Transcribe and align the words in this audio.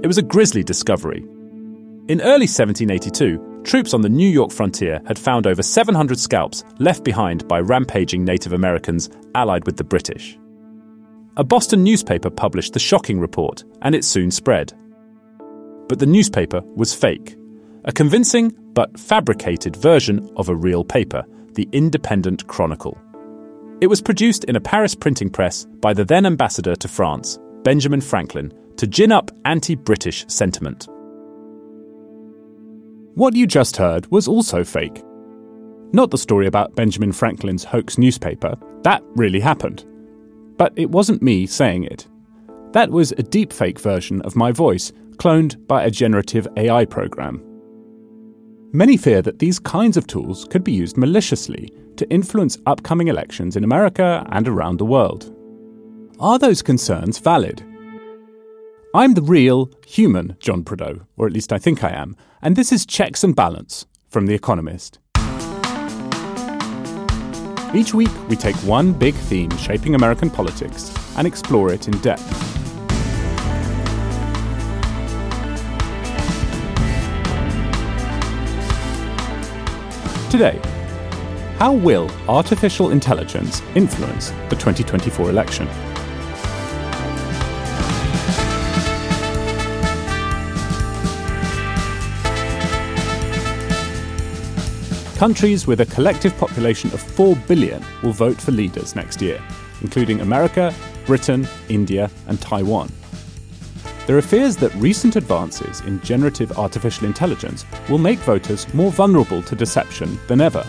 It 0.00 0.06
was 0.06 0.18
a 0.18 0.22
grisly 0.22 0.62
discovery. 0.62 1.24
In 2.08 2.20
early 2.20 2.46
1782, 2.46 3.62
troops 3.64 3.92
on 3.92 4.00
the 4.00 4.08
New 4.08 4.28
York 4.28 4.52
frontier 4.52 5.00
had 5.06 5.18
found 5.18 5.46
over 5.46 5.60
700 5.60 6.20
scalps 6.20 6.64
left 6.78 7.02
behind 7.02 7.48
by 7.48 7.58
rampaging 7.58 8.24
Native 8.24 8.52
Americans 8.52 9.10
allied 9.34 9.66
with 9.66 9.76
the 9.76 9.82
British. 9.84 10.38
A 11.36 11.42
Boston 11.42 11.82
newspaper 11.82 12.30
published 12.30 12.74
the 12.74 12.78
shocking 12.78 13.18
report, 13.18 13.64
and 13.82 13.94
it 13.94 14.04
soon 14.04 14.30
spread. 14.30 14.72
But 15.88 15.98
the 15.98 16.06
newspaper 16.06 16.62
was 16.76 16.94
fake, 16.94 17.36
a 17.84 17.92
convincing 17.92 18.54
but 18.74 18.98
fabricated 18.98 19.74
version 19.74 20.30
of 20.36 20.48
a 20.48 20.54
real 20.54 20.84
paper, 20.84 21.24
the 21.54 21.68
Independent 21.72 22.46
Chronicle. 22.46 22.96
It 23.80 23.88
was 23.88 24.00
produced 24.00 24.44
in 24.44 24.54
a 24.54 24.60
Paris 24.60 24.94
printing 24.94 25.30
press 25.30 25.66
by 25.80 25.92
the 25.92 26.04
then 26.04 26.24
ambassador 26.24 26.76
to 26.76 26.88
France, 26.88 27.38
Benjamin 27.64 28.00
Franklin, 28.00 28.52
to 28.78 28.86
gin 28.86 29.12
up 29.12 29.30
anti 29.44 29.74
British 29.74 30.24
sentiment. 30.28 30.88
What 33.14 33.34
you 33.34 33.46
just 33.46 33.76
heard 33.76 34.10
was 34.10 34.28
also 34.28 34.64
fake. 34.64 35.02
Not 35.92 36.10
the 36.10 36.18
story 36.18 36.46
about 36.46 36.76
Benjamin 36.76 37.12
Franklin's 37.12 37.64
hoax 37.64 37.98
newspaper, 37.98 38.54
that 38.82 39.02
really 39.16 39.40
happened. 39.40 39.84
But 40.56 40.72
it 40.76 40.90
wasn't 40.90 41.22
me 41.22 41.46
saying 41.46 41.84
it. 41.84 42.06
That 42.72 42.90
was 42.90 43.12
a 43.12 43.16
deepfake 43.16 43.80
version 43.80 44.22
of 44.22 44.36
my 44.36 44.52
voice, 44.52 44.92
cloned 45.16 45.66
by 45.66 45.82
a 45.82 45.90
generative 45.90 46.46
AI 46.56 46.84
program. 46.84 47.42
Many 48.72 48.96
fear 48.96 49.22
that 49.22 49.38
these 49.38 49.58
kinds 49.58 49.96
of 49.96 50.06
tools 50.06 50.44
could 50.44 50.62
be 50.62 50.72
used 50.72 50.96
maliciously 50.96 51.72
to 51.96 52.08
influence 52.10 52.58
upcoming 52.66 53.08
elections 53.08 53.56
in 53.56 53.64
America 53.64 54.24
and 54.30 54.46
around 54.46 54.78
the 54.78 54.84
world. 54.84 55.34
Are 56.20 56.38
those 56.38 56.62
concerns 56.62 57.18
valid? 57.18 57.64
I'm 58.94 59.12
the 59.12 59.20
real, 59.20 59.70
human 59.86 60.34
John 60.40 60.64
Prideaux, 60.64 61.02
or 61.18 61.26
at 61.26 61.32
least 61.34 61.52
I 61.52 61.58
think 61.58 61.84
I 61.84 61.90
am, 61.90 62.16
and 62.40 62.56
this 62.56 62.72
is 62.72 62.86
Checks 62.86 63.22
and 63.22 63.36
Balance 63.36 63.84
from 64.08 64.24
The 64.24 64.34
Economist. 64.34 64.98
Each 67.74 67.92
week, 67.92 68.08
we 68.30 68.36
take 68.36 68.56
one 68.64 68.94
big 68.94 69.14
theme 69.14 69.54
shaping 69.58 69.94
American 69.94 70.30
politics 70.30 70.90
and 71.18 71.26
explore 71.26 71.70
it 71.70 71.86
in 71.86 71.98
depth. 71.98 72.26
Today, 80.30 80.58
how 81.58 81.74
will 81.74 82.10
artificial 82.26 82.90
intelligence 82.90 83.60
influence 83.74 84.30
the 84.48 84.56
2024 84.56 85.28
election? 85.28 85.68
Countries 95.18 95.66
with 95.66 95.80
a 95.80 95.86
collective 95.86 96.38
population 96.38 96.92
of 96.92 97.00
4 97.00 97.34
billion 97.48 97.84
will 98.04 98.12
vote 98.12 98.40
for 98.40 98.52
leaders 98.52 98.94
next 98.94 99.20
year, 99.20 99.42
including 99.80 100.20
America, 100.20 100.72
Britain, 101.06 101.44
India, 101.68 102.08
and 102.28 102.40
Taiwan. 102.40 102.88
There 104.06 104.16
are 104.16 104.22
fears 104.22 104.56
that 104.58 104.72
recent 104.76 105.16
advances 105.16 105.80
in 105.80 106.00
generative 106.02 106.56
artificial 106.56 107.08
intelligence 107.08 107.66
will 107.88 107.98
make 107.98 108.20
voters 108.20 108.72
more 108.72 108.92
vulnerable 108.92 109.42
to 109.42 109.56
deception 109.56 110.20
than 110.28 110.40
ever. 110.40 110.64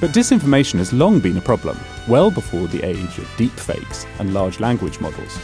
But 0.00 0.10
disinformation 0.10 0.78
has 0.78 0.92
long 0.92 1.20
been 1.20 1.36
a 1.36 1.40
problem, 1.40 1.78
well 2.08 2.32
before 2.32 2.66
the 2.66 2.84
age 2.84 3.16
of 3.18 3.36
deepfakes 3.36 4.08
and 4.18 4.34
large 4.34 4.58
language 4.58 4.98
models. 4.98 5.38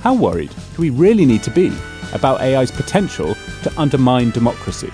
How 0.00 0.14
worried 0.14 0.50
do 0.74 0.82
we 0.82 0.90
really 0.90 1.26
need 1.26 1.44
to 1.44 1.52
be 1.52 1.72
about 2.12 2.40
AI's 2.40 2.72
potential 2.72 3.36
to 3.62 3.72
undermine 3.80 4.30
democracy? 4.30 4.90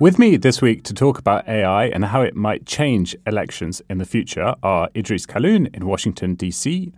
With 0.00 0.16
me 0.16 0.36
this 0.36 0.62
week 0.62 0.84
to 0.84 0.94
talk 0.94 1.18
about 1.18 1.48
AI 1.48 1.86
and 1.86 2.04
how 2.04 2.22
it 2.22 2.36
might 2.36 2.66
change 2.66 3.16
elections 3.26 3.82
in 3.90 3.98
the 3.98 4.04
future 4.04 4.54
are 4.62 4.88
Idrees 4.94 5.26
Kahloon 5.26 5.74
in 5.74 5.86
Washington, 5.86 6.36
D.C., 6.36 6.92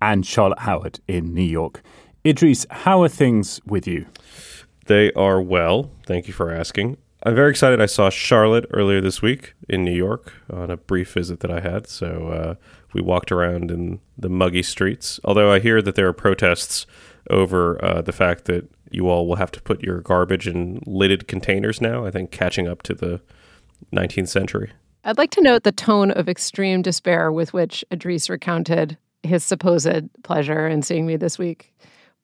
and 0.00 0.24
Charlotte 0.24 0.60
Howard 0.60 1.00
in 1.06 1.34
New 1.34 1.42
York. 1.42 1.82
Idrees, 2.24 2.64
how 2.70 3.02
are 3.02 3.10
things 3.10 3.60
with 3.66 3.86
you? 3.86 4.06
They 4.86 5.12
are 5.12 5.38
well. 5.38 5.90
Thank 6.06 6.28
you 6.28 6.32
for 6.32 6.50
asking. 6.50 6.96
I'm 7.24 7.34
very 7.34 7.50
excited. 7.50 7.78
I 7.78 7.86
saw 7.86 8.08
Charlotte 8.08 8.64
earlier 8.72 9.02
this 9.02 9.20
week 9.20 9.52
in 9.68 9.84
New 9.84 9.94
York 9.94 10.32
on 10.50 10.70
a 10.70 10.78
brief 10.78 11.12
visit 11.12 11.40
that 11.40 11.50
I 11.50 11.60
had. 11.60 11.86
So 11.86 12.28
uh, 12.28 12.54
we 12.94 13.02
walked 13.02 13.30
around 13.30 13.70
in 13.70 14.00
the 14.16 14.30
muggy 14.30 14.62
streets. 14.62 15.20
Although 15.24 15.52
I 15.52 15.58
hear 15.58 15.82
that 15.82 15.94
there 15.94 16.08
are 16.08 16.14
protests 16.14 16.86
over 17.28 17.84
uh, 17.84 18.00
the 18.00 18.12
fact 18.12 18.46
that 18.46 18.66
you 18.90 19.08
all 19.08 19.26
will 19.26 19.36
have 19.36 19.50
to 19.52 19.62
put 19.62 19.82
your 19.82 20.00
garbage 20.00 20.46
in 20.46 20.80
lidded 20.86 21.28
containers 21.28 21.80
now. 21.80 22.06
I 22.06 22.10
think 22.10 22.30
catching 22.30 22.68
up 22.68 22.82
to 22.82 22.94
the 22.94 23.20
19th 23.94 24.28
century. 24.28 24.72
I'd 25.04 25.18
like 25.18 25.30
to 25.32 25.42
note 25.42 25.62
the 25.62 25.72
tone 25.72 26.10
of 26.10 26.28
extreme 26.28 26.82
despair 26.82 27.30
with 27.30 27.52
which 27.52 27.84
Idrees 27.92 28.28
recounted 28.28 28.98
his 29.22 29.44
supposed 29.44 30.08
pleasure 30.24 30.66
in 30.66 30.82
seeing 30.82 31.06
me 31.06 31.16
this 31.16 31.38
week. 31.38 31.72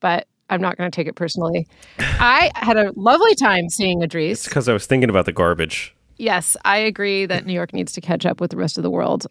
But 0.01 0.27
I'm 0.51 0.61
not 0.61 0.77
going 0.77 0.91
to 0.91 0.95
take 0.95 1.07
it 1.07 1.15
personally. 1.15 1.67
I 1.99 2.51
had 2.57 2.77
a 2.77 2.93
lovely 2.97 3.35
time 3.37 3.69
seeing 3.69 4.01
Idrees. 4.01 4.33
It's 4.33 4.45
because 4.45 4.69
I 4.69 4.73
was 4.73 4.87
thinking 4.87 5.11
about 5.11 5.27
the 5.27 5.33
garbage. 5.33 5.95
Yes, 6.17 6.57
I 6.65 6.77
agree 6.79 7.27
that 7.27 7.47
New 7.47 7.53
York 7.53 7.73
needs 7.73 7.93
to 7.93 8.01
catch 8.01 8.27
up 8.27 8.41
with 8.41 8.51
the 8.51 8.57
rest 8.57 8.77
of 8.77 8.83
the 8.83 8.91
world. 8.91 9.27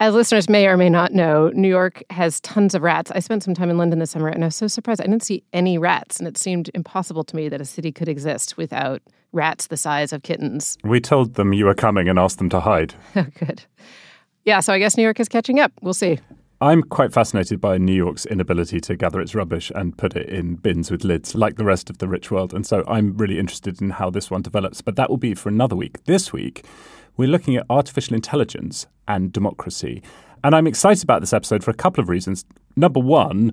As 0.00 0.12
listeners 0.12 0.48
may 0.48 0.66
or 0.66 0.76
may 0.76 0.90
not 0.90 1.12
know, 1.12 1.50
New 1.54 1.68
York 1.68 2.02
has 2.10 2.40
tons 2.40 2.74
of 2.74 2.82
rats. 2.82 3.12
I 3.12 3.20
spent 3.20 3.44
some 3.44 3.54
time 3.54 3.70
in 3.70 3.78
London 3.78 4.00
this 4.00 4.10
summer 4.10 4.28
and 4.28 4.42
I 4.42 4.48
was 4.48 4.56
so 4.56 4.66
surprised. 4.66 5.00
I 5.00 5.04
didn't 5.04 5.22
see 5.22 5.44
any 5.52 5.78
rats, 5.78 6.18
and 6.18 6.26
it 6.26 6.36
seemed 6.36 6.68
impossible 6.74 7.22
to 7.22 7.36
me 7.36 7.48
that 7.48 7.60
a 7.60 7.64
city 7.64 7.92
could 7.92 8.08
exist 8.08 8.56
without 8.56 9.02
rats 9.32 9.68
the 9.68 9.76
size 9.76 10.12
of 10.12 10.24
kittens. 10.24 10.76
We 10.82 11.00
told 11.00 11.34
them 11.34 11.52
you 11.52 11.66
were 11.66 11.74
coming 11.74 12.08
and 12.08 12.18
asked 12.18 12.38
them 12.38 12.48
to 12.50 12.60
hide. 12.60 12.94
Oh, 13.16 13.26
good. 13.38 13.62
Yeah, 14.44 14.60
so 14.60 14.72
I 14.72 14.78
guess 14.78 14.96
New 14.96 15.04
York 15.04 15.20
is 15.20 15.28
catching 15.28 15.60
up. 15.60 15.72
We'll 15.80 15.94
see. 15.94 16.18
I'm 16.60 16.82
quite 16.82 17.12
fascinated 17.12 17.60
by 17.60 17.78
New 17.78 17.94
York's 17.94 18.26
inability 18.26 18.80
to 18.80 18.96
gather 18.96 19.20
its 19.20 19.34
rubbish 19.34 19.70
and 19.74 19.96
put 19.96 20.16
it 20.16 20.28
in 20.28 20.56
bins 20.56 20.90
with 20.90 21.04
lids, 21.04 21.34
like 21.34 21.56
the 21.56 21.64
rest 21.64 21.88
of 21.88 21.98
the 21.98 22.08
rich 22.08 22.30
world. 22.30 22.52
And 22.52 22.66
so 22.66 22.84
I'm 22.88 23.16
really 23.16 23.38
interested 23.38 23.80
in 23.80 23.90
how 23.90 24.10
this 24.10 24.30
one 24.30 24.42
develops. 24.42 24.80
But 24.82 24.96
that 24.96 25.08
will 25.08 25.16
be 25.16 25.34
for 25.34 25.48
another 25.48 25.76
week. 25.76 26.04
This 26.04 26.32
week, 26.32 26.64
we're 27.16 27.28
looking 27.28 27.56
at 27.56 27.66
artificial 27.70 28.14
intelligence 28.14 28.86
and 29.06 29.32
democracy. 29.32 30.02
And 30.42 30.54
I'm 30.54 30.66
excited 30.66 31.02
about 31.02 31.20
this 31.20 31.32
episode 31.32 31.64
for 31.64 31.70
a 31.70 31.74
couple 31.74 32.02
of 32.02 32.08
reasons. 32.08 32.44
Number 32.76 33.00
one, 33.00 33.52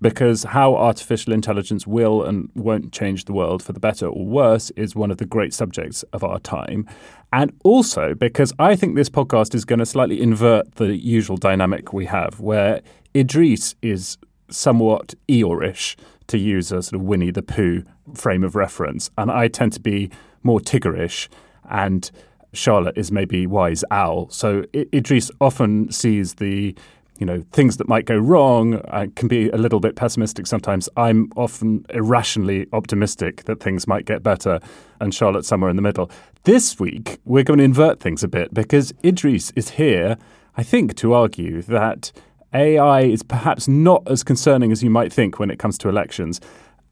because 0.00 0.44
how 0.44 0.76
artificial 0.76 1.32
intelligence 1.32 1.86
will 1.86 2.22
and 2.22 2.50
won't 2.54 2.92
change 2.92 3.24
the 3.24 3.32
world 3.32 3.62
for 3.62 3.72
the 3.72 3.80
better 3.80 4.06
or 4.06 4.24
worse 4.24 4.70
is 4.70 4.94
one 4.94 5.10
of 5.10 5.18
the 5.18 5.26
great 5.26 5.52
subjects 5.52 6.04
of 6.12 6.22
our 6.22 6.38
time. 6.38 6.86
And 7.32 7.52
also 7.64 8.14
because 8.14 8.52
I 8.58 8.76
think 8.76 8.94
this 8.94 9.10
podcast 9.10 9.54
is 9.54 9.64
going 9.64 9.80
to 9.80 9.86
slightly 9.86 10.20
invert 10.20 10.76
the 10.76 10.96
usual 10.96 11.36
dynamic 11.36 11.92
we 11.92 12.06
have, 12.06 12.38
where 12.38 12.80
Idrees 13.14 13.74
is 13.82 14.18
somewhat 14.50 15.14
Eeyore-ish, 15.28 15.96
to 16.28 16.38
use 16.38 16.70
a 16.70 16.82
sort 16.82 17.00
of 17.00 17.06
Winnie 17.06 17.30
the 17.30 17.42
Pooh 17.42 17.82
frame 18.14 18.44
of 18.44 18.54
reference, 18.54 19.10
and 19.18 19.30
I 19.30 19.48
tend 19.48 19.72
to 19.72 19.80
be 19.80 20.10
more 20.42 20.60
Tiggerish 20.60 21.28
and 21.68 22.10
Charlotte 22.52 22.96
is 22.96 23.12
maybe 23.12 23.46
wise 23.46 23.84
owl. 23.90 24.28
So 24.30 24.62
Idrees 24.72 25.30
often 25.40 25.90
sees 25.92 26.34
the 26.34 26.74
you 27.18 27.26
know 27.26 27.44
things 27.52 27.76
that 27.78 27.88
might 27.88 28.06
go 28.06 28.16
wrong. 28.16 28.80
I 28.88 29.08
can 29.16 29.28
be 29.28 29.50
a 29.50 29.56
little 29.56 29.80
bit 29.80 29.96
pessimistic 29.96 30.46
sometimes. 30.46 30.88
I'm 30.96 31.30
often 31.36 31.84
irrationally 31.90 32.66
optimistic 32.72 33.44
that 33.44 33.60
things 33.60 33.86
might 33.86 34.04
get 34.04 34.22
better, 34.22 34.60
and 35.00 35.14
charlotte 35.14 35.44
somewhere 35.44 35.70
in 35.70 35.76
the 35.76 35.82
middle. 35.82 36.10
This 36.44 36.78
week 36.78 37.18
we're 37.24 37.44
going 37.44 37.58
to 37.58 37.64
invert 37.64 38.00
things 38.00 38.22
a 38.22 38.28
bit 38.28 38.54
because 38.54 38.92
Idrees 39.02 39.52
is 39.56 39.70
here, 39.70 40.16
I 40.56 40.62
think, 40.62 40.94
to 40.96 41.12
argue 41.12 41.62
that 41.62 42.12
AI 42.54 43.02
is 43.02 43.22
perhaps 43.22 43.68
not 43.68 44.02
as 44.10 44.22
concerning 44.22 44.72
as 44.72 44.82
you 44.82 44.90
might 44.90 45.12
think 45.12 45.38
when 45.38 45.50
it 45.50 45.58
comes 45.58 45.76
to 45.78 45.88
elections. 45.88 46.40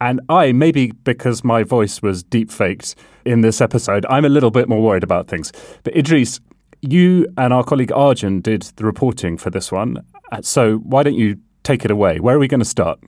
And 0.00 0.20
I, 0.28 0.52
maybe 0.52 0.93
because 1.04 1.43
my 1.43 1.62
voice 1.62 2.02
was 2.02 2.22
deep 2.22 2.50
faked 2.50 2.94
in 3.25 3.40
this 3.40 3.60
episode, 3.60 4.04
I'm 4.10 4.25
a 4.25 4.28
little 4.28 4.50
bit 4.50 4.69
more 4.69 4.82
worried 4.82 5.02
about 5.02 5.28
things. 5.28 5.52
But 5.82 5.94
Idrees, 5.94 6.40
you 6.82 7.26
and 7.38 7.52
our 7.52 7.64
colleague 7.64 7.93
Arjun 7.93 8.40
did 8.40 8.62
the 8.76 8.84
reporting 8.84 9.38
for 9.38 9.50
this 9.50 9.72
one. 9.72 10.04
Uh, 10.32 10.43
so 10.43 10.78
why 10.78 11.02
don't 11.02 11.14
you 11.14 11.38
take 11.62 11.84
it 11.84 11.90
away? 11.90 12.20
Where 12.20 12.37
are 12.37 12.38
we 12.38 12.48
going 12.48 12.60
to 12.60 12.66
start? 12.66 13.00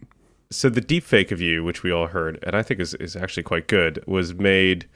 So 0.51 0.71
the 0.71 0.81
deepfake 0.81 1.31
of 1.31 1.43
you, 1.43 1.63
which 1.63 1.83
we 1.83 1.93
all 1.93 2.07
heard, 2.07 2.39
and 2.43 2.57
I 2.57 2.63
think 2.63 2.81
is, 2.81 2.95
is 2.95 3.17
actually 3.17 3.43
quite 3.43 3.69
good, 3.69 4.03
was 4.07 4.35
made 4.35 4.89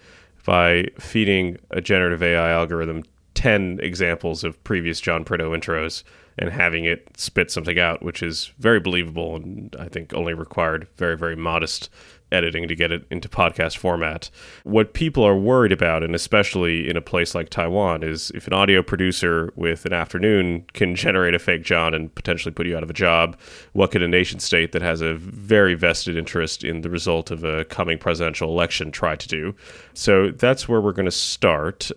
by 0.47 0.87
feeding 0.99 1.59
a 1.71 1.81
generative 1.81 2.23
AI 2.23 2.51
algorithm 2.51 3.03
10 3.35 3.81
examples 3.83 4.45
of 4.45 4.63
previous 4.65 5.01
John 5.01 5.25
Prideaux 5.25 5.51
intros 5.51 6.03
and 6.39 6.51
having 6.51 6.85
it 6.85 7.09
spit 7.17 7.51
something 7.51 7.79
out, 7.79 8.03
which 8.03 8.23
is 8.23 8.53
very 8.59 8.81
believable 8.81 9.37
and 9.37 9.75
I 9.79 9.89
think 9.89 10.15
only 10.15 10.35
required 10.35 10.89
very, 10.97 11.17
very 11.17 11.37
modest 11.37 11.91
editing 12.33 12.67
to 12.67 12.75
get 12.75 12.91
it 12.91 13.05
into 13.11 13.29
podcast 13.29 13.77
format. 13.77 14.31
What 14.65 14.95
people 14.95 15.23
are 15.23 15.37
worried 15.37 15.71
about, 15.71 16.03
and 16.03 16.15
especially 16.15 16.89
in 16.89 16.97
a 16.97 17.03
place 17.03 17.35
like 17.35 17.51
Taiwan, 17.51 18.03
is 18.03 18.31
if 18.35 18.47
an 18.47 18.55
audio 18.55 18.83
producer 18.83 19.53
with 19.55 19.85
an 19.85 19.93
afternoon 19.93 20.65
can 20.73 20.97
generate 20.97 21.35
a 21.35 21.39
fake 21.39 21.63
John 21.63 21.95
and 21.95 22.13
potentially 22.15 22.53
put 22.53 22.67
you 22.67 22.77
out 22.77 22.83
of 22.83 22.91
a 22.91 22.95
job, 22.95 23.39
what 23.73 23.91
could 23.91 24.03
a 24.03 24.09
nation 24.09 24.41
state 24.41 24.73
that 24.73 24.83
has 24.83 25.01
a 25.01 25.15
very 25.15 25.75
vested 25.75 26.17
interest 26.17 26.65
in 26.65 26.81
the 26.81 26.91
result 26.91 27.31
of 27.31 27.45
a 27.45 27.65
coming 27.67 27.99
presidential 27.99 28.49
election 28.49 28.91
try 28.91 29.15
to 29.15 29.29
do? 29.29 29.55
So 29.95 30.31
that's 30.31 30.69
where 30.69 30.81
we're 30.81 30.93
going 30.93 31.05
to 31.05 31.11
start. 31.11 31.91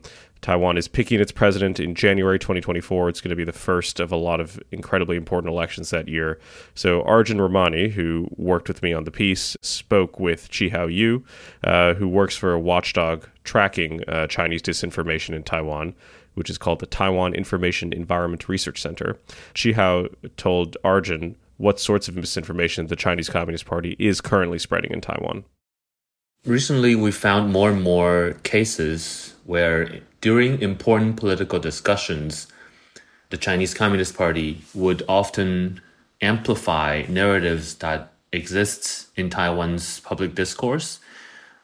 Taiwan 0.45 0.77
is 0.77 0.87
picking 0.87 1.19
its 1.19 1.31
president 1.31 1.79
in 1.79 1.95
January 1.95 2.37
2024. 2.37 3.09
It's 3.09 3.19
going 3.19 3.31
to 3.31 3.35
be 3.35 3.43
the 3.43 3.51
first 3.51 3.99
of 3.99 4.11
a 4.11 4.15
lot 4.15 4.39
of 4.39 4.61
incredibly 4.71 5.17
important 5.17 5.51
elections 5.51 5.89
that 5.89 6.07
year. 6.07 6.39
So 6.75 7.01
Arjun 7.01 7.41
Ramani, 7.41 7.89
who 7.89 8.27
worked 8.37 8.67
with 8.67 8.83
me 8.83 8.93
on 8.93 9.05
the 9.05 9.11
piece, 9.11 9.57
spoke 9.63 10.19
with 10.19 10.51
Chihhao 10.51 10.93
Yu, 10.93 11.23
uh, 11.63 11.95
who 11.95 12.07
works 12.07 12.37
for 12.37 12.53
a 12.53 12.59
watchdog 12.59 13.25
tracking 13.43 14.07
uh, 14.07 14.27
Chinese 14.27 14.61
disinformation 14.61 15.33
in 15.33 15.43
Taiwan 15.43 15.95
which 16.35 16.49
is 16.49 16.57
called 16.57 16.81
the 16.81 16.85
Taiwan 16.85 17.33
Information 17.33 17.93
Environment 17.93 18.49
Research 18.49 18.81
Center. 18.81 19.17
Chihhao 19.53 20.13
told 20.35 20.75
Arjun 20.83 21.37
what 21.55 21.79
sorts 21.79 22.09
of 22.09 22.17
misinformation 22.17 22.87
the 22.87 22.97
Chinese 22.97 23.29
Communist 23.29 23.65
Party 23.65 23.95
is 23.97 24.19
currently 24.19 24.59
spreading 24.59 24.91
in 24.91 24.99
Taiwan. 24.99 25.45
Recently, 26.45 26.93
we 26.93 27.13
found 27.13 27.53
more 27.53 27.71
and 27.71 27.81
more 27.81 28.35
cases 28.43 29.34
where 29.45 30.01
during 30.21 30.61
important 30.61 31.17
political 31.17 31.59
discussions, 31.59 32.47
the 33.29 33.37
Chinese 33.37 33.73
Communist 33.73 34.17
Party 34.17 34.61
would 34.73 35.03
often 35.07 35.81
amplify 36.21 37.03
narratives 37.07 37.75
that 37.75 38.11
exists 38.31 39.07
in 39.15 39.29
Taiwan's 39.29 39.99
public 40.01 40.35
discourse, 40.35 40.99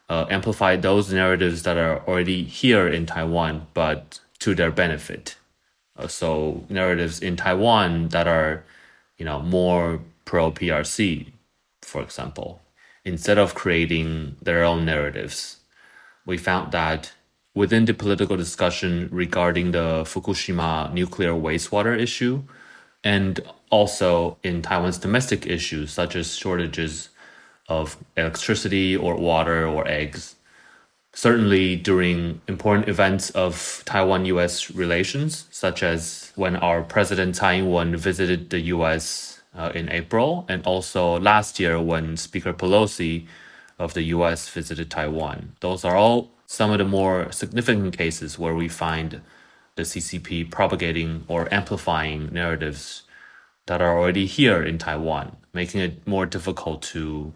uh, 0.10 0.26
amplify 0.30 0.76
those 0.76 1.12
narratives 1.12 1.64
that 1.64 1.78
are 1.78 2.00
already 2.08 2.44
here 2.44 2.88
in 2.88 3.06
Taiwan, 3.06 3.68
but 3.74 4.20
to 4.40 4.56
their 4.56 4.72
benefit. 4.72 5.36
Uh, 5.98 6.08
so 6.08 6.64
narratives 6.70 7.20
in 7.20 7.36
Taiwan 7.36 8.10
that 8.10 8.28
are, 8.28 8.64
you 9.18 9.26
know, 9.26 9.42
more 9.42 10.02
pro 10.26 10.52
PRC, 10.52 11.32
for 11.82 12.02
example, 12.02 12.62
instead 13.04 13.38
of 13.38 13.56
creating 13.56 14.36
their 14.42 14.64
own 14.64 14.86
narratives, 14.86 15.58
we 16.26 16.38
found 16.38 16.72
that 16.72 17.12
within 17.54 17.86
the 17.86 17.94
political 17.94 18.38
discussion 18.38 19.10
regarding 19.12 19.72
the 19.72 20.04
Fukushima 20.06 20.94
nuclear 20.94 21.32
wastewater 21.34 21.98
issue, 22.00 22.44
and 23.04 23.40
also 23.70 24.38
in 24.44 24.62
Taiwan's 24.62 24.98
domestic 24.98 25.46
issues, 25.46 25.92
such 25.92 26.16
as 26.16 26.36
shortages 26.36 27.10
of 27.68 27.98
electricity 28.18 28.96
or 28.96 29.16
water 29.16 29.66
or 29.66 29.88
eggs. 29.88 30.36
Certainly 31.14 31.78
during 31.78 32.42
important 32.48 32.88
events 32.88 33.32
of 33.32 33.84
Taiwan 33.86 34.26
US 34.26 34.72
relations, 34.72 35.48
such 35.52 35.84
as 35.84 36.32
when 36.36 36.56
our 36.56 36.82
President 36.84 37.36
Tsai 37.36 37.56
Ing 37.56 37.72
wen 37.72 37.96
visited 37.98 38.50
the 38.50 38.62
US 38.76 39.42
uh, 39.54 39.72
in 39.76 39.90
April, 39.90 40.46
and 40.48 40.66
also 40.66 41.20
last 41.20 41.60
year 41.60 41.82
when 41.82 42.16
Speaker 42.16 42.54
Pelosi 42.54 43.26
of 43.78 43.94
the 43.94 44.04
US 44.16 44.48
visited 44.48 44.90
Taiwan. 44.90 45.56
Those 45.60 45.84
are 45.84 45.96
all 45.96 46.32
some 46.52 46.70
of 46.70 46.80
the 46.80 46.84
more 46.84 47.32
significant 47.32 47.98
cases 47.98 48.38
where 48.38 48.54
we 48.54 48.68
find 48.68 49.22
the 49.76 49.84
CCP 49.84 50.52
propagating 50.52 51.24
or 51.30 51.48
amplifying 51.50 52.28
narratives 52.34 53.04
that 53.68 53.82
are 53.82 53.98
already 53.98 54.26
here 54.26 54.62
in 54.62 54.78
Taiwan, 54.78 55.38
making 55.54 55.80
it 55.80 56.06
more 56.06 56.26
difficult 56.26 56.82
to 56.82 57.34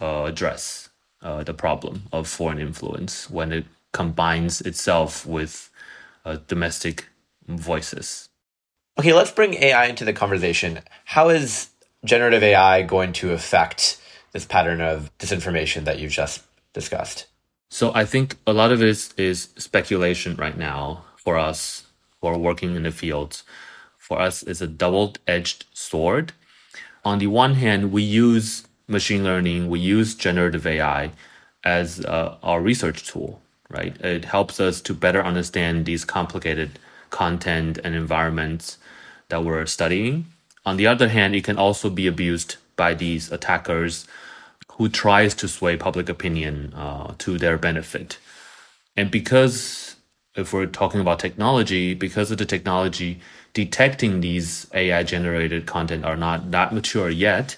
uh, 0.00 0.24
address 0.24 0.88
uh, 1.20 1.44
the 1.44 1.52
problem 1.52 2.04
of 2.14 2.26
foreign 2.26 2.58
influence 2.58 3.28
when 3.28 3.52
it 3.52 3.66
combines 3.92 4.62
itself 4.62 5.26
with 5.26 5.68
uh, 6.24 6.38
domestic 6.48 7.08
voices. 7.46 8.30
Okay, 8.98 9.12
let's 9.12 9.32
bring 9.32 9.52
AI 9.52 9.84
into 9.84 10.06
the 10.06 10.14
conversation. 10.14 10.80
How 11.04 11.28
is 11.28 11.68
generative 12.06 12.42
AI 12.42 12.84
going 12.84 13.12
to 13.20 13.32
affect 13.32 14.00
this 14.32 14.46
pattern 14.46 14.80
of 14.80 15.10
disinformation 15.18 15.84
that 15.84 15.98
you've 15.98 16.12
just 16.12 16.42
discussed? 16.72 17.26
So 17.68 17.92
I 17.94 18.04
think 18.04 18.36
a 18.46 18.52
lot 18.52 18.72
of 18.72 18.82
it 18.82 19.12
is, 19.18 19.48
speculation 19.56 20.36
right 20.36 20.56
now 20.56 21.04
for 21.16 21.36
us 21.36 21.84
who 22.20 22.28
are 22.28 22.38
working 22.38 22.76
in 22.76 22.84
the 22.84 22.92
field. 22.92 23.42
For 23.98 24.20
us, 24.20 24.42
it's 24.42 24.60
a 24.60 24.68
double-edged 24.68 25.64
sword. 25.72 26.32
On 27.04 27.18
the 27.18 27.26
one 27.26 27.54
hand, 27.54 27.92
we 27.92 28.02
use 28.02 28.66
machine 28.88 29.24
learning, 29.24 29.68
we 29.68 29.80
use 29.80 30.14
generative 30.14 30.66
AI 30.66 31.10
as 31.64 32.04
uh, 32.04 32.36
our 32.42 32.60
research 32.60 33.08
tool, 33.08 33.40
right? 33.68 34.00
It 34.00 34.24
helps 34.24 34.60
us 34.60 34.80
to 34.82 34.94
better 34.94 35.22
understand 35.22 35.84
these 35.84 36.04
complicated 36.04 36.78
content 37.10 37.78
and 37.82 37.94
environments 37.94 38.78
that 39.28 39.44
we're 39.44 39.66
studying. 39.66 40.26
On 40.64 40.76
the 40.76 40.86
other 40.86 41.08
hand, 41.08 41.34
it 41.34 41.44
can 41.44 41.58
also 41.58 41.90
be 41.90 42.06
abused 42.06 42.56
by 42.76 42.94
these 42.94 43.32
attackers 43.32 44.06
who 44.76 44.88
tries 44.88 45.34
to 45.34 45.48
sway 45.48 45.76
public 45.76 46.08
opinion 46.08 46.72
uh, 46.74 47.14
to 47.18 47.38
their 47.38 47.56
benefit. 47.56 48.18
And 48.96 49.10
because, 49.10 49.96
if 50.34 50.52
we're 50.52 50.66
talking 50.66 51.00
about 51.00 51.18
technology, 51.18 51.94
because 51.94 52.30
of 52.30 52.38
the 52.38 52.44
technology, 52.44 53.20
detecting 53.54 54.20
these 54.20 54.66
AI 54.74 55.02
generated 55.02 55.66
content 55.66 56.04
are 56.04 56.16
not 56.16 56.50
that 56.50 56.74
mature 56.74 57.08
yet, 57.08 57.56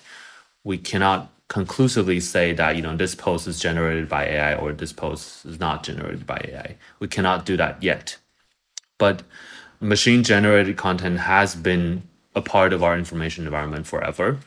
we 0.63 0.79
cannot 0.79 1.33
conclusively 1.49 2.21
say 2.21 2.53
that 2.53 2.77
you 2.77 2.83
know 2.83 2.97
this 2.97 3.15
post 3.15 3.49
is 3.49 3.59
generated 3.59 4.09
by 4.09 4.27
AI 4.27 4.55
or 4.55 4.73
this 4.73 4.93
post 4.93 5.45
is 5.47 5.59
not 5.59 5.83
generated 5.83 6.27
by 6.27 6.41
AI. 6.49 6.77
We 7.01 7.09
cannot 7.09 7.47
do 7.47 7.57
that 7.57 7.83
yet. 7.83 8.17
But 8.99 9.23
machine 9.81 10.23
generated 10.23 10.77
content 10.77 11.21
has 11.21 11.57
been 11.57 12.03
a 12.35 12.43
part 12.43 12.73
of 12.73 12.85
our 12.85 12.97
information 12.97 13.45
environment 13.45 13.87
forever 13.87 14.39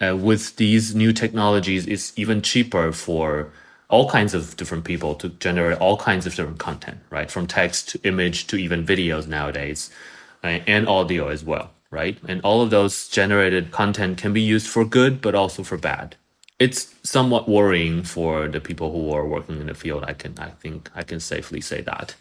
uh, 0.00 0.16
with 0.16 0.56
these 0.56 0.94
new 0.94 1.12
technologies, 1.12 1.86
it's 1.86 2.12
even 2.16 2.42
cheaper 2.42 2.92
for 2.92 3.50
all 3.88 4.08
kinds 4.08 4.34
of 4.34 4.56
different 4.56 4.84
people 4.84 5.14
to 5.14 5.30
generate 5.30 5.78
all 5.78 5.96
kinds 5.96 6.26
of 6.26 6.34
different 6.34 6.58
content, 6.58 6.98
right? 7.10 7.30
From 7.30 7.46
text 7.46 7.88
to 7.90 8.00
image 8.02 8.46
to 8.48 8.56
even 8.56 8.84
videos 8.84 9.26
nowadays, 9.26 9.90
uh, 10.44 10.58
and 10.66 10.88
audio 10.88 11.28
as 11.28 11.42
well, 11.42 11.70
right? 11.90 12.18
And 12.28 12.40
all 12.42 12.60
of 12.60 12.70
those 12.70 13.08
generated 13.08 13.70
content 13.70 14.18
can 14.18 14.32
be 14.32 14.42
used 14.42 14.68
for 14.68 14.84
good, 14.84 15.20
but 15.20 15.34
also 15.34 15.62
for 15.62 15.78
bad. 15.78 16.16
It's 16.58 16.94
somewhat 17.02 17.48
worrying 17.48 18.02
for 18.02 18.48
the 18.48 18.60
people 18.60 18.92
who 18.92 19.12
are 19.12 19.26
working 19.26 19.60
in 19.60 19.66
the 19.66 19.74
field. 19.74 20.04
I 20.06 20.12
can, 20.12 20.34
I 20.38 20.50
think, 20.50 20.90
I 20.94 21.02
can 21.02 21.20
safely 21.20 21.60
say 21.60 21.80
that. 21.82 22.14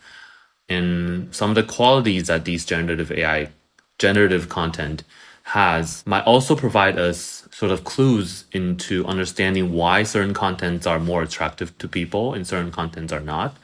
And 0.69 1.33
some 1.33 1.49
of 1.49 1.55
the 1.55 1.63
qualities 1.63 2.27
that 2.27 2.45
these 2.45 2.65
generative 2.65 3.11
AI, 3.11 3.49
generative 3.97 4.47
content 4.47 5.03
has 5.43 6.03
might 6.05 6.23
also 6.25 6.55
provide 6.55 6.99
us 6.99 7.36
sort 7.57 7.71
of 7.71 7.83
clues 7.83 8.45
into 8.51 9.03
understanding 9.07 9.73
why 9.73 10.03
certain 10.03 10.31
contents 10.35 10.85
are 10.85 10.99
more 10.99 11.23
attractive 11.23 11.75
to 11.79 11.87
people 11.87 12.35
and 12.35 12.45
certain 12.45 12.71
contents 12.71 13.11
are 13.11 13.19
not. 13.19 13.57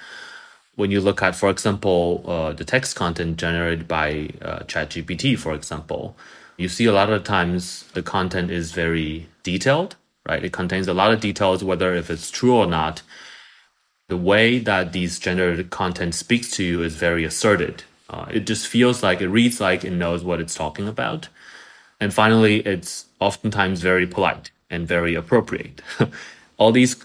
When 0.74 0.90
you 0.90 1.00
look 1.00 1.22
at, 1.22 1.36
for 1.36 1.52
example, 1.52 2.24
uh, 2.26 2.54
the 2.54 2.64
text 2.64 2.96
content 2.96 3.38
generated 3.38 3.88
by 3.88 4.32
uh, 4.42 4.62
ChatGPT, 4.62 5.38
for 5.38 5.54
example, 5.54 6.18
you 6.58 6.70
see 6.70 6.86
a 6.86 6.92
lot 6.92 7.12
of 7.12 7.24
times 7.24 7.84
the 7.94 8.02
content 8.02 8.50
is 8.50 8.72
very 8.72 9.28
detailed, 9.44 9.96
right? 10.28 10.44
It 10.44 10.54
contains 10.54 10.88
a 10.88 10.96
lot 10.96 11.14
of 11.14 11.20
details, 11.20 11.64
whether 11.64 11.94
if 11.94 12.10
it's 12.10 12.32
true 12.32 12.56
or 12.56 12.66
not. 12.66 13.04
The 14.08 14.18
way 14.18 14.58
that 14.58 14.92
these 14.92 15.20
generated 15.20 15.70
content 15.70 16.16
speaks 16.16 16.50
to 16.58 16.64
you 16.64 16.82
is 16.82 16.96
very 16.96 17.26
asserted. 17.26 17.84
Uh, 18.10 18.26
it 18.32 18.48
just 18.48 18.66
feels 18.66 19.04
like 19.04 19.22
it 19.22 19.30
reads 19.30 19.62
like 19.62 19.86
it 19.86 19.92
knows 19.92 20.24
what 20.24 20.42
it's 20.42 20.56
talking 20.56 20.88
about 20.88 21.28
and 22.04 22.14
finally, 22.14 22.60
it's 22.60 23.06
oftentimes 23.22 23.82
very 23.82 24.06
polite 24.06 24.52
and 24.70 24.86
very 24.86 25.16
appropriate. 25.16 25.82
All 26.58 26.74
these 26.74 27.02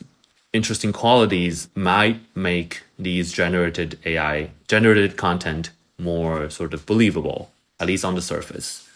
interesting 0.52 0.92
qualities 0.92 1.68
might 1.76 2.20
make 2.34 2.82
these 2.98 3.32
generated 3.32 3.98
AI, 4.04 4.50
generated 4.66 5.16
content 5.16 5.70
more 5.98 6.50
sort 6.50 6.74
of 6.74 6.84
believable, 6.84 7.52
at 7.78 7.86
least 7.86 8.04
on 8.04 8.16
the 8.16 8.22
surface. 8.22 8.88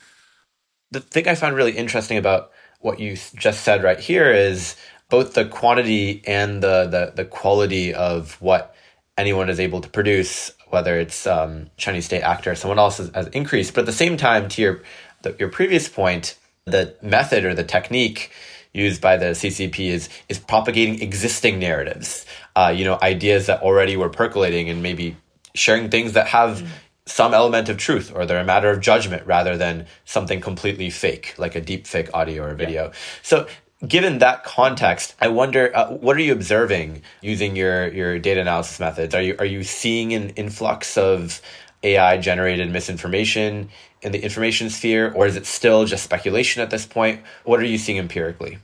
The 0.90 1.00
thing 1.00 1.28
I 1.28 1.36
found 1.36 1.54
really 1.54 1.76
interesting 1.76 2.18
about 2.18 2.50
what 2.80 2.98
you 2.98 3.16
just 3.36 3.62
said 3.62 3.84
right 3.84 4.00
here 4.00 4.32
is 4.32 4.74
both 5.08 5.34
the 5.34 5.44
quantity 5.44 6.22
and 6.26 6.62
the 6.62 6.86
the, 6.86 7.12
the 7.14 7.24
quality 7.24 7.94
of 7.94 8.40
what 8.40 8.74
anyone 9.16 9.48
is 9.48 9.60
able 9.60 9.80
to 9.80 9.88
produce, 9.88 10.50
whether 10.70 10.98
it's 10.98 11.26
um, 11.26 11.70
Chinese 11.76 12.06
state 12.06 12.22
actor 12.22 12.50
or 12.50 12.54
someone 12.56 12.78
else, 12.78 12.98
has, 12.98 13.10
has 13.14 13.28
increased. 13.28 13.74
But 13.74 13.82
at 13.82 13.86
the 13.86 13.92
same 13.92 14.16
time, 14.16 14.48
to 14.48 14.62
your 14.62 14.82
the, 15.22 15.36
your 15.38 15.48
previous 15.48 15.88
point, 15.88 16.36
the 16.64 16.94
method 17.02 17.44
or 17.44 17.54
the 17.54 17.64
technique 17.64 18.30
used 18.72 19.00
by 19.00 19.16
the 19.16 19.26
CCP 19.26 19.88
is 19.88 20.08
is 20.28 20.38
propagating 20.38 21.02
existing 21.02 21.58
narratives, 21.58 22.24
uh, 22.56 22.72
you 22.74 22.84
know, 22.84 22.98
ideas 23.02 23.46
that 23.46 23.62
already 23.62 23.96
were 23.96 24.08
percolating 24.08 24.70
and 24.70 24.82
maybe 24.82 25.16
sharing 25.54 25.90
things 25.90 26.12
that 26.12 26.28
have 26.28 26.62
mm. 26.62 26.68
some 27.06 27.34
element 27.34 27.68
of 27.68 27.76
truth 27.76 28.12
or 28.14 28.24
they're 28.24 28.40
a 28.40 28.44
matter 28.44 28.70
of 28.70 28.80
judgment 28.80 29.26
rather 29.26 29.56
than 29.56 29.86
something 30.04 30.40
completely 30.40 30.88
fake, 30.88 31.34
like 31.36 31.54
a 31.54 31.60
deep 31.60 31.86
fake 31.86 32.08
audio 32.14 32.44
or 32.44 32.54
video. 32.54 32.84
Yeah. 32.84 32.92
So 33.22 33.46
given 33.86 34.18
that 34.18 34.44
context, 34.44 35.14
I 35.20 35.28
wonder 35.28 35.70
uh, 35.76 35.90
what 35.90 36.16
are 36.16 36.20
you 36.20 36.32
observing 36.32 37.02
using 37.20 37.56
your 37.56 37.88
your 37.88 38.18
data 38.18 38.40
analysis 38.40 38.80
methods? 38.80 39.14
Are 39.14 39.22
you 39.22 39.36
are 39.38 39.44
you 39.44 39.64
seeing 39.64 40.14
an 40.14 40.30
influx 40.30 40.96
of 40.96 41.42
AI 41.82 42.16
generated 42.18 42.70
misinformation 42.70 43.68
in 44.02 44.12
the 44.12 44.22
information 44.22 44.68
sphere, 44.68 45.12
or 45.14 45.26
is 45.26 45.36
it 45.36 45.46
still 45.46 45.84
just 45.84 46.04
speculation 46.04 46.62
at 46.62 46.70
this 46.70 46.86
point? 46.86 47.22
What 47.44 47.60
are 47.60 47.64
you 47.64 47.78
seeing 47.78 47.98
empirically? 47.98 48.58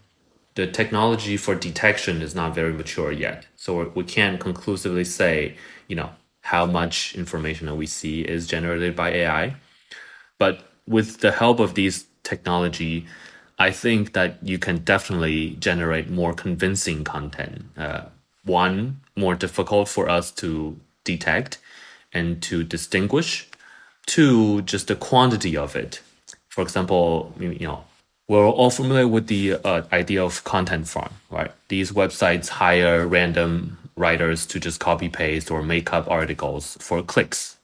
The 0.54 0.66
technology 0.66 1.36
for 1.36 1.54
detection 1.54 2.20
is 2.20 2.34
not 2.34 2.54
very 2.54 2.72
mature 2.72 3.12
yet, 3.12 3.46
so 3.56 3.92
we 3.94 4.04
can't 4.04 4.40
conclusively 4.40 5.04
say, 5.04 5.56
you 5.86 5.94
know, 5.94 6.10
how 6.40 6.66
much 6.66 7.14
information 7.14 7.66
that 7.66 7.76
we 7.76 7.86
see 7.86 8.22
is 8.22 8.46
generated 8.46 8.96
by 8.96 9.10
AI. 9.10 9.54
But 10.38 10.64
with 10.86 11.20
the 11.20 11.32
help 11.32 11.60
of 11.60 11.74
these 11.74 12.06
technology, 12.24 13.06
I 13.58 13.70
think 13.70 14.12
that 14.14 14.38
you 14.42 14.58
can 14.58 14.78
definitely 14.78 15.50
generate 15.60 16.10
more 16.10 16.32
convincing 16.32 17.04
content. 17.04 17.66
Uh, 17.76 18.06
one, 18.44 19.00
more 19.16 19.34
difficult 19.34 19.88
for 19.88 20.08
us 20.08 20.30
to 20.32 20.80
detect 21.04 21.58
and 22.12 22.42
to 22.42 22.64
distinguish. 22.64 23.47
Two, 24.08 24.62
just 24.62 24.88
the 24.88 24.96
quantity 24.96 25.54
of 25.54 25.76
it. 25.76 26.00
For 26.48 26.62
example, 26.62 27.34
you 27.38 27.66
know, 27.66 27.84
we're 28.26 28.48
all 28.48 28.70
familiar 28.70 29.06
with 29.06 29.26
the 29.26 29.56
uh, 29.62 29.82
idea 29.92 30.24
of 30.24 30.42
content 30.44 30.88
farm, 30.88 31.12
right? 31.30 31.52
These 31.68 31.92
websites 31.92 32.48
hire 32.48 33.06
random 33.06 33.76
writers 33.96 34.46
to 34.46 34.58
just 34.58 34.80
copy 34.80 35.10
paste 35.10 35.50
or 35.50 35.62
make 35.62 35.92
up 35.92 36.10
articles 36.10 36.78
for 36.80 37.02
clicks, 37.02 37.58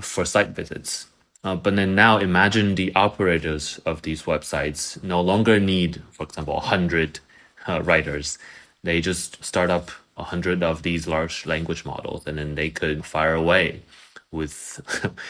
for 0.00 0.24
site 0.24 0.48
visits. 0.48 1.06
Uh, 1.44 1.54
but 1.54 1.76
then 1.76 1.94
now 1.94 2.18
imagine 2.18 2.74
the 2.74 2.92
operators 2.96 3.78
of 3.86 4.02
these 4.02 4.24
websites 4.24 5.00
no 5.04 5.20
longer 5.20 5.60
need, 5.60 6.02
for 6.10 6.24
example, 6.24 6.54
100 6.54 7.20
uh, 7.68 7.80
writers. 7.84 8.38
They 8.82 9.00
just 9.00 9.44
start 9.44 9.70
up 9.70 9.92
100 10.16 10.64
of 10.64 10.82
these 10.82 11.06
large 11.06 11.46
language 11.46 11.84
models 11.84 12.26
and 12.26 12.38
then 12.38 12.56
they 12.56 12.70
could 12.70 13.04
fire 13.04 13.34
away 13.34 13.82
with 14.32 14.80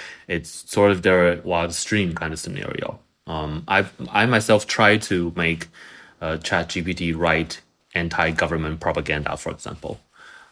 it's 0.28 0.70
sort 0.70 0.90
of 0.90 1.02
their 1.02 1.40
wild 1.42 1.72
stream 1.72 2.14
kind 2.14 2.32
of 2.32 2.38
scenario. 2.38 2.98
Um, 3.26 3.64
I've, 3.66 3.92
I 4.10 4.26
myself 4.26 4.66
tried 4.66 5.02
to 5.02 5.32
make 5.36 5.68
uh, 6.20 6.36
ChatGPT 6.36 7.16
write 7.16 7.60
anti 7.94 8.30
government 8.30 8.80
propaganda, 8.80 9.36
for 9.36 9.50
example. 9.50 10.00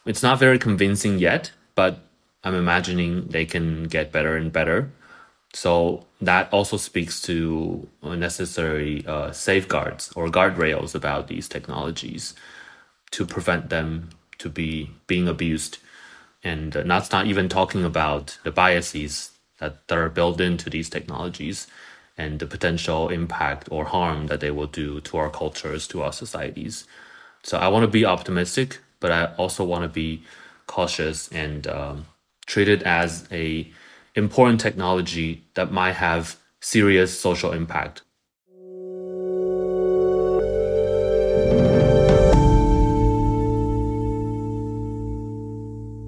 It's 0.06 0.22
not 0.22 0.38
very 0.38 0.58
convincing 0.58 1.18
yet, 1.18 1.52
but 1.74 2.00
I'm 2.42 2.54
imagining 2.54 3.28
they 3.28 3.46
can 3.46 3.84
get 3.84 4.12
better 4.12 4.36
and 4.36 4.52
better. 4.52 4.90
So 5.54 6.04
that 6.20 6.52
also 6.52 6.76
speaks 6.76 7.22
to 7.22 7.88
necessary 8.02 9.04
uh, 9.06 9.30
safeguards 9.30 10.12
or 10.16 10.28
guardrails 10.28 10.94
about 10.94 11.28
these 11.28 11.48
technologies 11.48 12.34
to 13.12 13.24
prevent 13.24 13.70
them 13.70 14.10
to 14.38 14.48
be 14.48 14.90
being 15.06 15.28
abused. 15.28 15.78
And 16.44 16.72
that's 16.72 17.10
not 17.10 17.26
even 17.26 17.48
talking 17.48 17.84
about 17.84 18.38
the 18.44 18.52
biases 18.52 19.32
that, 19.58 19.88
that 19.88 19.98
are 19.98 20.10
built 20.10 20.40
into 20.40 20.68
these 20.68 20.90
technologies 20.90 21.66
and 22.16 22.38
the 22.38 22.46
potential 22.46 23.08
impact 23.08 23.68
or 23.70 23.86
harm 23.86 24.26
that 24.26 24.40
they 24.40 24.50
will 24.50 24.66
do 24.66 25.00
to 25.00 25.16
our 25.16 25.30
cultures, 25.30 25.88
to 25.88 26.02
our 26.02 26.12
societies. 26.12 26.86
So 27.42 27.58
I 27.58 27.68
want 27.68 27.82
to 27.82 27.88
be 27.88 28.04
optimistic, 28.04 28.78
but 29.00 29.10
I 29.10 29.34
also 29.36 29.64
want 29.64 29.82
to 29.82 29.88
be 29.88 30.22
cautious 30.66 31.28
and 31.32 31.66
um, 31.66 32.06
treat 32.46 32.68
it 32.68 32.82
as 32.82 33.26
a 33.32 33.70
important 34.14 34.60
technology 34.60 35.44
that 35.54 35.72
might 35.72 35.92
have 35.92 36.36
serious 36.60 37.18
social 37.18 37.52
impact. 37.52 38.02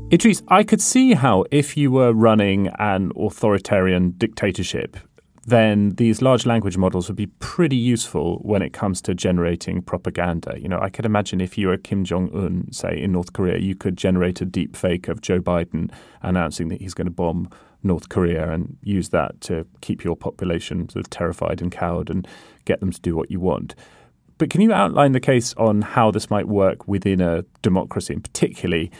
Idrees, 0.08 0.40
I 0.46 0.62
could 0.62 0.80
see 0.80 1.14
how 1.14 1.46
if 1.50 1.76
you 1.76 1.90
were 1.90 2.12
running 2.12 2.68
an 2.78 3.10
authoritarian 3.16 4.12
dictatorship, 4.12 4.96
then 5.44 5.90
these 5.96 6.22
large 6.22 6.46
language 6.46 6.76
models 6.76 7.08
would 7.08 7.16
be 7.16 7.26
pretty 7.26 7.74
useful 7.74 8.38
when 8.42 8.62
it 8.62 8.72
comes 8.72 9.02
to 9.02 9.16
generating 9.16 9.82
propaganda. 9.82 10.60
You 10.60 10.68
know, 10.68 10.78
I 10.80 10.90
could 10.90 11.06
imagine 11.06 11.40
if 11.40 11.58
you 11.58 11.66
were 11.66 11.76
Kim 11.76 12.04
Jong 12.04 12.30
Un, 12.32 12.70
say 12.70 12.96
in 12.96 13.10
North 13.10 13.32
Korea, 13.32 13.58
you 13.58 13.74
could 13.74 13.96
generate 13.96 14.40
a 14.40 14.44
deep 14.44 14.76
fake 14.76 15.08
of 15.08 15.22
Joe 15.22 15.40
Biden 15.40 15.90
announcing 16.22 16.68
that 16.68 16.80
he's 16.80 16.94
going 16.94 17.06
to 17.06 17.12
bomb 17.12 17.50
North 17.82 18.08
Korea 18.08 18.52
and 18.52 18.78
use 18.82 19.08
that 19.08 19.40
to 19.42 19.66
keep 19.80 20.04
your 20.04 20.16
population 20.16 20.88
sort 20.88 21.04
of 21.04 21.10
terrified 21.10 21.60
and 21.60 21.72
cowed 21.72 22.10
and 22.10 22.28
get 22.64 22.78
them 22.78 22.92
to 22.92 23.00
do 23.00 23.16
what 23.16 23.28
you 23.28 23.40
want. 23.40 23.74
But 24.38 24.50
can 24.50 24.60
you 24.60 24.72
outline 24.72 25.12
the 25.12 25.20
case 25.20 25.52
on 25.54 25.82
how 25.82 26.12
this 26.12 26.30
might 26.30 26.46
work 26.46 26.86
within 26.86 27.20
a 27.20 27.42
democracy, 27.62 28.14
and 28.14 28.22
particularly 28.22 28.92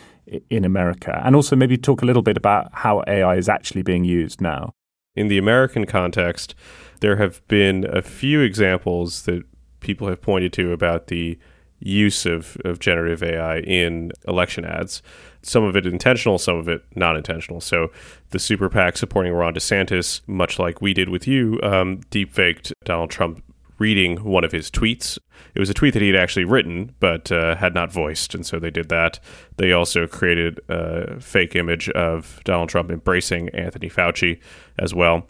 in 0.50 0.64
America? 0.64 1.21
And 1.25 1.35
also 1.35 1.56
maybe 1.56 1.76
talk 1.76 2.02
a 2.02 2.06
little 2.06 2.23
bit 2.23 2.37
about 2.37 2.68
how 2.73 3.02
AI 3.06 3.37
is 3.37 3.49
actually 3.49 3.83
being 3.83 4.04
used 4.04 4.40
now. 4.40 4.73
In 5.14 5.28
the 5.28 5.38
American 5.38 5.87
context, 5.87 6.54
there 7.00 7.16
have 7.16 7.47
been 7.49 7.87
a 7.90 8.02
few 8.02 8.40
examples 8.40 9.23
that 9.23 9.45
people 9.80 10.09
have 10.09 10.21
pointed 10.21 10.52
to 10.54 10.73
about 10.73 11.06
the 11.06 11.38
use 11.78 12.25
of, 12.25 12.56
of 12.64 12.78
generative 12.78 13.23
AI 13.23 13.59
in 13.61 14.11
election 14.26 14.64
ads 14.64 15.02
some 15.47 15.64
of 15.64 15.76
it 15.76 15.87
intentional, 15.87 16.38
some 16.38 16.56
of 16.56 16.68
it 16.68 16.83
not 16.95 17.16
intentional. 17.16 17.61
So 17.61 17.90
the 18.30 18.38
super 18.38 18.68
PAC 18.68 18.97
supporting 18.97 19.33
Ron 19.33 19.54
DeSantis, 19.54 20.21
much 20.26 20.59
like 20.59 20.80
we 20.80 20.92
did 20.92 21.09
with 21.09 21.26
you, 21.26 21.61
um, 21.62 22.00
deep 22.11 22.33
faked 22.33 22.73
Donald 22.85 23.11
Trump 23.11 23.42
reading 23.78 24.25
one 24.25 24.45
of 24.45 24.52
his 24.52 24.71
tweets. 24.71 25.18
It 25.54 25.61
was 25.61 25.71
a 25.71 25.75
tweet 25.75 25.95
that 25.95 26.02
he 26.02 26.09
had 26.09 26.16
actually 26.16 26.45
written, 26.45 26.95
but 27.00 27.30
uh, 27.33 27.56
had 27.56 27.75
not 27.75 27.92
voiced, 27.92 28.35
and 28.35 28.45
so 28.45 28.59
they 28.59 28.71
did 28.71 28.88
that. 28.88 29.21
They 29.56 29.73
also 29.73 30.06
created 30.06 30.61
a 30.68 31.21
fake 31.21 31.56
image 31.56 31.88
of 31.90 32.40
Donald 32.45 32.68
Trump 32.68 32.90
embracing 32.90 33.49
Anthony 33.50 33.88
Fauci 33.88 34.40
as 34.78 34.95
well. 34.95 35.26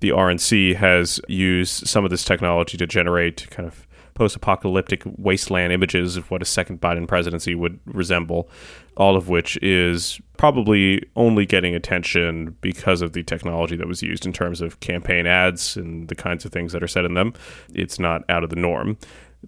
The 0.00 0.10
RNC 0.10 0.76
has 0.76 1.20
used 1.28 1.86
some 1.86 2.04
of 2.04 2.10
this 2.10 2.24
technology 2.24 2.78
to 2.78 2.86
generate 2.86 3.48
kind 3.50 3.68
of 3.68 3.86
post 4.20 4.36
apocalyptic 4.36 5.02
wasteland 5.16 5.72
images 5.72 6.18
of 6.18 6.30
what 6.30 6.42
a 6.42 6.44
second 6.44 6.78
Biden 6.78 7.08
presidency 7.08 7.54
would 7.54 7.80
resemble, 7.86 8.50
all 8.98 9.16
of 9.16 9.30
which 9.30 9.56
is 9.62 10.20
probably 10.36 11.02
only 11.16 11.46
getting 11.46 11.74
attention 11.74 12.54
because 12.60 13.00
of 13.00 13.14
the 13.14 13.22
technology 13.22 13.76
that 13.76 13.88
was 13.88 14.02
used 14.02 14.26
in 14.26 14.32
terms 14.34 14.60
of 14.60 14.78
campaign 14.80 15.26
ads 15.26 15.74
and 15.74 16.08
the 16.08 16.14
kinds 16.14 16.44
of 16.44 16.52
things 16.52 16.72
that 16.72 16.82
are 16.82 16.86
said 16.86 17.06
in 17.06 17.14
them. 17.14 17.32
It's 17.72 17.98
not 17.98 18.22
out 18.28 18.44
of 18.44 18.50
the 18.50 18.56
norm. 18.56 18.98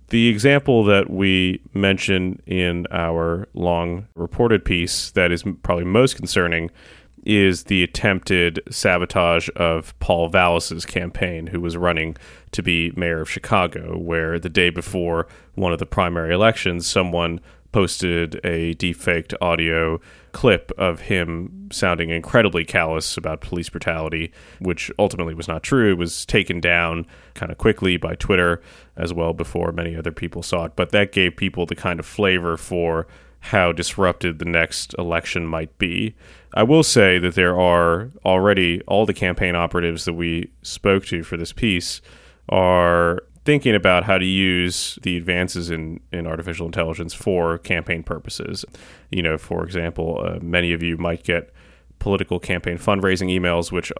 The 0.08 0.28
example 0.28 0.84
that 0.84 1.10
we 1.10 1.60
mention 1.74 2.40
in 2.46 2.86
our 2.90 3.48
long 3.52 4.06
reported 4.14 4.64
piece 4.64 5.10
that 5.10 5.30
is 5.30 5.44
probably 5.62 5.84
most 5.84 6.16
concerning 6.16 6.70
is 7.22 7.64
the 7.64 7.82
attempted 7.82 8.60
sabotage 8.70 9.48
of 9.56 9.98
Paul 10.00 10.28
Vallas's 10.28 10.84
campaign, 10.84 11.46
who 11.46 11.60
was 11.60 11.76
running 11.76 12.16
to 12.52 12.62
be 12.62 12.92
mayor 12.96 13.20
of 13.20 13.30
Chicago, 13.30 13.96
where 13.96 14.38
the 14.38 14.48
day 14.48 14.70
before 14.70 15.26
one 15.54 15.72
of 15.72 15.78
the 15.78 15.86
primary 15.86 16.34
elections, 16.34 16.86
someone 16.86 17.40
posted 17.72 18.38
a 18.44 18.74
deepfaked 18.74 19.34
audio 19.40 19.98
clip 20.32 20.70
of 20.76 21.00
him 21.00 21.68
sounding 21.72 22.10
incredibly 22.10 22.64
callous 22.64 23.16
about 23.16 23.40
police 23.40 23.70
brutality, 23.70 24.30
which 24.60 24.90
ultimately 24.98 25.34
was 25.34 25.48
not 25.48 25.62
true. 25.62 25.92
It 25.92 25.98
was 25.98 26.26
taken 26.26 26.60
down 26.60 27.06
kind 27.34 27.50
of 27.50 27.58
quickly 27.58 27.96
by 27.96 28.14
Twitter 28.14 28.62
as 28.96 29.12
well 29.12 29.32
before 29.32 29.72
many 29.72 29.96
other 29.96 30.12
people 30.12 30.42
saw 30.42 30.66
it. 30.66 30.72
But 30.76 30.90
that 30.90 31.12
gave 31.12 31.36
people 31.36 31.66
the 31.66 31.74
kind 31.74 31.98
of 31.98 32.06
flavor 32.06 32.56
for 32.56 33.06
how 33.46 33.72
disrupted 33.72 34.38
the 34.38 34.44
next 34.44 34.94
election 34.98 35.44
might 35.44 35.76
be. 35.76 36.14
I 36.54 36.62
will 36.62 36.84
say 36.84 37.18
that 37.18 37.34
there 37.34 37.58
are 37.58 38.10
already 38.24 38.80
all 38.82 39.04
the 39.04 39.12
campaign 39.12 39.56
operatives 39.56 40.04
that 40.04 40.12
we 40.12 40.52
spoke 40.62 41.06
to 41.06 41.24
for 41.24 41.36
this 41.36 41.52
piece 41.52 42.00
are 42.48 43.20
thinking 43.44 43.74
about 43.74 44.04
how 44.04 44.16
to 44.16 44.24
use 44.24 44.96
the 45.02 45.16
advances 45.16 45.70
in, 45.70 45.98
in 46.12 46.24
artificial 46.24 46.66
intelligence 46.66 47.12
for 47.12 47.58
campaign 47.58 48.04
purposes. 48.04 48.64
You 49.10 49.22
know, 49.22 49.36
for 49.36 49.64
example, 49.64 50.22
uh, 50.24 50.38
many 50.40 50.72
of 50.72 50.80
you 50.80 50.96
might 50.96 51.24
get 51.24 51.52
political 51.98 52.38
campaign 52.38 52.78
fundraising 52.78 53.28
emails, 53.28 53.72
which 53.72 53.90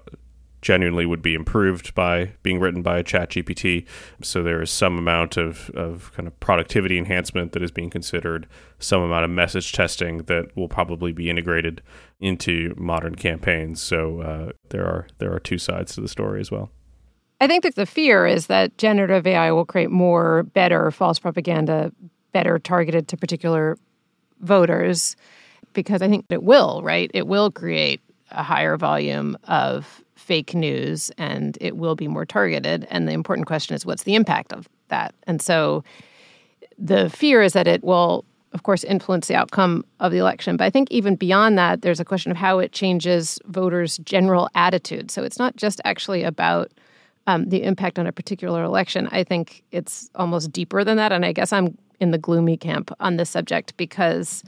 genuinely 0.63 1.05
would 1.05 1.21
be 1.21 1.35
improved 1.35 1.95
by 1.95 2.33
being 2.43 2.61
written 2.61 2.83
by 2.83 2.99
a 2.99 3.03
chat 3.03 3.31
GPT. 3.31 3.85
So 4.23 4.43
there 4.43 4.63
is 4.63 4.71
some 4.71 4.97
amount 4.97 5.37
of, 5.37 5.71
of 5.71 6.13
kind 6.15 6.27
of 6.27 6.39
productivity 6.41 6.97
enhancement 6.97 7.53
that 7.53 7.63
is 7.63 7.73
being 7.73 7.91
considered, 7.91 8.47
some 8.79 9.03
amount 9.03 9.25
of 9.25 9.31
message 9.31 9.73
testing 9.73 10.19
that 10.19 10.57
will 10.57 10.69
probably 10.69 11.13
be 11.13 11.29
integrated 11.29 11.83
into 12.21 12.75
modern 12.79 13.17
campaigns. 13.17 13.83
So 13.83 14.21
uh, 14.21 14.53
there 14.71 14.87
are 14.87 15.09
there 15.19 15.35
are 15.35 15.41
two 15.41 15.59
sides 15.59 15.95
to 15.97 16.01
the 16.01 16.09
story 16.09 16.41
as 16.41 16.51
well. 16.51 16.71
I 17.41 17.49
think 17.49 17.65
that 17.65 17.75
the 17.75 17.87
fear 17.87 18.25
is 18.25 18.47
that 18.47 18.79
generative 18.79 19.27
AI 19.27 19.51
will 19.51 19.67
create 19.67 19.91
more 19.91 20.45
better 20.45 20.93
false 20.93 21.19
propaganda, 21.19 21.91
better 22.31 22.61
targeted 22.61 23.09
to 23.09 23.17
particular 23.17 23.77
voters, 24.39 25.17
because 25.73 26.03
I 26.03 26.09
think 26.09 26.27
it 26.31 26.45
will, 26.45 26.83
right? 26.85 27.11
It 27.13 27.27
will 27.27 27.51
create 27.51 28.01
a 28.31 28.45
higher 28.45 28.77
volume 28.77 29.37
of 29.49 30.02
fake 30.23 30.55
news 30.55 31.11
and 31.19 31.59
it 31.61 31.77
will 31.77 31.97
be 31.97 32.09
more 32.09 32.25
targeted. 32.25 32.87
And 32.91 33.09
the 33.09 33.13
important 33.13 33.47
question 33.47 33.75
is 33.75 33.85
what's 33.85 34.05
the 34.05 34.15
impact 34.15 34.53
of 34.53 34.69
that? 34.89 35.15
And 35.27 35.43
so 35.43 35.83
the 36.79 37.11
fear 37.11 37.43
is 37.43 37.53
that 37.55 37.67
it 37.67 37.83
will, 37.83 38.25
of 38.53 38.63
course, 38.63 38.85
influence 38.85 39.27
the 39.27 39.35
outcome 39.35 39.85
of 39.99 40.13
the 40.13 40.19
election. 40.19 40.57
But 40.57 40.65
I 40.65 40.71
think 40.71 40.91
even 40.91 41.17
beyond 41.17 41.59
that, 41.59 41.83
there's 41.83 42.01
a 42.01 42.05
question 42.05 42.31
of 42.31 42.39
how 42.39 42.61
it 42.61 42.73
changes 42.73 43.39
voters' 43.47 43.99
general 43.99 44.49
attitude. 44.55 45.11
So 45.11 45.23
it's 45.23 45.39
not 45.39 45.57
just 45.57 45.81
actually 45.85 46.23
about 46.23 46.71
um, 47.27 47.49
the 47.49 47.63
impact 47.65 47.99
on 47.99 48.07
a 48.07 48.13
particular 48.13 48.63
election. 48.63 49.09
I 49.11 49.25
think 49.25 49.65
it's 49.73 50.11
almost 50.15 50.53
deeper 50.53 50.85
than 50.85 50.97
that. 50.97 51.13
And 51.13 51.25
I 51.25 51.33
guess 51.33 51.53
I'm 51.53 51.77
in 52.01 52.11
the 52.13 52.19
gloomy 52.19 52.57
camp 52.57 52.91
on 53.01 53.17
this 53.17 53.31
subject 53.31 53.77
because 53.77 54.43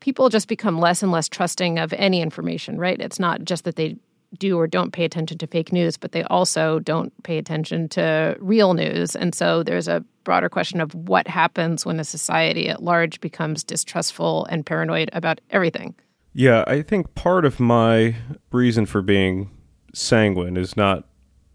people 0.00 0.28
just 0.28 0.48
become 0.48 0.80
less 0.80 1.02
and 1.02 1.12
less 1.12 1.28
trusting 1.28 1.78
of 1.78 1.92
any 1.92 2.20
information, 2.20 2.78
right? 2.78 3.00
It's 3.00 3.18
not 3.18 3.44
just 3.44 3.64
that 3.64 3.76
they 3.76 3.96
do 4.38 4.58
or 4.58 4.66
don't 4.66 4.92
pay 4.92 5.04
attention 5.04 5.38
to 5.38 5.46
fake 5.46 5.72
news, 5.72 5.96
but 5.96 6.12
they 6.12 6.22
also 6.24 6.78
don't 6.78 7.12
pay 7.22 7.38
attention 7.38 7.88
to 7.90 8.36
real 8.40 8.74
news. 8.74 9.16
And 9.16 9.34
so 9.34 9.62
there's 9.62 9.88
a 9.88 10.04
broader 10.24 10.48
question 10.48 10.80
of 10.80 10.94
what 10.94 11.26
happens 11.26 11.84
when 11.84 11.98
a 11.98 12.04
society 12.04 12.68
at 12.68 12.82
large 12.82 13.20
becomes 13.20 13.64
distrustful 13.64 14.46
and 14.46 14.64
paranoid 14.64 15.10
about 15.12 15.40
everything. 15.50 15.94
Yeah, 16.32 16.64
I 16.66 16.82
think 16.82 17.14
part 17.14 17.44
of 17.44 17.58
my 17.58 18.14
reason 18.52 18.86
for 18.86 19.02
being 19.02 19.50
sanguine 19.92 20.56
is 20.56 20.76
not 20.76 21.08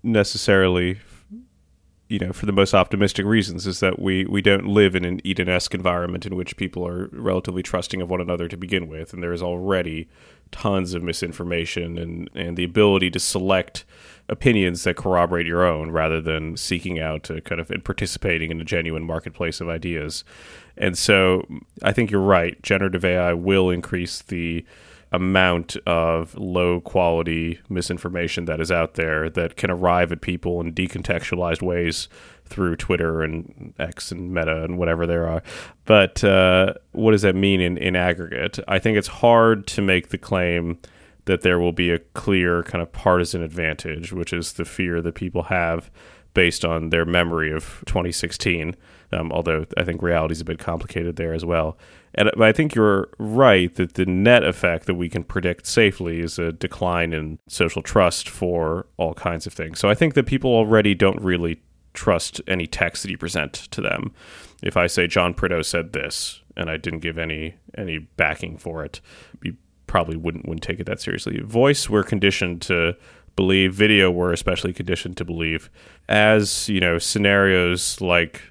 necessarily 0.04 1.00
you 2.08 2.20
know, 2.20 2.32
for 2.32 2.46
the 2.46 2.52
most 2.52 2.74
optimistic 2.74 3.26
reasons, 3.26 3.66
is 3.66 3.80
that 3.80 4.00
we, 4.00 4.26
we 4.26 4.42
don't 4.42 4.68
live 4.68 4.96
in 4.96 5.04
an 5.06 5.20
Eden-esque 5.24 5.74
environment 5.74 6.26
in 6.26 6.36
which 6.36 6.56
people 6.56 6.88
are 6.88 7.10
relatively 7.12 7.64
trusting 7.64 8.02
of 8.02 8.10
one 8.10 8.22
another 8.22 8.48
to 8.48 8.58
begin 8.58 8.88
with, 8.88 9.12
and 9.12 9.24
there 9.24 9.34
is 9.34 9.42
already 9.42 10.08
tons 10.52 10.94
of 10.94 11.04
misinformation 11.04 11.98
and, 11.98 12.30
and 12.34 12.58
the 12.58 12.64
ability 12.64 13.10
to 13.12 13.20
select 13.20 13.86
opinions 14.28 14.84
that 14.84 14.96
corroborate 14.96 15.46
your 15.46 15.66
own 15.66 15.92
rather 15.92 16.20
than 16.20 16.58
seeking 16.58 17.00
out 17.00 17.30
kind 17.44 17.62
of 17.62 17.70
and 17.70 17.84
participating 17.84 18.52
in 18.52 18.60
a 18.60 18.66
genuine 18.66 19.04
marketplace 19.04 19.62
of 19.62 19.70
ideas. 19.70 20.24
And 20.78 20.98
so 20.98 21.46
I 21.84 21.92
think 21.92 22.12
you're 22.12 22.22
right. 22.22 22.62
Generative 22.64 23.06
AI 23.06 23.34
will 23.34 23.70
increase 23.70 24.22
the 24.22 24.66
amount 25.12 25.78
of 25.86 26.36
low 26.36 26.82
quality 26.82 27.60
misinformation 27.70 28.46
that 28.46 28.60
is 28.60 28.72
out 28.72 28.96
there 28.96 29.30
that 29.30 29.56
can 29.56 29.70
arrive 29.72 30.12
at 30.12 30.22
people 30.22 30.60
in 30.60 30.74
decontextualized 30.74 31.62
ways 31.62 32.10
through 32.46 32.76
Twitter 32.76 33.22
and 33.24 33.74
X 33.80 34.12
and 34.12 34.34
Meta 34.34 34.64
and 34.64 34.78
whatever 34.78 35.06
there 35.06 35.28
are. 35.28 35.44
But 35.86 36.24
uh, 36.24 36.74
what 36.92 37.12
does 37.12 37.24
that 37.24 37.36
mean 37.36 37.62
in, 37.62 37.78
in 37.78 37.96
aggregate? 37.96 38.60
I 38.68 38.80
think 38.80 38.98
it's 38.98 39.08
hard 39.08 39.68
to 39.68 39.82
make 39.82 40.10
the 40.10 40.18
claim 40.18 40.80
that 41.26 41.42
there 41.42 41.60
will 41.60 41.72
be 41.72 41.92
a 41.92 42.00
clear 42.00 42.64
kind 42.64 42.82
of 42.82 42.92
partisan 42.92 43.42
advantage, 43.42 44.14
which 44.14 44.32
is 44.32 44.54
the 44.54 44.66
fear 44.66 45.02
that 45.02 45.16
people 45.16 45.44
have 45.44 45.90
based 46.34 46.64
on 46.64 46.90
their 46.90 47.06
memory 47.06 47.52
of 47.52 47.84
2016. 47.88 48.76
Um, 49.12 49.32
although 49.32 49.66
I 49.78 49.84
think 49.84 50.02
reality 50.02 50.34
is 50.34 50.42
a 50.42 50.46
bit 50.46 50.60
complicated 50.60 51.16
there 51.16 51.34
as 51.34 51.46
well. 51.46 51.78
And 52.16 52.32
I 52.42 52.52
think 52.52 52.76
you're 52.76 53.10
right 53.20 53.74
that 53.76 53.96
the 53.96 54.06
net 54.06 54.44
effect 54.44 54.86
that 54.86 54.96
we 54.96 55.10
can 55.10 55.24
predict 55.24 55.68
safely 55.68 56.22
is 56.22 56.40
a 56.40 56.52
decline 56.52 57.14
in 57.14 57.40
social 57.48 57.82
trust 57.82 58.30
for 58.30 58.88
all 58.98 59.14
kinds 59.14 59.46
of 59.46 59.54
things. 59.54 59.80
So 59.80 59.90
I 59.90 59.96
think 59.96 60.14
that 60.14 60.26
people 60.26 60.52
already 60.52 60.96
don't 60.96 61.22
really 61.22 61.62
trust 61.96 62.42
any 62.48 62.68
text 62.68 63.04
that 63.04 63.12
you 63.12 63.18
present 63.18 63.54
to 63.54 63.82
them. 63.82 64.14
If 64.62 64.78
I 64.78 64.88
say 64.88 65.08
John 65.08 65.34
Prideaux 65.34 65.62
said 65.62 65.94
this 65.94 66.42
and 66.56 66.70
I 66.70 66.78
didn't 66.78 67.00
give 67.00 67.18
any 67.18 67.56
any 67.78 68.00
backing 68.00 68.58
for 68.58 68.86
it, 68.86 69.02
you 69.44 69.56
probably 69.88 70.18
wouldn't 70.18 70.48
wouldn't 70.48 70.64
take 70.64 70.80
it 70.80 70.86
that 70.86 71.02
seriously. 71.02 71.40
Voice 71.42 71.90
we're 71.90 72.04
conditioned 72.04 72.62
to 72.64 72.96
believe, 73.36 73.74
video 73.74 74.10
we're 74.10 74.34
especially 74.34 74.74
conditioned 74.74 75.18
to 75.18 75.26
believe. 75.26 75.70
As, 76.08 76.70
you 76.70 76.80
know, 76.80 76.98
scenarios 76.98 78.00
like 78.02 78.42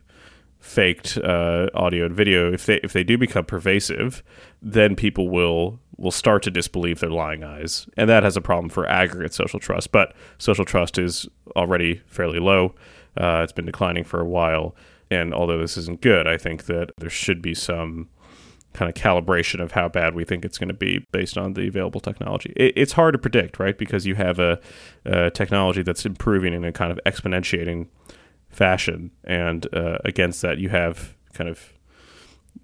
faked 0.60 1.18
uh, 1.18 1.68
audio 1.74 2.06
and 2.06 2.14
video, 2.14 2.52
if 2.52 2.66
they 2.66 2.80
if 2.82 2.92
they 2.92 3.04
do 3.04 3.18
become 3.18 3.44
pervasive, 3.44 4.22
then 4.62 4.96
people 4.96 5.28
will 5.28 5.78
will 5.96 6.10
start 6.10 6.42
to 6.42 6.50
disbelieve 6.50 7.00
their 7.00 7.10
lying 7.10 7.44
eyes, 7.44 7.86
and 7.96 8.08
that 8.10 8.22
has 8.22 8.36
a 8.36 8.40
problem 8.40 8.68
for 8.68 8.88
aggregate 8.88 9.32
social 9.32 9.60
trust. 9.60 9.92
But 9.92 10.14
social 10.38 10.64
trust 10.64 10.98
is 10.98 11.28
already 11.56 12.02
fairly 12.06 12.38
low. 12.38 12.74
Uh, 13.16 13.40
it's 13.42 13.52
been 13.52 13.66
declining 13.66 14.04
for 14.04 14.20
a 14.20 14.26
while. 14.26 14.74
And 15.10 15.34
although 15.34 15.58
this 15.58 15.76
isn't 15.76 16.00
good, 16.00 16.26
I 16.26 16.36
think 16.36 16.64
that 16.64 16.90
there 16.98 17.10
should 17.10 17.42
be 17.42 17.54
some 17.54 18.08
kind 18.74 18.88
of 18.88 19.00
calibration 19.00 19.60
of 19.60 19.72
how 19.72 19.88
bad 19.88 20.14
we 20.14 20.24
think 20.24 20.44
it's 20.44 20.58
going 20.58 20.68
to 20.68 20.74
be 20.74 21.06
based 21.12 21.38
on 21.38 21.54
the 21.54 21.68
available 21.68 22.00
technology. 22.00 22.52
It, 22.56 22.72
it's 22.76 22.92
hard 22.92 23.12
to 23.12 23.18
predict, 23.18 23.58
right? 23.58 23.78
Because 23.78 24.04
you 24.04 24.16
have 24.16 24.38
a, 24.38 24.60
a, 25.04 25.30
technology 25.30 25.82
that's 25.82 26.04
improving 26.04 26.52
in 26.52 26.64
a 26.64 26.72
kind 26.72 26.90
of 26.90 26.98
exponentiating 27.06 27.86
fashion. 28.50 29.12
And 29.22 29.72
uh, 29.74 29.98
against 30.04 30.42
that, 30.42 30.58
you 30.58 30.68
have 30.70 31.14
kind 31.32 31.48
of 31.48 31.72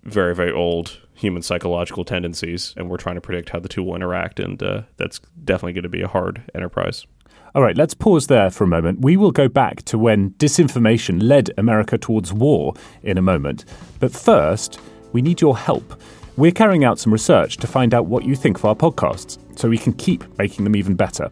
very, 0.03 0.35
very 0.35 0.53
old 0.53 0.99
human 1.15 1.43
psychological 1.43 2.05
tendencies. 2.05 2.75
And 2.77 2.91
we're 2.91 2.97
trying 2.97 3.15
to 3.15 3.21
predict 3.21 3.51
how 3.51 3.61
the 3.61 3.69
two 3.69 3.85
will 3.85 3.95
interact. 3.95 4.41
And 4.41 4.61
uh, 4.61 4.83
that's 4.97 5.21
definitely 5.45 5.75
going 5.75 5.85
to 5.85 5.89
be 5.89 6.03
a 6.03 6.09
hard 6.09 6.43
enterprise. 6.55 7.07
All 7.53 7.63
right, 7.63 7.77
let's 7.77 7.95
pause 7.95 8.29
there 8.29 8.49
for 8.49 8.63
a 8.63 8.69
moment. 8.69 9.01
We 9.01 9.17
will 9.17 9.33
go 9.33 9.49
back 9.49 9.83
to 9.87 9.99
when 9.99 10.31
disinformation 10.35 11.21
led 11.21 11.51
America 11.59 11.99
towards 11.99 12.33
war 12.33 12.75
in 13.03 13.19
a 13.19 13.23
moment. 13.23 13.65
But 13.99 14.13
first, 14.13 14.79
we 15.13 15.21
need 15.21 15.41
your 15.41 15.59
help. 15.59 16.01
We're 16.37 16.53
carrying 16.53 16.85
out 16.85 17.01
some 17.01 17.13
research 17.13 17.57
to 17.57 17.67
find 17.67 17.93
out 17.93 18.07
what 18.07 18.25
you 18.25 18.37
think 18.37 18.57
of 18.57 18.65
our 18.65 18.77
podcasts 18.77 19.37
so 19.59 19.69
we 19.69 19.79
can 19.79 19.95
keep 19.95 20.23
making 20.39 20.63
them 20.63 20.77
even 20.77 20.95
better. 20.95 21.29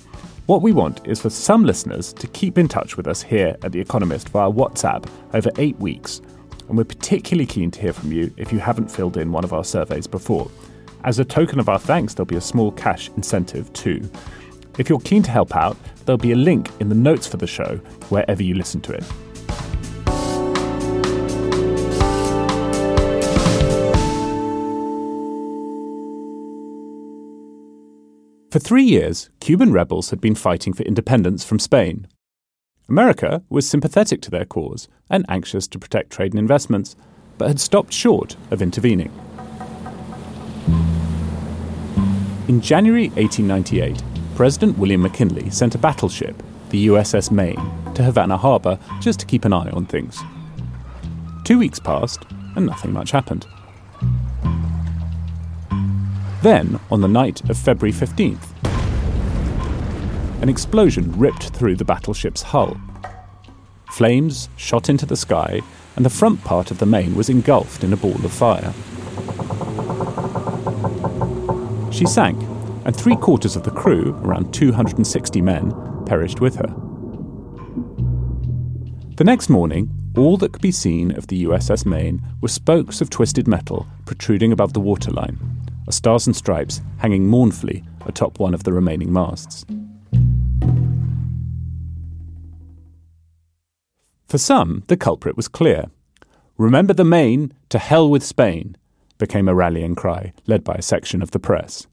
What 0.46 0.60
we 0.60 0.72
want 0.72 1.06
is 1.06 1.20
for 1.20 1.30
some 1.30 1.64
listeners 1.64 2.12
to 2.14 2.26
keep 2.26 2.58
in 2.58 2.66
touch 2.66 2.96
with 2.96 3.06
us 3.06 3.22
here 3.22 3.56
at 3.62 3.70
The 3.70 3.80
Economist 3.80 4.30
via 4.30 4.50
WhatsApp 4.50 5.08
over 5.34 5.50
eight 5.56 5.78
weeks. 5.78 6.20
And 6.68 6.76
we're 6.76 6.82
particularly 6.82 7.46
keen 7.46 7.70
to 7.70 7.80
hear 7.80 7.92
from 7.92 8.10
you 8.10 8.34
if 8.36 8.52
you 8.52 8.58
haven't 8.58 8.90
filled 8.90 9.18
in 9.18 9.30
one 9.30 9.44
of 9.44 9.52
our 9.52 9.64
surveys 9.64 10.08
before. 10.08 10.50
As 11.04 11.20
a 11.20 11.24
token 11.24 11.60
of 11.60 11.68
our 11.68 11.78
thanks, 11.78 12.14
there'll 12.14 12.26
be 12.26 12.34
a 12.34 12.40
small 12.40 12.72
cash 12.72 13.08
incentive 13.16 13.72
too. 13.72 14.10
If 14.78 14.88
you're 14.88 15.00
keen 15.00 15.24
to 15.24 15.30
help 15.32 15.56
out, 15.56 15.76
there'll 16.06 16.18
be 16.18 16.30
a 16.30 16.36
link 16.36 16.70
in 16.78 16.88
the 16.88 16.94
notes 16.94 17.26
for 17.26 17.36
the 17.36 17.48
show 17.48 17.76
wherever 18.10 18.42
you 18.42 18.54
listen 18.54 18.80
to 18.82 18.92
it. 18.92 19.04
For 28.52 28.60
three 28.60 28.84
years, 28.84 29.28
Cuban 29.40 29.72
rebels 29.72 30.10
had 30.10 30.20
been 30.20 30.36
fighting 30.36 30.72
for 30.72 30.84
independence 30.84 31.44
from 31.44 31.58
Spain. 31.58 32.06
America 32.88 33.42
was 33.50 33.68
sympathetic 33.68 34.22
to 34.22 34.30
their 34.30 34.46
cause 34.46 34.88
and 35.10 35.26
anxious 35.28 35.66
to 35.68 35.78
protect 35.78 36.10
trade 36.10 36.32
and 36.32 36.38
investments, 36.38 36.96
but 37.36 37.48
had 37.48 37.60
stopped 37.60 37.92
short 37.92 38.36
of 38.50 38.62
intervening. 38.62 39.12
In 42.48 42.62
January 42.62 43.08
1898, 43.10 44.02
President 44.38 44.78
William 44.78 45.02
McKinley 45.02 45.50
sent 45.50 45.74
a 45.74 45.78
battleship, 45.78 46.44
the 46.70 46.86
USS 46.86 47.32
Maine, 47.32 47.60
to 47.94 48.04
Havana 48.04 48.36
Harbor 48.36 48.78
just 49.00 49.18
to 49.18 49.26
keep 49.26 49.44
an 49.44 49.52
eye 49.52 49.68
on 49.70 49.84
things. 49.84 50.20
Two 51.42 51.58
weeks 51.58 51.80
passed, 51.80 52.24
and 52.54 52.64
nothing 52.64 52.92
much 52.92 53.10
happened. 53.10 53.48
Then, 56.42 56.78
on 56.88 57.00
the 57.00 57.08
night 57.08 57.50
of 57.50 57.58
February 57.58 57.92
15th, 57.92 58.46
an 60.40 60.48
explosion 60.48 61.18
ripped 61.18 61.48
through 61.48 61.74
the 61.74 61.84
battleship's 61.84 62.42
hull. 62.42 62.80
Flames 63.90 64.48
shot 64.56 64.88
into 64.88 65.04
the 65.04 65.16
sky, 65.16 65.62
and 65.96 66.06
the 66.06 66.10
front 66.10 66.44
part 66.44 66.70
of 66.70 66.78
the 66.78 66.86
Maine 66.86 67.16
was 67.16 67.28
engulfed 67.28 67.82
in 67.82 67.92
a 67.92 67.96
ball 67.96 68.24
of 68.24 68.32
fire. 68.32 68.72
She 71.90 72.06
sank, 72.06 72.40
and 72.88 72.96
three 72.96 73.16
quarters 73.16 73.54
of 73.54 73.64
the 73.64 73.70
crew, 73.70 74.18
around 74.22 74.50
260 74.54 75.42
men, 75.42 75.74
perished 76.06 76.40
with 76.40 76.56
her. 76.56 76.74
The 79.16 79.24
next 79.24 79.50
morning, 79.50 79.90
all 80.16 80.38
that 80.38 80.54
could 80.54 80.62
be 80.62 80.72
seen 80.72 81.14
of 81.14 81.26
the 81.26 81.44
USS 81.44 81.84
Maine 81.84 82.22
were 82.40 82.48
spokes 82.48 83.02
of 83.02 83.10
twisted 83.10 83.46
metal 83.46 83.86
protruding 84.06 84.52
above 84.52 84.72
the 84.72 84.80
waterline, 84.80 85.38
a 85.86 85.92
stars 85.92 86.26
and 86.26 86.34
stripes 86.34 86.80
hanging 86.96 87.26
mournfully 87.26 87.84
atop 88.06 88.38
one 88.38 88.54
of 88.54 88.64
the 88.64 88.72
remaining 88.72 89.12
masts. 89.12 89.66
For 94.28 94.38
some, 94.38 94.84
the 94.86 94.96
culprit 94.96 95.36
was 95.36 95.46
clear. 95.46 95.90
Remember 96.56 96.94
the 96.94 97.04
Maine, 97.04 97.52
to 97.68 97.78
hell 97.78 98.08
with 98.08 98.24
Spain, 98.24 98.78
became 99.18 99.46
a 99.46 99.54
rallying 99.54 99.94
cry 99.94 100.32
led 100.46 100.64
by 100.64 100.76
a 100.76 100.82
section 100.82 101.20
of 101.20 101.32
the 101.32 101.38
press. 101.38 101.86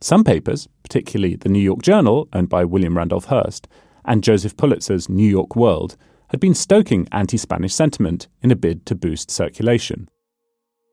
Some 0.00 0.22
papers, 0.22 0.68
particularly 0.82 1.36
the 1.36 1.48
New 1.48 1.60
York 1.60 1.82
Journal, 1.82 2.28
owned 2.32 2.48
by 2.48 2.64
William 2.64 2.96
Randolph 2.96 3.26
Hearst, 3.26 3.66
and 4.04 4.22
Joseph 4.22 4.56
Pulitzer's 4.56 5.08
New 5.08 5.28
York 5.28 5.56
World, 5.56 5.96
had 6.28 6.40
been 6.40 6.54
stoking 6.54 7.08
anti 7.10 7.36
Spanish 7.36 7.74
sentiment 7.74 8.28
in 8.42 8.50
a 8.50 8.56
bid 8.56 8.86
to 8.86 8.94
boost 8.94 9.30
circulation. 9.30 10.08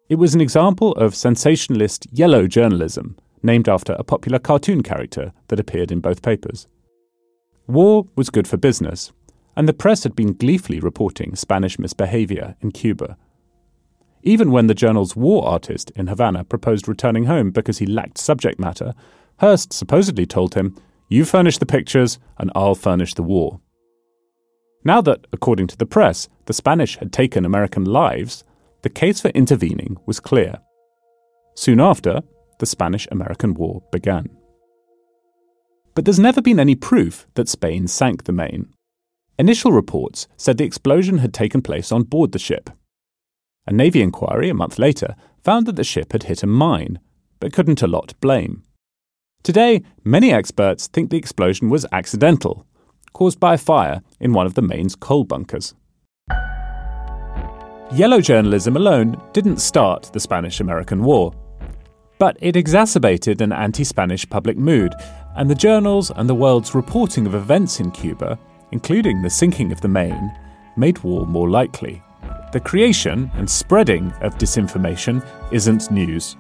It 0.10 0.16
was 0.16 0.34
an 0.34 0.42
example 0.42 0.92
of 0.94 1.16
sensationalist 1.16 2.08
yellow 2.12 2.48
journalism, 2.48 3.18
named 3.44 3.70
after 3.70 3.94
a 3.94 4.04
popular 4.04 4.40
cartoon 4.40 4.82
character 4.82 5.34
that 5.48 5.60
appeared 5.60 5.92
in 5.92 6.00
both 6.00 6.22
papers. 6.22 6.68
War 7.68 8.06
was 8.16 8.30
good 8.30 8.48
for 8.48 8.58
business, 8.58 9.12
and 9.56 9.68
the 9.68 9.74
press 9.74 10.04
had 10.04 10.16
been 10.16 10.34
gleefully 10.34 10.80
reporting 10.80 11.36
Spanish 11.36 11.80
misbehavior 11.80 12.56
in 12.62 12.72
Cuba. 12.72 13.18
Even 14.28 14.52
when 14.52 14.66
the 14.66 14.74
journal's 14.74 15.16
war 15.16 15.48
artist 15.48 15.92
in 15.92 16.08
Havana 16.08 16.44
proposed 16.44 16.88
returning 16.88 17.26
home 17.26 17.52
because 17.52 17.78
he 17.78 17.86
lacked 17.86 18.18
subject 18.18 18.60
matter, 18.60 18.96
Hearst 19.40 19.72
supposedly 19.72 20.26
told 20.26 20.56
him, 20.56 20.76
You 21.10 21.26
furnish 21.26 21.60
the 21.60 21.66
pictures, 21.68 22.18
and 22.40 22.52
I'll 22.56 22.74
furnish 22.74 23.14
the 23.14 23.24
war. 23.24 23.60
Now 24.84 25.00
that, 25.02 25.28
according 25.32 25.68
to 25.68 25.78
the 25.78 25.86
press, 25.86 26.28
the 26.46 26.54
Spanish 26.54 26.98
had 26.98 27.14
taken 27.14 27.46
American 27.46 27.86
lives, 27.86 28.44
the 28.82 28.90
case 28.90 29.22
for 29.22 29.30
intervening 29.30 29.98
was 30.08 30.20
clear. 30.20 30.60
Soon 31.56 31.80
after, 31.80 32.22
the 32.60 32.66
Spanish 32.66 33.08
American 33.12 33.54
War 33.54 33.84
began. 33.92 34.30
But 35.94 36.06
there's 36.06 36.20
never 36.20 36.42
been 36.42 36.60
any 36.60 36.76
proof 36.76 37.28
that 37.36 37.48
Spain 37.48 37.88
sank 37.88 38.24
the 38.24 38.32
Maine. 38.32 38.74
Initial 39.38 39.72
reports 39.72 40.28
said 40.36 40.58
the 40.58 40.64
explosion 40.64 41.20
had 41.20 41.34
taken 41.34 41.62
place 41.62 41.92
on 41.92 42.04
board 42.04 42.32
the 42.32 42.40
ship. 42.40 42.70
A 43.68 43.74
Navy 43.74 44.02
inquiry 44.02 44.50
a 44.50 44.54
month 44.54 44.78
later 44.78 45.16
found 45.44 45.66
that 45.66 45.76
the 45.76 45.84
ship 45.84 46.12
had 46.12 46.24
hit 46.24 46.44
a 46.44 46.48
mine, 46.48 47.00
but 47.40 47.54
couldn't 47.54 47.82
allot 47.82 48.14
blame. 48.20 48.64
Today, 49.44 49.84
many 50.04 50.32
experts 50.32 50.88
think 50.88 51.10
the 51.10 51.18
explosion 51.18 51.70
was 51.70 51.86
accidental, 51.92 52.66
caused 53.14 53.40
by 53.40 53.56
a 53.56 53.60
fire 53.60 54.02
in 54.20 54.34
one 54.34 54.46
of 54.46 54.54
the 54.54 54.62
Maine's 54.62 54.96
coal 54.96 55.24
bunkers. 55.24 55.74
Yellow 57.92 58.22
journalism 58.22 58.76
alone 58.76 59.22
didn't 59.34 59.58
start 59.58 60.10
the 60.12 60.20
Spanish 60.20 60.60
American 60.60 61.04
War, 61.04 61.32
but 62.18 62.38
it 62.42 62.56
exacerbated 62.56 63.42
an 63.42 63.52
anti 63.52 63.84
Spanish 63.84 64.28
public 64.30 64.58
mood, 64.58 64.94
and 65.36 65.50
the 65.50 65.56
journals 65.56 66.12
and 66.16 66.30
the 66.30 66.36
world's 66.36 66.74
reporting 66.74 67.26
of 67.26 67.36
events 67.36 67.80
in 67.80 67.92
Cuba, 67.92 68.40
including 68.72 69.22
the 69.22 69.30
sinking 69.30 69.72
of 69.72 69.82
the 69.82 69.88
Maine, 69.88 70.32
made 70.78 70.98
war 71.00 71.26
more 71.26 71.50
likely. 71.50 72.02
The 72.56 72.62
creation 72.62 73.30
and 73.34 73.50
spreading 73.50 74.14
of 74.22 74.38
disinformation 74.38 75.22
isn't 75.52 75.92
news. 75.92 76.38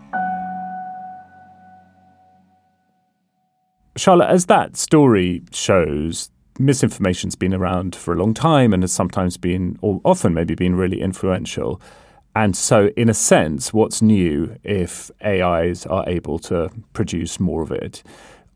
Charlotte, 3.97 4.30
as 4.30 4.45
that 4.45 4.78
story 4.78 5.43
shows, 5.51 6.30
misinformation's 6.58 7.36
been 7.36 7.54
around 7.54 7.97
for 7.97 8.13
a 8.13 8.15
long 8.15 8.34
time 8.34 8.71
and 8.71 8.82
has 8.82 8.93
sometimes 8.93 9.36
been, 9.36 9.78
or 9.82 9.99
often 10.06 10.34
maybe 10.34 10.56
been, 10.56 10.75
really 10.75 11.01
influential. 11.01 11.82
And 12.34 12.56
so, 12.56 12.91
in 12.95 13.10
a 13.10 13.13
sense, 13.13 13.73
what's 13.73 14.01
new 14.01 14.56
if 14.63 15.12
AIs 15.21 15.86
are 15.86 16.08
able 16.08 16.39
to 16.39 16.71
produce 16.93 17.41
more 17.41 17.62
of 17.62 17.73
it? 17.73 18.04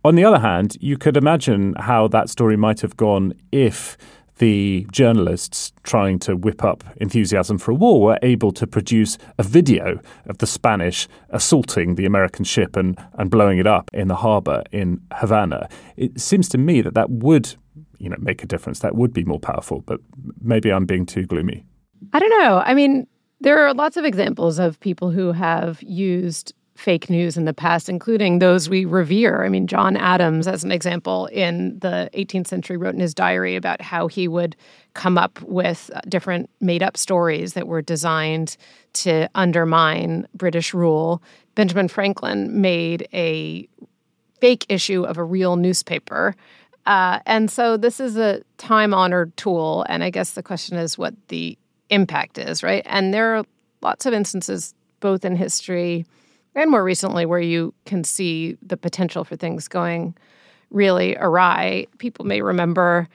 On 0.05 0.15
the 0.15 0.23
other 0.23 0.39
hand, 0.39 0.77
you 0.79 0.97
could 0.97 1.17
imagine 1.17 1.73
how 1.77 2.07
that 2.07 2.29
story 2.29 2.55
might 2.55 2.79
have 2.79 2.95
gone 2.95 3.33
if 3.51 3.97
the 4.39 4.87
journalists 4.91 5.71
trying 5.83 6.19
to 6.19 6.35
whip 6.35 6.63
up 6.63 6.83
enthusiasm 6.97 7.57
for 7.57 7.71
a 7.71 7.75
war 7.75 8.01
were 8.01 8.19
able 8.21 8.51
to 8.51 8.65
produce 8.65 9.17
a 9.37 9.43
video 9.43 9.99
of 10.25 10.39
the 10.39 10.47
Spanish 10.47 11.07
assaulting 11.29 11.95
the 11.95 12.05
American 12.05 12.43
ship 12.43 12.75
and, 12.75 12.97
and 13.13 13.29
blowing 13.29 13.59
it 13.59 13.67
up 13.67 13.89
in 13.93 14.07
the 14.07 14.15
harbor 14.15 14.63
in 14.71 15.01
Havana. 15.13 15.69
It 15.97 16.19
seems 16.19 16.49
to 16.49 16.57
me 16.57 16.81
that 16.81 16.95
that 16.95 17.09
would 17.09 17.55
you 17.99 18.09
know 18.09 18.17
make 18.19 18.43
a 18.43 18.47
difference. 18.47 18.79
That 18.79 18.95
would 18.95 19.13
be 19.13 19.23
more 19.23 19.39
powerful, 19.39 19.81
but 19.81 19.99
maybe 20.41 20.71
I'm 20.71 20.85
being 20.85 21.05
too 21.05 21.25
gloomy. 21.25 21.65
I 22.13 22.19
don't 22.19 22.29
know. 22.41 22.59
I 22.65 22.73
mean, 22.73 23.07
there 23.41 23.65
are 23.65 23.73
lots 23.73 23.97
of 23.97 24.05
examples 24.05 24.57
of 24.57 24.79
people 24.79 25.11
who 25.11 25.31
have 25.33 25.81
used 25.83 26.53
fake 26.79 27.09
news 27.09 27.37
in 27.37 27.45
the 27.45 27.53
past, 27.53 27.89
including 27.89 28.39
those 28.39 28.69
we 28.69 28.85
revere. 28.85 29.43
I 29.43 29.49
mean, 29.49 29.67
John 29.67 29.97
Adams, 29.97 30.47
as 30.47 30.63
an 30.63 30.71
example, 30.71 31.27
in 31.27 31.77
the 31.79 32.09
18th 32.13 32.47
century, 32.47 32.77
wrote 32.77 32.93
in 32.93 32.99
his 32.99 33.13
diary 33.13 33.55
about 33.55 33.81
how 33.81 34.07
he 34.07 34.27
would 34.27 34.55
come 34.93 35.17
up 35.17 35.41
with 35.41 35.91
uh, 35.93 36.01
different 36.07 36.49
made 36.61 36.81
up 36.81 36.97
stories 36.97 37.53
that 37.53 37.67
were 37.67 37.81
designed 37.81 38.57
to 38.93 39.29
undermine 39.35 40.27
British 40.33 40.73
rule. 40.73 41.21
Benjamin 41.55 41.87
Franklin 41.87 42.61
made 42.61 43.07
a 43.13 43.67
fake 44.39 44.65
issue 44.69 45.03
of 45.03 45.17
a 45.17 45.23
real 45.23 45.57
newspaper 45.57 46.35
uh, 46.85 47.19
and 47.27 47.51
so 47.51 47.77
this 47.77 47.99
is 47.99 48.17
a 48.17 48.41
time 48.57 48.95
honored 48.95 49.35
tool. 49.37 49.85
And 49.87 50.03
I 50.03 50.09
guess 50.09 50.31
the 50.31 50.41
question 50.41 50.75
is 50.75 50.97
what 50.97 51.13
the 51.27 51.55
impact 51.91 52.39
is, 52.39 52.63
right? 52.63 52.81
And 52.87 53.13
there 53.13 53.37
are 53.37 53.43
lots 53.81 54.07
of 54.07 54.13
instances, 54.13 54.73
both 54.99 55.23
in 55.23 55.35
history 55.35 56.05
and 56.55 56.71
more 56.71 56.83
recently, 56.83 57.25
where 57.25 57.39
you 57.39 57.73
can 57.85 58.03
see 58.03 58.57
the 58.61 58.77
potential 58.77 59.23
for 59.23 59.35
things 59.35 59.67
going 59.67 60.15
really 60.71 61.15
awry. 61.17 61.87
People 61.97 62.25
may 62.25 62.41
remember, 62.41 63.07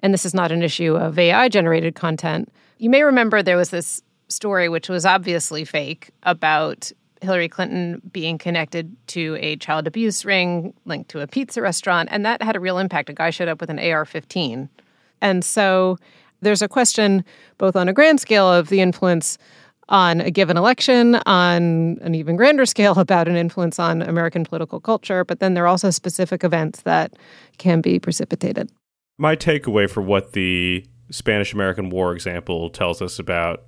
and 0.00 0.12
this 0.12 0.24
is 0.24 0.34
not 0.34 0.52
an 0.52 0.62
issue 0.62 0.96
of 0.96 1.18
AI 1.18 1.48
generated 1.48 1.94
content, 1.94 2.52
you 2.78 2.90
may 2.90 3.02
remember 3.02 3.42
there 3.42 3.56
was 3.56 3.70
this 3.70 4.02
story, 4.28 4.68
which 4.68 4.88
was 4.88 5.06
obviously 5.06 5.64
fake, 5.64 6.10
about 6.24 6.90
Hillary 7.20 7.48
Clinton 7.48 8.02
being 8.12 8.38
connected 8.38 8.96
to 9.08 9.36
a 9.40 9.56
child 9.56 9.86
abuse 9.86 10.24
ring 10.24 10.74
linked 10.84 11.08
to 11.10 11.20
a 11.20 11.26
pizza 11.26 11.62
restaurant. 11.62 12.08
And 12.10 12.26
that 12.26 12.42
had 12.42 12.56
a 12.56 12.60
real 12.60 12.78
impact. 12.78 13.08
A 13.08 13.12
guy 13.12 13.30
showed 13.30 13.48
up 13.48 13.60
with 13.60 13.70
an 13.70 13.78
AR 13.78 14.04
15. 14.04 14.68
And 15.20 15.44
so 15.44 15.98
there's 16.40 16.62
a 16.62 16.68
question, 16.68 17.24
both 17.58 17.76
on 17.76 17.88
a 17.88 17.92
grand 17.92 18.20
scale, 18.20 18.52
of 18.52 18.68
the 18.68 18.80
influence 18.80 19.38
on 19.92 20.22
a 20.22 20.30
given 20.30 20.56
election, 20.56 21.16
on 21.26 21.98
an 22.00 22.14
even 22.14 22.34
grander 22.34 22.66
scale 22.66 22.94
about 22.98 23.28
an 23.28 23.36
influence 23.36 23.78
on 23.78 24.02
American 24.02 24.44
political 24.44 24.80
culture. 24.80 25.24
But 25.24 25.38
then 25.38 25.54
there 25.54 25.64
are 25.64 25.68
also 25.68 25.90
specific 25.90 26.42
events 26.42 26.82
that 26.82 27.12
can 27.58 27.80
be 27.80 28.00
precipitated. 28.00 28.72
My 29.18 29.36
takeaway 29.36 29.88
for 29.88 30.00
what 30.00 30.32
the 30.32 30.84
Spanish 31.10 31.52
American 31.52 31.90
War 31.90 32.14
example 32.14 32.70
tells 32.70 33.00
us 33.00 33.18
about 33.18 33.64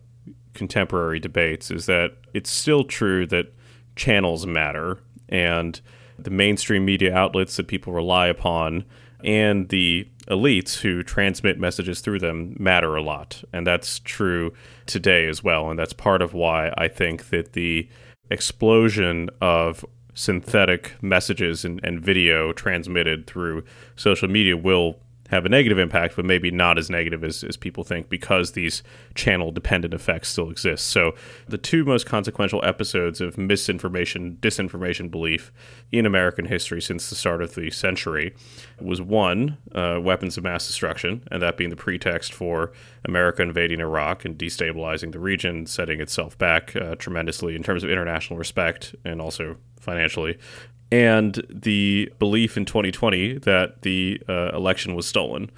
contemporary 0.54 1.20
debates 1.20 1.70
is 1.70 1.86
that 1.86 2.12
it's 2.32 2.50
still 2.50 2.84
true 2.84 3.26
that 3.26 3.52
channels 3.96 4.46
matter 4.46 4.98
and 5.28 5.80
the 6.18 6.30
mainstream 6.30 6.84
media 6.84 7.14
outlets 7.14 7.56
that 7.56 7.68
people 7.68 7.92
rely 7.92 8.28
upon 8.28 8.84
and 9.24 9.68
the 9.68 10.08
elites 10.28 10.80
who 10.80 11.02
transmit 11.02 11.58
messages 11.58 12.00
through 12.00 12.18
them 12.18 12.56
matter 12.58 12.96
a 12.96 13.02
lot. 13.02 13.42
And 13.52 13.66
that's 13.66 13.98
true 14.00 14.52
today 14.86 15.26
as 15.26 15.44
well. 15.44 15.70
And 15.70 15.78
that's 15.78 15.92
part 15.92 16.22
of 16.22 16.34
why 16.34 16.72
I 16.76 16.88
think 16.88 17.28
that 17.30 17.52
the 17.52 17.88
explosion 18.30 19.28
of 19.40 19.84
synthetic 20.14 20.94
messages 21.02 21.64
and, 21.64 21.80
and 21.82 22.00
video 22.00 22.52
transmitted 22.52 23.26
through 23.26 23.64
social 23.96 24.28
media 24.28 24.56
will 24.56 24.98
have 25.34 25.44
a 25.44 25.48
negative 25.48 25.78
impact, 25.78 26.16
but 26.16 26.24
maybe 26.24 26.50
not 26.50 26.78
as 26.78 26.88
negative 26.88 27.24
as, 27.24 27.42
as 27.42 27.56
people 27.56 27.82
think 27.84 28.08
because 28.08 28.52
these 28.52 28.82
channel 29.14 29.50
dependent 29.50 29.92
effects 29.92 30.28
still 30.28 30.48
exist. 30.48 30.86
So, 30.86 31.14
the 31.48 31.58
two 31.58 31.84
most 31.84 32.06
consequential 32.06 32.64
episodes 32.64 33.20
of 33.20 33.36
misinformation, 33.36 34.38
disinformation 34.40 35.10
belief 35.10 35.52
in 35.90 36.06
American 36.06 36.46
history 36.46 36.80
since 36.80 37.10
the 37.10 37.16
start 37.16 37.42
of 37.42 37.54
the 37.54 37.70
century 37.70 38.34
was 38.80 39.02
one, 39.02 39.58
uh, 39.74 39.98
weapons 40.00 40.36
of 40.38 40.44
mass 40.44 40.66
destruction, 40.66 41.22
and 41.30 41.42
that 41.42 41.56
being 41.56 41.70
the 41.70 41.76
pretext 41.76 42.32
for 42.32 42.72
America 43.04 43.42
invading 43.42 43.80
Iraq 43.80 44.24
and 44.24 44.38
destabilizing 44.38 45.12
the 45.12 45.18
region, 45.18 45.66
setting 45.66 46.00
itself 46.00 46.38
back 46.38 46.74
uh, 46.76 46.94
tremendously 46.94 47.56
in 47.56 47.62
terms 47.62 47.82
of 47.82 47.90
international 47.90 48.38
respect 48.38 48.94
and 49.04 49.20
also 49.20 49.56
financially 49.80 50.38
and 50.94 51.44
the 51.50 52.12
belief 52.20 52.56
in 52.56 52.64
2020 52.64 53.38
that 53.38 53.82
the 53.82 54.22
uh, 54.28 54.50
election 54.54 54.94
was 54.94 55.08
stolen. 55.08 55.50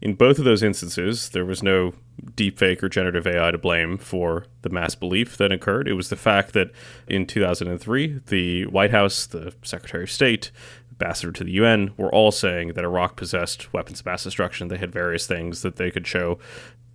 In 0.00 0.14
both 0.14 0.38
of 0.38 0.44
those 0.44 0.62
instances, 0.62 1.30
there 1.30 1.44
was 1.44 1.64
no 1.64 1.94
deepfake 2.36 2.80
or 2.80 2.88
generative 2.88 3.26
AI 3.26 3.50
to 3.50 3.58
blame 3.58 3.98
for 3.98 4.46
the 4.62 4.68
mass 4.68 4.94
belief 4.94 5.36
that 5.38 5.50
occurred. 5.50 5.88
It 5.88 5.94
was 5.94 6.10
the 6.10 6.16
fact 6.16 6.52
that 6.52 6.70
in 7.08 7.26
2003, 7.26 8.20
the 8.26 8.66
White 8.66 8.92
House, 8.92 9.26
the 9.26 9.52
Secretary 9.62 10.04
of 10.04 10.12
State, 10.12 10.52
ambassador 10.92 11.32
to 11.32 11.42
the 11.42 11.52
UN 11.52 11.92
were 11.96 12.14
all 12.14 12.30
saying 12.30 12.74
that 12.74 12.84
Iraq 12.84 13.16
possessed 13.16 13.72
weapons 13.72 13.98
of 13.98 14.06
mass 14.06 14.22
destruction. 14.22 14.68
They 14.68 14.78
had 14.78 14.92
various 14.92 15.26
things 15.26 15.62
that 15.62 15.74
they 15.74 15.90
could 15.90 16.06
show 16.06 16.38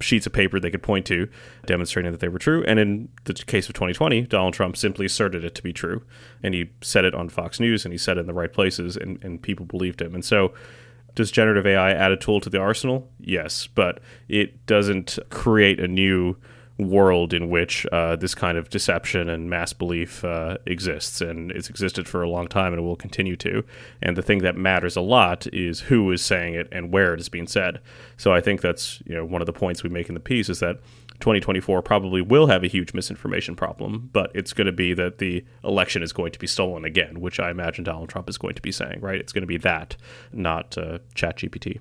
sheets 0.02 0.26
of 0.26 0.34
paper 0.34 0.60
they 0.60 0.72
could 0.72 0.82
point 0.84 1.06
to 1.06 1.28
demonstrating 1.66 2.12
that 2.12 2.22
they 2.22 2.30
were 2.30 2.40
true. 2.40 2.64
And 2.66 2.80
in 2.80 3.10
the 3.26 3.34
case 3.34 3.68
of 3.68 3.74
2020, 3.74 4.22
Donald 4.24 4.54
Trump 4.54 4.78
simply 4.78 5.06
asserted 5.06 5.44
it 5.44 5.56
to 5.56 5.64
be 5.64 5.74
true. 5.74 6.04
And 6.42 6.54
he 6.54 6.72
said 6.82 7.04
it 7.06 7.14
on 7.14 7.28
Fox 7.30 7.60
News 7.60 7.86
and 7.86 7.92
he 7.92 7.98
said 7.98 8.18
it 8.18 8.22
in 8.22 8.28
the 8.28 8.34
right 8.34 8.52
places, 8.54 8.96
and, 8.96 9.24
and 9.24 9.42
people 9.42 9.66
believed 9.66 10.02
him. 10.02 10.16
And 10.16 10.24
so 10.24 10.54
Does 11.16 11.32
generative 11.32 11.66
AI 11.66 11.92
add 11.92 12.12
a 12.12 12.18
tool 12.18 12.40
to 12.42 12.50
the 12.50 12.60
arsenal? 12.60 13.10
Yes, 13.20 13.68
but 13.68 14.00
it 14.28 14.66
doesn't 14.66 15.20
create 15.30 15.80
a 15.80 15.88
new 15.88 16.38
world 16.80 17.34
in 17.34 17.50
which 17.50 17.86
uh, 17.92 18.16
this 18.16 18.34
kind 18.34 18.58
of 18.58 18.70
deception 18.70 19.30
and 19.30 19.50
mass 19.50 19.74
belief 19.74 20.24
uh, 20.24 20.58
exists, 20.66 21.22
and 21.22 21.52
it's 21.52 21.70
existed 21.70 22.08
for 22.08 22.24
a 22.24 22.30
long 22.30 22.48
time, 22.48 22.74
and 22.74 22.80
it 22.80 22.84
will 22.84 22.96
continue 22.96 23.36
to. 23.36 23.64
And 24.02 24.16
the 24.16 24.22
thing 24.22 24.40
that 24.40 24.56
matters 24.56 24.96
a 24.96 25.02
lot 25.02 25.46
is 25.54 25.82
who 25.82 26.10
is 26.12 26.22
saying 26.22 26.56
it 26.56 26.68
and 26.72 26.92
where 26.92 27.14
it 27.14 27.20
is 27.20 27.30
being 27.30 27.48
said. 27.48 27.80
So 28.18 28.34
I 28.34 28.42
think 28.42 28.62
that's 28.62 29.02
you 29.06 29.16
know 29.16 29.26
one 29.26 29.42
of 29.42 29.46
the 29.46 29.54
points 29.54 29.84
we 29.84 29.90
make 29.90 30.08
in 30.08 30.14
the 30.14 30.22
piece 30.22 30.50
is 30.50 30.60
that 30.60 30.78
2024 31.20 31.82
probably 31.82 32.22
will 32.22 32.48
have 32.48 32.64
a 32.64 32.68
huge 32.68 32.94
misinformation 32.94 33.56
problem, 33.56 34.10
but 34.14 34.32
it's 34.34 34.54
going 34.54 34.68
to 34.68 34.72
be 34.72 34.94
that 34.94 35.18
the 35.18 35.44
election 35.66 36.02
is 36.02 36.14
going 36.14 36.32
to 36.32 36.40
be 36.40 36.48
stolen 36.48 36.86
again, 36.86 37.20
which 37.20 37.40
I 37.40 37.52
imagine 37.52 37.84
Donald 37.84 38.08
Trump 38.08 38.30
is 38.30 38.38
going 38.38 38.56
to 38.56 38.62
be 38.62 38.72
saying. 38.72 39.02
Right? 39.02 39.20
It's 39.20 39.34
going 39.34 39.44
to 39.44 39.48
be 39.48 39.58
that, 39.58 39.98
not 40.32 40.78
uh, 40.78 41.00
ChatGPT. 41.14 41.80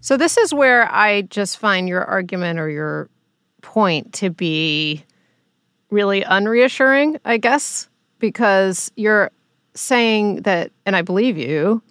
So 0.00 0.16
this 0.16 0.36
is 0.36 0.54
where 0.54 0.92
I 0.94 1.22
just 1.22 1.58
find 1.58 1.88
your 1.88 2.04
argument 2.04 2.60
or 2.60 2.68
your 2.68 3.10
point 3.66 4.12
to 4.14 4.30
be 4.30 5.04
really 5.90 6.22
unreassuring, 6.22 7.18
I 7.24 7.36
guess, 7.36 7.88
because 8.20 8.92
you're 8.94 9.32
saying 9.74 10.42
that, 10.42 10.70
and 10.86 10.94
I 10.94 11.02
believe 11.02 11.36
you, 11.36 11.82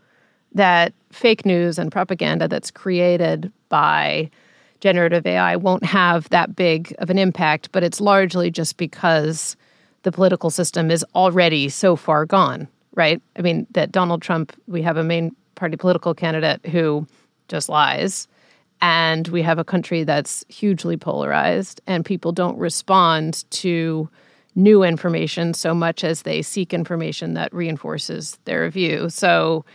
that 0.54 0.94
fake 1.12 1.46
news 1.46 1.78
and 1.78 1.92
propaganda 1.92 2.48
that's 2.48 2.72
created 2.72 3.52
by 3.68 4.32
generative 4.80 5.28
AI 5.28 5.58
won't 5.58 5.84
have 5.84 6.30
that 6.30 6.56
big 6.56 6.96
of 7.00 7.10
an 7.10 7.18
impact, 7.18 7.72
but 7.74 7.84
it's 7.84 8.00
largely 8.00 8.50
just 8.50 8.78
because 8.78 9.58
the 10.04 10.14
political 10.14 10.50
system 10.50 10.90
is 10.90 11.06
already 11.14 11.68
so 11.68 11.98
far 11.98 12.26
gone, 12.26 12.70
right? 12.94 13.22
I 13.36 13.42
mean, 13.42 13.68
that 13.72 13.92
Donald 13.92 14.22
Trump, 14.22 14.54
we 14.68 14.82
have 14.82 14.96
a 14.96 15.04
main 15.04 15.36
party 15.56 15.76
political 15.76 16.14
candidate 16.14 16.66
who 16.68 17.06
just 17.50 17.68
lies 17.68 18.28
and 18.82 19.28
we 19.30 19.42
have 19.42 19.60
a 19.60 19.64
country 19.64 20.04
that's 20.04 20.46
hugely 20.48 20.98
polarized 20.98 21.82
and 21.88 22.06
people 22.06 22.32
don't 22.32 22.58
respond 22.58 23.50
to 23.52 24.10
new 24.56 24.84
information 24.84 25.54
so 25.54 25.74
much 25.74 26.04
as 26.04 26.22
they 26.22 26.42
seek 26.42 26.74
information 26.74 27.34
that 27.34 27.54
reinforces 27.54 28.38
their 28.46 28.70
view. 28.70 29.10
So 29.10 29.66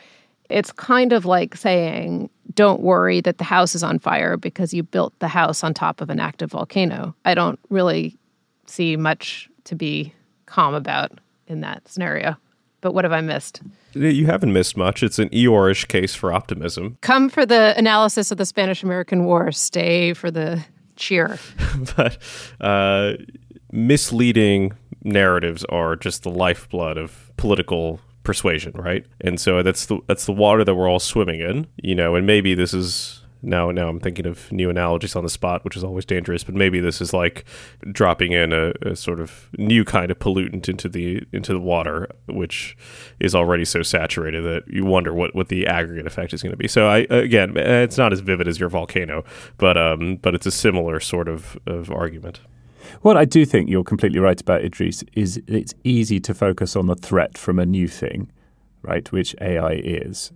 it's 0.49 0.73
kind 0.73 1.13
of 1.13 1.25
like 1.25 1.57
saying 1.57 2.31
don't 2.55 2.83
worry 2.83 3.21
that 3.21 3.39
the 3.39 3.45
house 3.45 3.75
is 3.75 3.83
on 3.83 3.99
fire 3.99 4.37
because 4.37 4.75
you 4.75 4.83
built 4.83 5.17
the 5.21 5.29
house 5.29 5.63
on 5.63 5.73
top 5.73 6.01
of 6.01 6.11
an 6.11 6.19
active 6.19 6.51
volcano. 6.51 7.15
I 7.25 7.35
don't 7.35 7.61
really 7.69 8.19
see 8.67 8.97
much 8.97 9.49
to 9.65 9.75
be 9.75 10.13
calm 10.47 10.75
about 10.75 11.21
in 11.47 11.61
that 11.61 11.87
scenario 11.87 12.37
but 12.81 12.93
what 12.93 13.05
have 13.05 13.13
I 13.13 13.21
missed? 13.21 13.61
You 13.93 14.27
haven't 14.27 14.53
missed 14.53 14.77
much. 14.77 15.03
It's 15.03 15.19
an 15.19 15.29
Eeyore-ish 15.31 15.87
case 15.87 16.15
for 16.15 16.33
optimism. 16.33 16.99
Come 17.01 17.29
for 17.29 17.45
the 17.45 17.75
analysis 17.77 18.31
of 18.31 18.39
the 18.39 18.47
Spanish-American 18.47 19.25
War. 19.25 19.53
Stay 19.53 20.13
for 20.15 20.31
the 20.31 20.65
cheer. 20.97 21.39
but 21.97 22.19
uh, 22.61 23.13
misleading 23.73 24.73
narratives 25.03 25.65
are 25.67 25.97
just 25.97 26.23
the 26.23 26.31
lifeblood 26.31 26.99
of 26.99 27.31
political 27.37 28.01
persuasion, 28.23 28.73
right? 28.75 29.07
And 29.21 29.41
so 29.41 29.63
that's 29.63 29.87
the 29.87 29.99
that's 30.07 30.27
the 30.27 30.33
water 30.33 30.65
that 30.65 30.75
we're 30.75 30.89
all 30.89 31.01
swimming 31.01 31.41
in, 31.41 31.67
you 31.77 31.95
know. 31.95 32.15
And 32.15 32.27
maybe 32.27 32.55
this 32.55 32.75
is 32.75 33.20
now 33.43 33.71
now 33.71 33.89
I'm 33.89 34.01
thinking 34.01 34.27
of 34.27 34.51
new 34.53 34.71
analogies 34.71 35.17
on 35.17 35.25
the 35.25 35.31
spot, 35.31 35.65
which 35.65 35.77
is 35.77 35.85
always 35.85 36.05
dangerous. 36.05 36.45
But 36.45 36.55
maybe 36.55 36.81
this 36.81 37.01
is 37.01 37.13
like 37.13 37.45
dropping 37.93 38.33
in 38.33 38.53
a, 38.53 38.73
a, 38.83 38.97
sort 38.97 39.21
of 39.21 39.49
new 39.57 39.85
kind 39.85 40.11
of 40.11 40.19
pollutant 40.19 40.69
into 40.69 40.89
the 40.89 41.23
into 41.33 41.53
the 41.53 41.61
water, 41.61 42.09
which 42.27 42.77
is 43.19 43.35
already 43.35 43.65
so 43.65 43.83
saturated 43.83 44.43
that 44.45 44.73
you 44.73 44.85
wonder 44.85 45.15
what, 45.15 45.35
what 45.35 45.49
the 45.49 45.67
aggregate 45.67 46.07
effect 46.07 46.33
is 46.33 46.43
going 46.43 46.53
to 46.53 46.57
be. 46.57 46.69
So 46.69 46.87
I 46.87 46.99
again, 47.11 47.57
it's 47.57 47.99
not 47.99 48.13
as 48.13 48.21
vivid 48.21 48.49
as 48.49 48.61
your 48.61 48.69
volcano, 48.69 49.25
but 49.59 49.77
um, 49.77 50.17
but 50.17 50.35
it's 50.35 50.47
a 50.47 50.51
similar 50.51 51.01
sort 51.01 51.29
of, 51.29 51.59
of 51.67 51.91
argument. 51.91 52.41
What 53.03 53.17
I 53.17 53.25
do 53.25 53.45
think 53.45 53.71
you're 53.71 53.85
completely 53.85 54.19
right 54.19 54.41
about, 54.41 54.63
Idrees, 54.63 55.07
is 55.15 55.41
it's 55.47 55.75
easy 55.85 56.21
to 56.21 56.35
focus 56.35 56.77
on 56.77 56.87
the 56.87 56.97
threat 56.97 57.39
from 57.39 57.59
a 57.59 57.67
new 57.67 57.89
thing, 57.89 58.31
right, 58.83 59.11
which 59.13 59.35
AI 59.41 59.81
is 59.85 60.33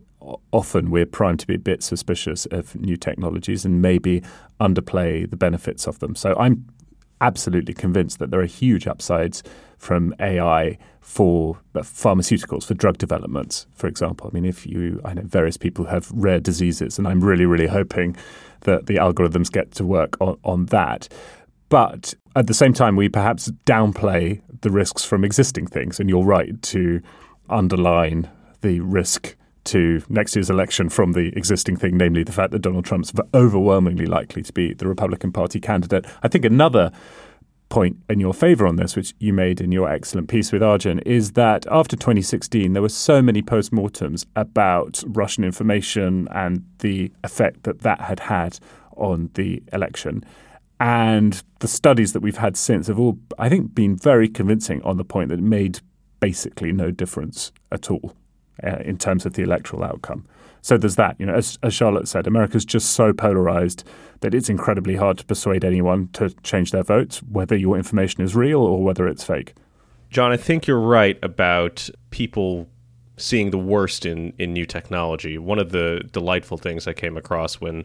often 0.53 0.91
we're 0.91 1.07
primed 1.07 1.41
to 1.41 1.47
be 1.47 1.55
a 1.55 1.59
bit 1.59 1.83
suspicious 1.83 2.47
of 2.47 2.75
new 2.77 2.97
technologies 2.97 3.65
and 3.65 3.83
maybe 3.83 4.23
underplay 4.61 5.29
the 5.29 5.37
benefits 5.37 5.87
of 5.87 5.99
them. 5.99 6.15
So 6.15 6.35
I'm 6.39 6.67
absolutely 7.21 7.75
convinced 7.75 8.19
that 8.19 8.31
there 8.31 8.41
are 8.41 8.47
huge 8.47 8.87
upsides 8.87 9.43
from 9.79 10.15
AI 10.21 10.79
for 11.01 11.59
pharmaceuticals, 11.75 12.65
for 12.65 12.75
drug 12.75 12.99
development, 12.99 13.67
for 13.75 13.87
example. 13.87 14.29
I 14.31 14.35
mean, 14.35 14.45
if 14.45 14.67
you, 14.67 15.01
I 15.05 15.15
know 15.15 15.23
various 15.25 15.57
people 15.57 15.87
have 15.87 16.11
rare 16.13 16.41
diseases, 16.41 16.99
and 16.99 17.07
I'm 17.07 17.23
really, 17.23 17.47
really 17.47 17.67
hoping 17.67 18.17
that 18.61 18.87
the 18.87 18.97
algorithms 18.97 19.53
get 19.53 19.73
to 19.73 19.85
work 19.85 20.17
on, 20.21 20.39
on 20.45 20.67
that. 20.67 21.09
But 21.69 22.15
at 22.37 22.47
the 22.47 22.55
same 22.55 22.73
time, 22.73 22.97
we 22.97 23.09
perhaps 23.09 23.51
downplay 23.67 24.41
the 24.63 24.71
risks 24.71 25.05
from 25.05 25.25
existing 25.25 25.67
things. 25.67 26.01
And 26.01 26.09
you're 26.09 26.25
right 26.25 26.61
to 26.63 27.03
underline 27.49 28.31
the 28.63 28.81
risk 28.81 29.37
to 29.65 30.03
next 30.09 30.37
year's 30.37 30.51
election 30.51 30.89
from 30.89 31.13
the 31.13 31.29
existing 31.37 31.77
thing, 31.77 31.97
namely 31.97 32.23
the 32.23 32.33
fact 32.33 32.53
that 32.53 32.61
Donald 32.61 32.85
Trump's 32.85 33.13
overwhelmingly 33.33 34.07
likely 34.07 34.43
to 34.43 34.53
be 34.53 34.75
the 34.75 34.87
Republican 34.87 35.33
Party 35.33 35.61
candidate. 35.61 36.07
I 36.23 36.29
think 36.29 36.45
another 36.45 36.91
point 37.69 37.97
in 38.09 38.21
your 38.21 38.35
favor 38.35 38.67
on 38.67 38.77
this, 38.77 38.95
which 38.95 39.15
you 39.19 39.33
made 39.33 39.61
in 39.61 39.73
your 39.73 39.91
excellent 39.91 40.29
piece 40.29 40.53
with 40.53 40.63
Arjun, 40.63 41.01
is 41.01 41.33
that 41.33 41.67
after 41.71 41.97
2016, 41.97 42.73
there 42.73 42.83
were 42.83 42.89
so 42.89 43.21
many 43.23 43.43
postmortems 43.43 44.27
about 44.37 45.03
Russian 45.07 45.45
information 45.45 46.29
and 46.31 46.65
the 46.79 47.11
effect 47.25 47.65
that 47.65 47.81
that 47.81 48.03
had 48.03 48.21
had 48.21 48.59
on 48.97 49.31
the 49.35 49.63
election. 49.73 50.25
And 50.79 51.43
the 51.61 51.69
studies 51.69 52.13
that 52.13 52.21
we've 52.21 52.37
had 52.37 52.57
since 52.57 52.87
have 52.89 52.99
all, 52.99 53.19
I 53.39 53.49
think, 53.49 53.75
been 53.75 53.97
very 53.97 54.29
convincing 54.29 54.83
on 54.83 54.97
the 54.97 55.05
point 55.05 55.31
that 55.31 55.39
it 55.39 55.43
made 55.43 55.81
basically 56.21 56.73
no 56.73 56.91
difference 56.91 57.51
at 57.73 57.91
all 57.91 58.15
uh, 58.63 58.79
in 58.85 58.99
terms 58.99 59.27
of 59.27 59.35
the 59.35 59.43
electoral 59.43 59.83
outcome. 59.83 60.27
So 60.63 60.79
there's 60.79 60.97
that. 60.97 61.17
You 61.19 61.27
know, 61.27 61.35
as, 61.35 61.59
as 61.63 61.75
Charlotte 61.75 62.09
said, 62.09 62.27
America's 62.27 62.65
just 62.65 62.93
so 62.93 63.13
polarized 63.13 63.85
that 64.21 64.35
it's 64.35 64.49
incredibly 64.49 64.97
hard 64.97 65.19
to 65.19 65.25
persuade 65.25 65.65
anyone 65.65 66.09
to 66.15 66.31
change 66.43 66.71
their 66.71 66.83
votes, 66.83 67.23
whether 67.23 67.55
your 67.55 67.77
information 67.77 68.23
is 68.23 68.35
real 68.35 68.61
or 68.61 68.83
whether 68.83 69.07
it's 69.07 69.25
fake. 69.25 69.55
John, 70.11 70.33
I 70.33 70.37
think 70.37 70.67
you're 70.67 70.81
right 70.81 71.19
about 71.23 71.91
people 72.11 72.69
seeing 73.17 73.51
the 73.51 73.59
worst 73.59 74.07
in, 74.07 74.33
in 74.39 74.53
new 74.53 74.65
technology. 74.65 75.39
One 75.39 75.59
of 75.59 75.71
the 75.71 76.03
delightful 76.13 76.57
things 76.57 76.87
I 76.87 76.93
came 76.93 77.17
across 77.17 77.61
when 77.61 77.85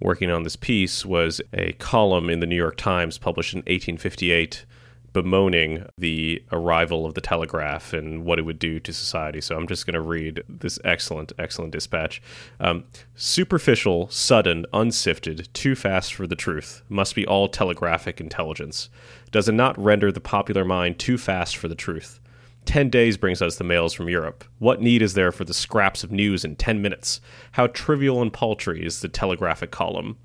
working 0.00 0.30
on 0.30 0.42
this 0.42 0.56
piece 0.56 1.04
was 1.04 1.40
a 1.52 1.72
column 1.74 2.30
in 2.30 2.40
the 2.40 2.46
New 2.46 2.56
York 2.56 2.76
Times 2.76 3.18
published 3.18 3.54
in 3.54 3.60
1858 3.60 4.64
bemoaning 5.12 5.86
the 5.96 6.42
arrival 6.52 7.06
of 7.06 7.14
the 7.14 7.20
telegraph 7.20 7.92
and 7.92 8.24
what 8.24 8.38
it 8.38 8.42
would 8.42 8.58
do 8.58 8.78
to 8.80 8.92
society. 8.92 9.40
So 9.40 9.56
I'm 9.56 9.66
just 9.66 9.86
going 9.86 9.94
to 9.94 10.00
read 10.00 10.42
this 10.48 10.78
excellent, 10.84 11.32
excellent 11.38 11.72
dispatch. 11.72 12.20
Um, 12.60 12.84
superficial, 13.14 14.08
sudden, 14.10 14.66
unsifted, 14.72 15.48
too 15.54 15.74
fast 15.74 16.14
for 16.14 16.26
the 16.26 16.36
truth 16.36 16.82
must 16.88 17.14
be 17.14 17.26
all 17.26 17.48
telegraphic 17.48 18.20
intelligence. 18.20 18.90
Does 19.30 19.48
it 19.48 19.52
not 19.52 19.78
render 19.78 20.12
the 20.12 20.20
popular 20.20 20.64
mind 20.64 20.98
too 20.98 21.18
fast 21.18 21.56
for 21.56 21.68
the 21.68 21.74
truth? 21.74 22.20
Ten 22.64 22.90
days 22.90 23.16
brings 23.16 23.40
us 23.40 23.56
the 23.56 23.64
mails 23.64 23.94
from 23.94 24.10
Europe. 24.10 24.44
What 24.58 24.82
need 24.82 25.00
is 25.00 25.14
there 25.14 25.32
for 25.32 25.44
the 25.44 25.54
scraps 25.54 26.04
of 26.04 26.12
news 26.12 26.44
in 26.44 26.54
ten 26.56 26.82
minutes? 26.82 27.20
How 27.52 27.66
trivial 27.68 28.20
and 28.20 28.30
paltry 28.30 28.84
is 28.84 29.00
the 29.00 29.08
telegraphic 29.08 29.70
column? 29.70 30.18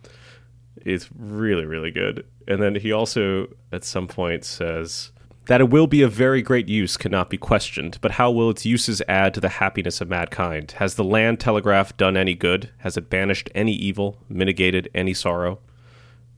Is 0.85 1.09
really, 1.17 1.65
really 1.65 1.91
good. 1.91 2.25
And 2.47 2.61
then 2.61 2.75
he 2.75 2.91
also, 2.91 3.47
at 3.71 3.83
some 3.83 4.07
point, 4.07 4.45
says 4.45 5.11
that 5.45 5.61
it 5.61 5.69
will 5.69 5.87
be 5.87 6.01
of 6.01 6.11
very 6.11 6.41
great 6.41 6.69
use 6.69 6.95
cannot 6.95 7.29
be 7.29 7.37
questioned, 7.37 7.97
but 8.01 8.11
how 8.11 8.31
will 8.31 8.49
its 8.49 8.65
uses 8.65 9.01
add 9.07 9.33
to 9.33 9.41
the 9.41 9.49
happiness 9.49 9.99
of 9.99 10.09
mankind? 10.09 10.71
Has 10.73 10.95
the 10.95 11.03
land 11.03 11.39
telegraph 11.39 11.95
done 11.97 12.15
any 12.15 12.33
good? 12.33 12.69
Has 12.77 12.95
it 12.95 13.09
banished 13.09 13.49
any 13.53 13.73
evil, 13.73 14.17
mitigated 14.29 14.89
any 14.95 15.13
sorrow? 15.13 15.59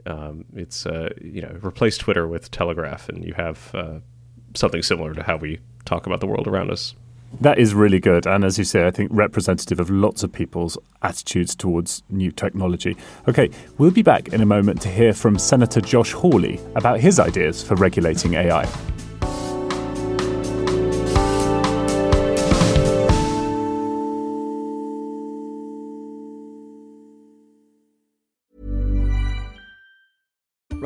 Um, 0.07 0.45
it's 0.55 0.85
uh, 0.85 1.09
you 1.19 1.41
know 1.41 1.57
replace 1.63 1.97
Twitter 1.97 2.27
with 2.27 2.51
Telegraph, 2.51 3.09
and 3.09 3.25
you 3.25 3.33
have 3.33 3.71
uh, 3.73 3.99
something 4.53 4.83
similar 4.83 5.13
to 5.13 5.23
how 5.23 5.37
we 5.37 5.59
talk 5.83 6.05
about 6.05 6.19
the 6.19 6.27
world 6.27 6.47
around 6.47 6.71
us. 6.71 6.95
That 7.41 7.59
is 7.59 7.73
really 7.73 7.99
good. 7.99 8.25
And 8.25 8.43
as 8.43 8.57
you 8.57 8.63
say, 8.63 8.87
I 8.87 8.91
think 8.91 9.11
representative 9.13 9.79
of 9.79 9.89
lots 9.89 10.23
of 10.23 10.31
people's 10.31 10.77
attitudes 11.01 11.55
towards 11.55 12.01
new 12.09 12.31
technology. 12.31 12.95
Okay, 13.27 13.49
we'll 13.77 13.91
be 13.91 14.03
back 14.03 14.29
in 14.29 14.41
a 14.41 14.45
moment 14.45 14.81
to 14.83 14.89
hear 14.89 15.13
from 15.13 15.37
Senator 15.37 15.81
Josh 15.81 16.13
Hawley 16.13 16.59
about 16.75 16.99
his 16.99 17.19
ideas 17.19 17.61
for 17.61 17.75
regulating 17.75 18.35
AI. 18.35 18.65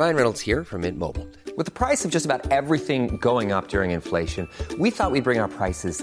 Ryan 0.00 0.16
Reynolds 0.16 0.40
here 0.40 0.64
from 0.64 0.80
Mint 0.80 0.98
Mobile. 0.98 1.28
With 1.58 1.66
the 1.66 1.72
price 1.72 2.06
of 2.06 2.10
just 2.10 2.24
about 2.24 2.50
everything 2.50 3.18
going 3.18 3.52
up 3.52 3.68
during 3.68 3.90
inflation, 3.90 4.48
we 4.78 4.90
thought 4.90 5.12
we'd 5.12 5.24
bring 5.24 5.38
our 5.38 5.48
prices 5.48 6.02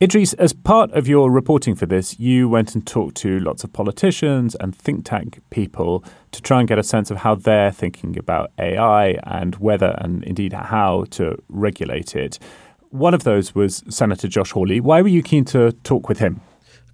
Idrees, 0.00 0.32
as 0.38 0.52
part 0.52 0.92
of 0.92 1.08
your 1.08 1.28
reporting 1.28 1.74
for 1.74 1.84
this, 1.84 2.20
you 2.20 2.48
went 2.48 2.76
and 2.76 2.86
talked 2.86 3.16
to 3.16 3.40
lots 3.40 3.64
of 3.64 3.72
politicians 3.72 4.54
and 4.54 4.72
think 4.72 5.04
tank 5.04 5.40
people 5.50 6.04
to 6.30 6.40
try 6.40 6.60
and 6.60 6.68
get 6.68 6.78
a 6.78 6.84
sense 6.84 7.10
of 7.10 7.16
how 7.16 7.34
they're 7.34 7.72
thinking 7.72 8.16
about 8.16 8.52
AI 8.60 9.18
and 9.24 9.56
whether 9.56 9.96
and 9.98 10.22
indeed 10.22 10.52
how 10.52 11.06
to 11.10 11.36
regulate 11.48 12.14
it. 12.14 12.38
One 12.90 13.12
of 13.12 13.24
those 13.24 13.56
was 13.56 13.82
Senator 13.88 14.28
Josh 14.28 14.52
Hawley. 14.52 14.80
Why 14.80 15.02
were 15.02 15.08
you 15.08 15.20
keen 15.20 15.44
to 15.46 15.72
talk 15.82 16.08
with 16.08 16.20
him? 16.20 16.42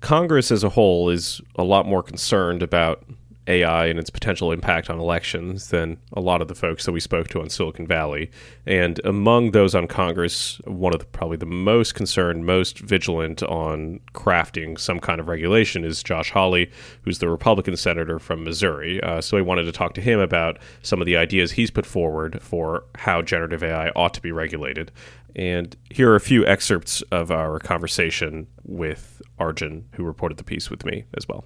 Congress 0.01 0.51
as 0.51 0.65
a 0.65 0.71
whole 0.71 1.11
is 1.11 1.43
a 1.57 1.63
lot 1.63 1.87
more 1.87 2.03
concerned 2.03 2.63
about 2.63 3.05
AI 3.47 3.87
and 3.87 3.99
its 3.99 4.11
potential 4.11 4.53
impact 4.53 4.89
on 4.89 4.99
elections 4.99 5.69
than 5.69 5.99
a 6.13 6.21
lot 6.21 6.41
of 6.41 6.49
the 6.49 6.55
folks 6.55 6.85
that 6.85 6.93
we 6.93 7.01
spoke 7.01 7.29
to 7.29 7.41
on 7.41 7.51
Silicon 7.51 7.87
Valley. 7.87 8.31
And 8.67 9.01
among 9.05 9.51
those 9.51 9.75
on 9.75 9.87
Congress, 9.87 10.61
one 10.65 10.95
of 10.95 11.01
the 11.01 11.07
probably 11.07 11.37
the 11.37 11.47
most 11.47 11.95
concerned, 11.95 12.47
most 12.47 12.79
vigilant 12.79 13.43
on 13.43 14.01
crafting 14.15 14.79
some 14.79 14.99
kind 14.99 15.21
of 15.21 15.29
regulation 15.29 15.85
is 15.85 16.03
Josh 16.03 16.31
Hawley, 16.31 16.71
who's 17.03 17.19
the 17.19 17.29
Republican 17.29 17.77
senator 17.77 18.19
from 18.19 18.45
Missouri. 18.45 19.03
Uh, 19.03 19.21
so 19.21 19.37
we 19.37 19.43
wanted 19.43 19.65
to 19.65 19.73
talk 19.73 19.95
to 19.95 20.01
him 20.01 20.21
about 20.21 20.59
some 20.83 21.01
of 21.01 21.07
the 21.07 21.17
ideas 21.17 21.53
he's 21.53 21.71
put 21.71 21.87
forward 21.87 22.41
for 22.43 22.85
how 22.95 23.23
generative 23.23 23.63
AI 23.63 23.91
ought 23.91 24.15
to 24.15 24.23
be 24.23 24.33
regulated. 24.33 24.91
And 25.37 25.77
here 25.91 26.11
are 26.11 26.17
a 26.17 26.21
few 26.21 26.47
excerpts 26.47 27.03
of 27.11 27.31
our 27.31 27.59
conversation 27.59 28.47
with 28.63 29.21
Arjun, 29.39 29.87
who 29.95 30.05
reported 30.05 30.39
the 30.39 30.45
piece 30.45 30.71
with 30.71 30.85
me 30.85 31.05
as 31.17 31.29
well. 31.29 31.45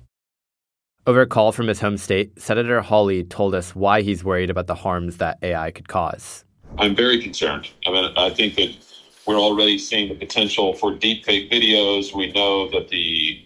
Over 1.09 1.23
a 1.23 1.27
call 1.27 1.53
from 1.53 1.69
his 1.69 1.81
home 1.81 1.97
state, 1.97 2.39
Senator 2.39 2.83
Hawley 2.83 3.25
told 3.25 3.55
us 3.55 3.75
why 3.75 4.03
he's 4.03 4.23
worried 4.23 4.51
about 4.51 4.67
the 4.67 4.75
harms 4.75 5.17
that 5.17 5.39
AI 5.41 5.71
could 5.71 5.89
cause. 5.89 6.45
I'm 6.77 6.95
very 6.95 7.19
concerned. 7.19 7.71
I 7.87 7.93
mean, 7.93 8.13
I 8.15 8.29
think 8.29 8.57
that 8.57 8.77
we're 9.27 9.41
already 9.41 9.79
seeing 9.79 10.11
the 10.11 10.15
potential 10.15 10.75
for 10.75 10.93
deepfake 10.93 11.51
videos. 11.51 12.15
We 12.15 12.31
know 12.33 12.71
that 12.73 12.91
the 12.91 13.43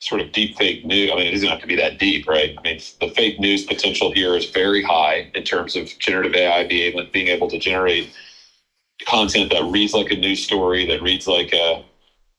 sort 0.00 0.20
of 0.20 0.32
deepfake 0.32 0.84
news, 0.84 1.10
I 1.10 1.14
mean, 1.14 1.28
it 1.28 1.30
doesn't 1.30 1.48
have 1.48 1.62
to 1.62 1.66
be 1.66 1.76
that 1.76 1.98
deep, 1.98 2.28
right? 2.28 2.54
I 2.58 2.60
mean, 2.60 2.78
the 3.00 3.08
fake 3.08 3.40
news 3.40 3.64
potential 3.64 4.12
here 4.12 4.36
is 4.36 4.50
very 4.50 4.82
high 4.82 5.30
in 5.34 5.44
terms 5.44 5.76
of 5.76 5.86
generative 5.98 6.34
AI 6.34 6.66
being 6.66 6.92
able, 6.92 7.06
being 7.10 7.28
able 7.28 7.48
to 7.48 7.58
generate 7.58 8.14
content 9.06 9.50
that 9.52 9.64
reads 9.64 9.94
like 9.94 10.10
a 10.10 10.14
news 10.14 10.44
story, 10.44 10.84
that 10.84 11.00
reads 11.00 11.26
like 11.26 11.54
a 11.54 11.82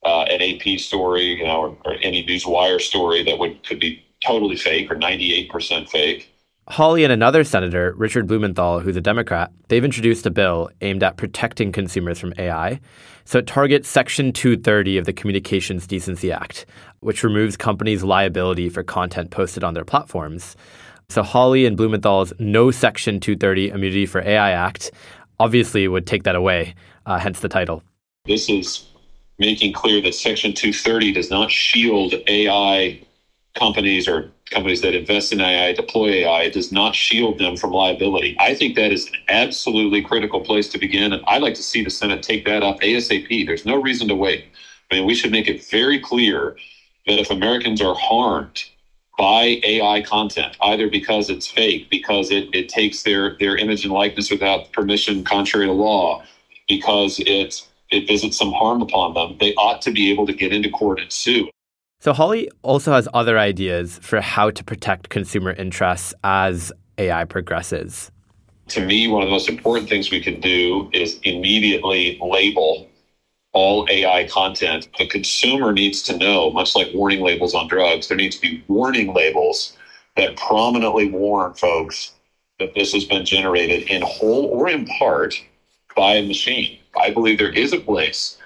uh, 0.04 0.22
an 0.30 0.40
AP 0.40 0.78
story, 0.78 1.40
you 1.40 1.44
know, 1.44 1.60
or, 1.60 1.78
or 1.84 1.96
any 2.02 2.24
newswire 2.24 2.80
story 2.80 3.24
that 3.24 3.36
would 3.36 3.66
could 3.66 3.80
be 3.80 4.04
totally 4.24 4.56
fake 4.56 4.90
or 4.90 4.96
98% 4.96 5.88
fake. 5.88 6.30
Hawley 6.68 7.02
and 7.02 7.12
another 7.12 7.42
senator, 7.42 7.94
Richard 7.96 8.28
Blumenthal, 8.28 8.78
who's 8.78 8.96
a 8.96 9.00
Democrat, 9.00 9.50
they've 9.68 9.84
introduced 9.84 10.24
a 10.24 10.30
bill 10.30 10.70
aimed 10.82 11.02
at 11.02 11.16
protecting 11.16 11.72
consumers 11.72 12.18
from 12.20 12.32
AI. 12.38 12.78
So 13.24 13.38
it 13.38 13.48
targets 13.48 13.88
Section 13.88 14.32
230 14.32 14.96
of 14.96 15.04
the 15.04 15.12
Communications 15.12 15.86
Decency 15.86 16.30
Act, 16.30 16.66
which 17.00 17.24
removes 17.24 17.56
companies' 17.56 18.04
liability 18.04 18.68
for 18.68 18.84
content 18.84 19.30
posted 19.30 19.64
on 19.64 19.74
their 19.74 19.84
platforms. 19.84 20.54
So 21.08 21.24
Hawley 21.24 21.66
and 21.66 21.76
Blumenthal's 21.76 22.32
No 22.38 22.70
Section 22.70 23.18
230 23.18 23.70
Immunity 23.70 24.06
for 24.06 24.20
AI 24.20 24.52
Act 24.52 24.92
obviously 25.40 25.88
would 25.88 26.06
take 26.06 26.22
that 26.22 26.36
away, 26.36 26.76
uh, 27.06 27.18
hence 27.18 27.40
the 27.40 27.48
title. 27.48 27.82
This 28.26 28.48
is 28.48 28.86
making 29.40 29.72
clear 29.72 30.00
that 30.02 30.14
Section 30.14 30.52
230 30.52 31.12
does 31.12 31.30
not 31.30 31.50
shield 31.50 32.14
AI 32.28 33.00
companies 33.54 34.08
or 34.08 34.30
companies 34.50 34.80
that 34.82 34.94
invest 34.94 35.32
in 35.32 35.40
AI, 35.40 35.72
deploy 35.72 36.08
AI, 36.08 36.42
it 36.42 36.52
does 36.52 36.72
not 36.72 36.94
shield 36.94 37.38
them 37.38 37.56
from 37.56 37.70
liability. 37.70 38.36
I 38.38 38.54
think 38.54 38.76
that 38.76 38.92
is 38.92 39.06
an 39.06 39.14
absolutely 39.28 40.02
critical 40.02 40.40
place 40.40 40.68
to 40.70 40.78
begin. 40.78 41.12
And 41.12 41.22
I'd 41.26 41.42
like 41.42 41.54
to 41.54 41.62
see 41.62 41.84
the 41.84 41.90
Senate 41.90 42.22
take 42.22 42.44
that 42.46 42.62
up 42.62 42.80
ASAP. 42.80 43.46
There's 43.46 43.66
no 43.66 43.80
reason 43.80 44.08
to 44.08 44.14
wait. 44.14 44.46
I 44.90 44.96
mean, 44.96 45.06
we 45.06 45.14
should 45.14 45.30
make 45.30 45.48
it 45.48 45.64
very 45.64 46.00
clear 46.00 46.56
that 47.06 47.18
if 47.18 47.30
Americans 47.30 47.80
are 47.80 47.94
harmed 47.94 48.64
by 49.18 49.60
AI 49.64 50.02
content, 50.02 50.56
either 50.62 50.88
because 50.88 51.28
it's 51.28 51.46
fake, 51.46 51.90
because 51.90 52.30
it, 52.30 52.48
it 52.54 52.68
takes 52.68 53.02
their, 53.02 53.36
their 53.38 53.56
image 53.56 53.84
and 53.84 53.92
likeness 53.92 54.30
without 54.30 54.72
permission 54.72 55.22
contrary 55.24 55.66
to 55.66 55.72
law, 55.72 56.22
because 56.68 57.20
it, 57.20 57.62
it 57.90 58.06
visits 58.06 58.38
some 58.38 58.52
harm 58.52 58.80
upon 58.80 59.14
them, 59.14 59.36
they 59.38 59.54
ought 59.54 59.82
to 59.82 59.90
be 59.90 60.10
able 60.10 60.26
to 60.26 60.32
get 60.32 60.52
into 60.52 60.70
court 60.70 61.00
and 61.00 61.12
sue. 61.12 61.48
So 62.02 62.14
Hawley 62.14 62.50
also 62.62 62.92
has 62.92 63.06
other 63.12 63.38
ideas 63.38 63.98
for 64.02 64.22
how 64.22 64.50
to 64.50 64.64
protect 64.64 65.10
consumer 65.10 65.52
interests 65.52 66.14
as 66.24 66.72
AI 66.96 67.26
progresses. 67.26 68.10
To 68.68 68.86
me, 68.86 69.06
one 69.06 69.22
of 69.22 69.28
the 69.28 69.32
most 69.32 69.50
important 69.50 69.90
things 69.90 70.10
we 70.10 70.22
can 70.22 70.40
do 70.40 70.88
is 70.94 71.20
immediately 71.24 72.18
label 72.22 72.88
all 73.52 73.86
AI 73.90 74.26
content. 74.28 74.88
The 74.96 75.08
consumer 75.08 75.72
needs 75.72 76.02
to 76.04 76.16
know, 76.16 76.50
much 76.52 76.74
like 76.74 76.88
warning 76.94 77.20
labels 77.20 77.54
on 77.54 77.68
drugs, 77.68 78.08
there 78.08 78.16
needs 78.16 78.36
to 78.36 78.42
be 78.42 78.64
warning 78.68 79.12
labels 79.12 79.76
that 80.16 80.36
prominently 80.36 81.10
warn 81.10 81.52
folks 81.52 82.12
that 82.60 82.74
this 82.74 82.94
has 82.94 83.04
been 83.04 83.26
generated 83.26 83.90
in 83.90 84.00
whole 84.00 84.46
or 84.46 84.70
in 84.70 84.86
part 84.86 85.34
by 85.94 86.14
a 86.14 86.26
machine. 86.26 86.78
I 86.98 87.10
believe 87.10 87.38
there 87.38 87.52
is 87.52 87.74
a 87.74 87.78
place 87.78 88.38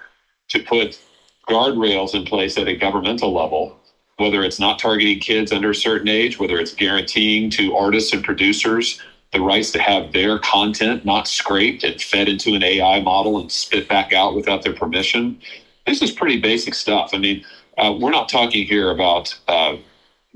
to 0.48 0.60
put 0.60 0.98
guardrails 1.48 2.14
in 2.14 2.24
place 2.24 2.56
at 2.58 2.68
a 2.68 2.76
governmental 2.76 3.32
level, 3.32 3.78
whether 4.16 4.44
it's 4.44 4.60
not 4.60 4.78
targeting 4.78 5.20
kids 5.20 5.52
under 5.52 5.70
a 5.70 5.74
certain 5.74 6.08
age, 6.08 6.38
whether 6.38 6.58
it's 6.58 6.74
guaranteeing 6.74 7.50
to 7.50 7.74
artists 7.74 8.12
and 8.12 8.24
producers 8.24 9.00
the 9.32 9.40
rights 9.40 9.72
to 9.72 9.80
have 9.80 10.12
their 10.12 10.38
content 10.38 11.04
not 11.04 11.26
scraped 11.26 11.84
and 11.84 12.00
fed 12.00 12.28
into 12.28 12.54
an 12.54 12.62
AI 12.62 13.00
model 13.00 13.38
and 13.38 13.50
spit 13.50 13.88
back 13.88 14.12
out 14.12 14.34
without 14.34 14.62
their 14.62 14.72
permission. 14.72 15.38
This 15.86 16.02
is 16.02 16.12
pretty 16.12 16.38
basic 16.38 16.74
stuff. 16.74 17.10
I 17.12 17.18
mean, 17.18 17.42
uh, 17.76 17.92
we're 17.98 18.12
not 18.12 18.28
talking 18.28 18.64
here 18.64 18.90
about 18.90 19.34
uh, 19.48 19.76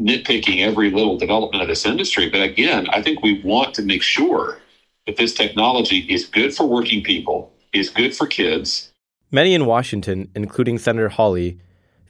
nitpicking 0.01 0.61
every 0.61 0.91
little 0.91 1.17
development 1.17 1.63
of 1.63 1.69
this 1.69 1.87
industry, 1.87 2.29
but 2.29 2.43
again, 2.43 2.89
I 2.93 3.01
think 3.03 3.23
we 3.23 3.41
want 3.43 3.75
to 3.75 3.83
make 3.83 4.03
sure 4.03 4.59
that 5.07 5.17
this 5.17 5.33
technology 5.33 6.01
is 6.09 6.27
good 6.27 6.55
for 6.55 6.67
working 6.67 7.03
people, 7.03 7.53
is 7.73 7.91
good 7.91 8.15
for 8.15 8.27
kids, 8.27 8.91
Many 9.31 9.53
in 9.53 9.67
Washington, 9.67 10.31
including 10.35 10.79
Senator 10.79 11.11
Hawley, 11.11 11.59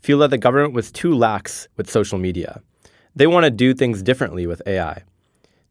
feel 0.01 0.19
that 0.19 0.31
the 0.31 0.39
government 0.39 0.73
was 0.73 0.93
too 0.93 1.13
lax 1.13 1.67
with 1.77 1.91
social 1.91 2.17
media. 2.17 2.63
They 3.17 3.27
want 3.27 3.43
to 3.43 3.51
do 3.51 3.75
things 3.75 4.05
differently 4.05 4.47
with 4.47 4.63
AI. 4.67 5.03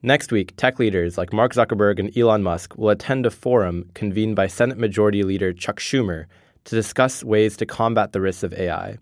Next 0.01 0.29
week, 0.33 0.57
tech 0.57 0.77
leaders 0.77 1.17
like 1.17 1.31
Mark 1.31 1.53
Zuckerberg 1.53 1.99
and 1.99 2.15
Elon 2.17 2.43
Musk 2.43 2.77
will 2.77 2.89
attend 2.89 3.25
a 3.25 3.31
forum 3.31 3.89
convened 3.93 4.35
by 4.35 4.47
Senate 4.47 4.77
Majority 4.77 5.23
Leader 5.23 5.53
Chuck 5.53 5.79
Schumer 5.79 6.25
to 6.65 6.75
discuss 6.75 7.23
ways 7.23 7.55
to 7.55 7.65
combat 7.65 8.11
the 8.11 8.19
risks 8.19 8.43
of 8.43 8.53
AI. 8.53 8.97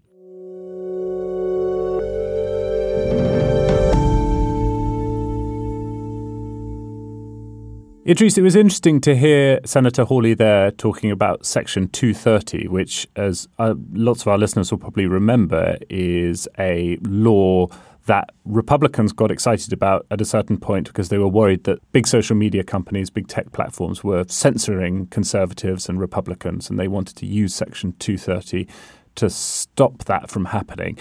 Idrees, 8.06 8.38
it 8.38 8.44
was 8.44 8.56
interesting 8.56 9.02
to 9.02 9.16
hear 9.16 9.60
Senator 9.66 10.04
Hawley 10.04 10.36
there 10.36 10.70
talking 10.70 11.10
about 11.10 11.44
Section 11.44 11.88
230, 11.88 12.68
which, 12.68 13.08
as 13.16 13.48
uh, 13.58 13.74
lots 13.94 14.22
of 14.22 14.28
our 14.28 14.38
listeners 14.38 14.70
will 14.70 14.78
probably 14.78 15.08
remember, 15.08 15.76
is 15.90 16.48
a 16.60 17.00
law 17.02 17.66
that 18.06 18.30
Republicans 18.46 19.12
got 19.12 19.32
excited 19.32 19.74
about 19.74 20.06
at 20.12 20.22
a 20.22 20.26
certain 20.26 20.60
point 20.60 20.86
because 20.86 21.10
they 21.10 21.18
were 21.18 21.28
worried 21.28 21.64
that 21.64 21.80
big 21.94 22.06
social 22.06 22.36
media 22.36 22.64
companies, 22.64 23.10
big 23.10 23.28
tech 23.28 23.52
platforms 23.54 24.04
were 24.04 24.24
censoring 24.28 25.08
conservatives 25.08 25.90
and 25.90 26.00
Republicans, 26.00 26.70
and 26.70 26.78
they 26.78 26.88
wanted 26.88 27.16
to 27.16 27.26
use 27.26 27.56
Section 27.56 27.96
230 27.98 28.68
to 29.16 29.32
stop 29.32 30.04
that 30.04 30.30
from 30.30 30.46
happening. 30.46 30.96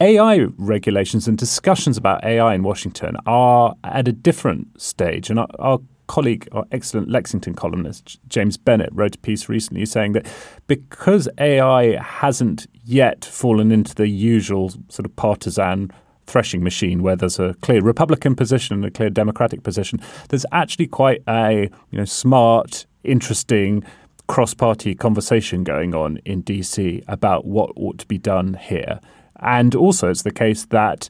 AI 0.00 0.48
regulations 0.58 1.28
and 1.28 1.38
discussions 1.38 1.96
about 1.96 2.24
AI 2.24 2.52
in 2.54 2.64
Washington 2.64 3.16
are 3.26 3.76
at 3.84 4.08
a 4.08 4.12
different 4.12 4.82
stage, 4.82 5.30
and 5.30 5.38
our, 5.38 5.78
colleague, 6.06 6.48
our 6.52 6.64
excellent 6.72 7.08
Lexington 7.08 7.54
columnist, 7.54 8.18
James 8.28 8.56
Bennett, 8.56 8.90
wrote 8.92 9.16
a 9.16 9.18
piece 9.18 9.48
recently 9.48 9.84
saying 9.86 10.12
that 10.12 10.26
because 10.66 11.28
AI 11.38 12.00
hasn't 12.02 12.66
yet 12.84 13.24
fallen 13.24 13.72
into 13.72 13.94
the 13.94 14.08
usual 14.08 14.70
sort 14.88 15.04
of 15.04 15.14
partisan 15.16 15.90
threshing 16.26 16.62
machine 16.62 17.02
where 17.02 17.16
there's 17.16 17.38
a 17.38 17.54
clear 17.62 17.80
Republican 17.80 18.34
position 18.34 18.76
and 18.76 18.84
a 18.84 18.90
clear 18.90 19.10
Democratic 19.10 19.62
position, 19.62 20.00
there's 20.28 20.46
actually 20.52 20.86
quite 20.86 21.22
a 21.28 21.70
you 21.90 21.98
know 21.98 22.04
smart, 22.04 22.86
interesting 23.04 23.84
cross-party 24.28 24.94
conversation 24.94 25.62
going 25.62 25.94
on 25.94 26.18
in 26.24 26.42
DC 26.42 27.02
about 27.06 27.44
what 27.44 27.70
ought 27.76 27.98
to 27.98 28.06
be 28.06 28.18
done 28.18 28.54
here. 28.54 29.00
And 29.40 29.74
also, 29.74 30.10
it's 30.10 30.22
the 30.22 30.32
case 30.32 30.64
that 30.66 31.08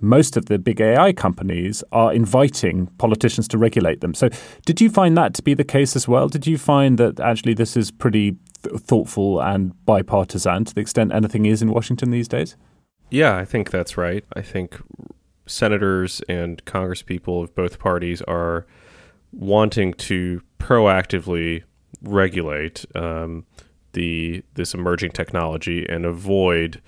most 0.00 0.36
of 0.36 0.46
the 0.46 0.58
big 0.58 0.80
AI 0.80 1.12
companies 1.12 1.84
are 1.92 2.12
inviting 2.12 2.86
politicians 2.98 3.46
to 3.48 3.58
regulate 3.58 4.00
them. 4.00 4.14
So, 4.14 4.28
did 4.64 4.80
you 4.80 4.90
find 4.90 5.16
that 5.16 5.34
to 5.34 5.42
be 5.42 5.54
the 5.54 5.64
case 5.64 5.96
as 5.96 6.08
well? 6.08 6.28
Did 6.28 6.46
you 6.46 6.58
find 6.58 6.98
that 6.98 7.20
actually 7.20 7.54
this 7.54 7.76
is 7.76 7.90
pretty 7.90 8.36
th- 8.62 8.76
thoughtful 8.80 9.40
and 9.40 9.72
bipartisan 9.84 10.64
to 10.66 10.74
the 10.74 10.80
extent 10.80 11.12
anything 11.12 11.46
is 11.46 11.62
in 11.62 11.70
Washington 11.70 12.10
these 12.10 12.28
days? 12.28 12.56
Yeah, 13.10 13.36
I 13.36 13.44
think 13.44 13.70
that's 13.70 13.96
right. 13.96 14.24
I 14.34 14.42
think 14.42 14.80
senators 15.46 16.22
and 16.28 16.64
congresspeople 16.64 17.42
of 17.42 17.54
both 17.54 17.78
parties 17.78 18.22
are 18.22 18.66
wanting 19.32 19.94
to 19.94 20.42
proactively 20.58 21.64
regulate 22.02 22.84
um, 22.94 23.44
the 23.92 24.42
this 24.54 24.74
emerging 24.74 25.10
technology 25.10 25.86
and 25.88 26.06
avoid 26.06 26.80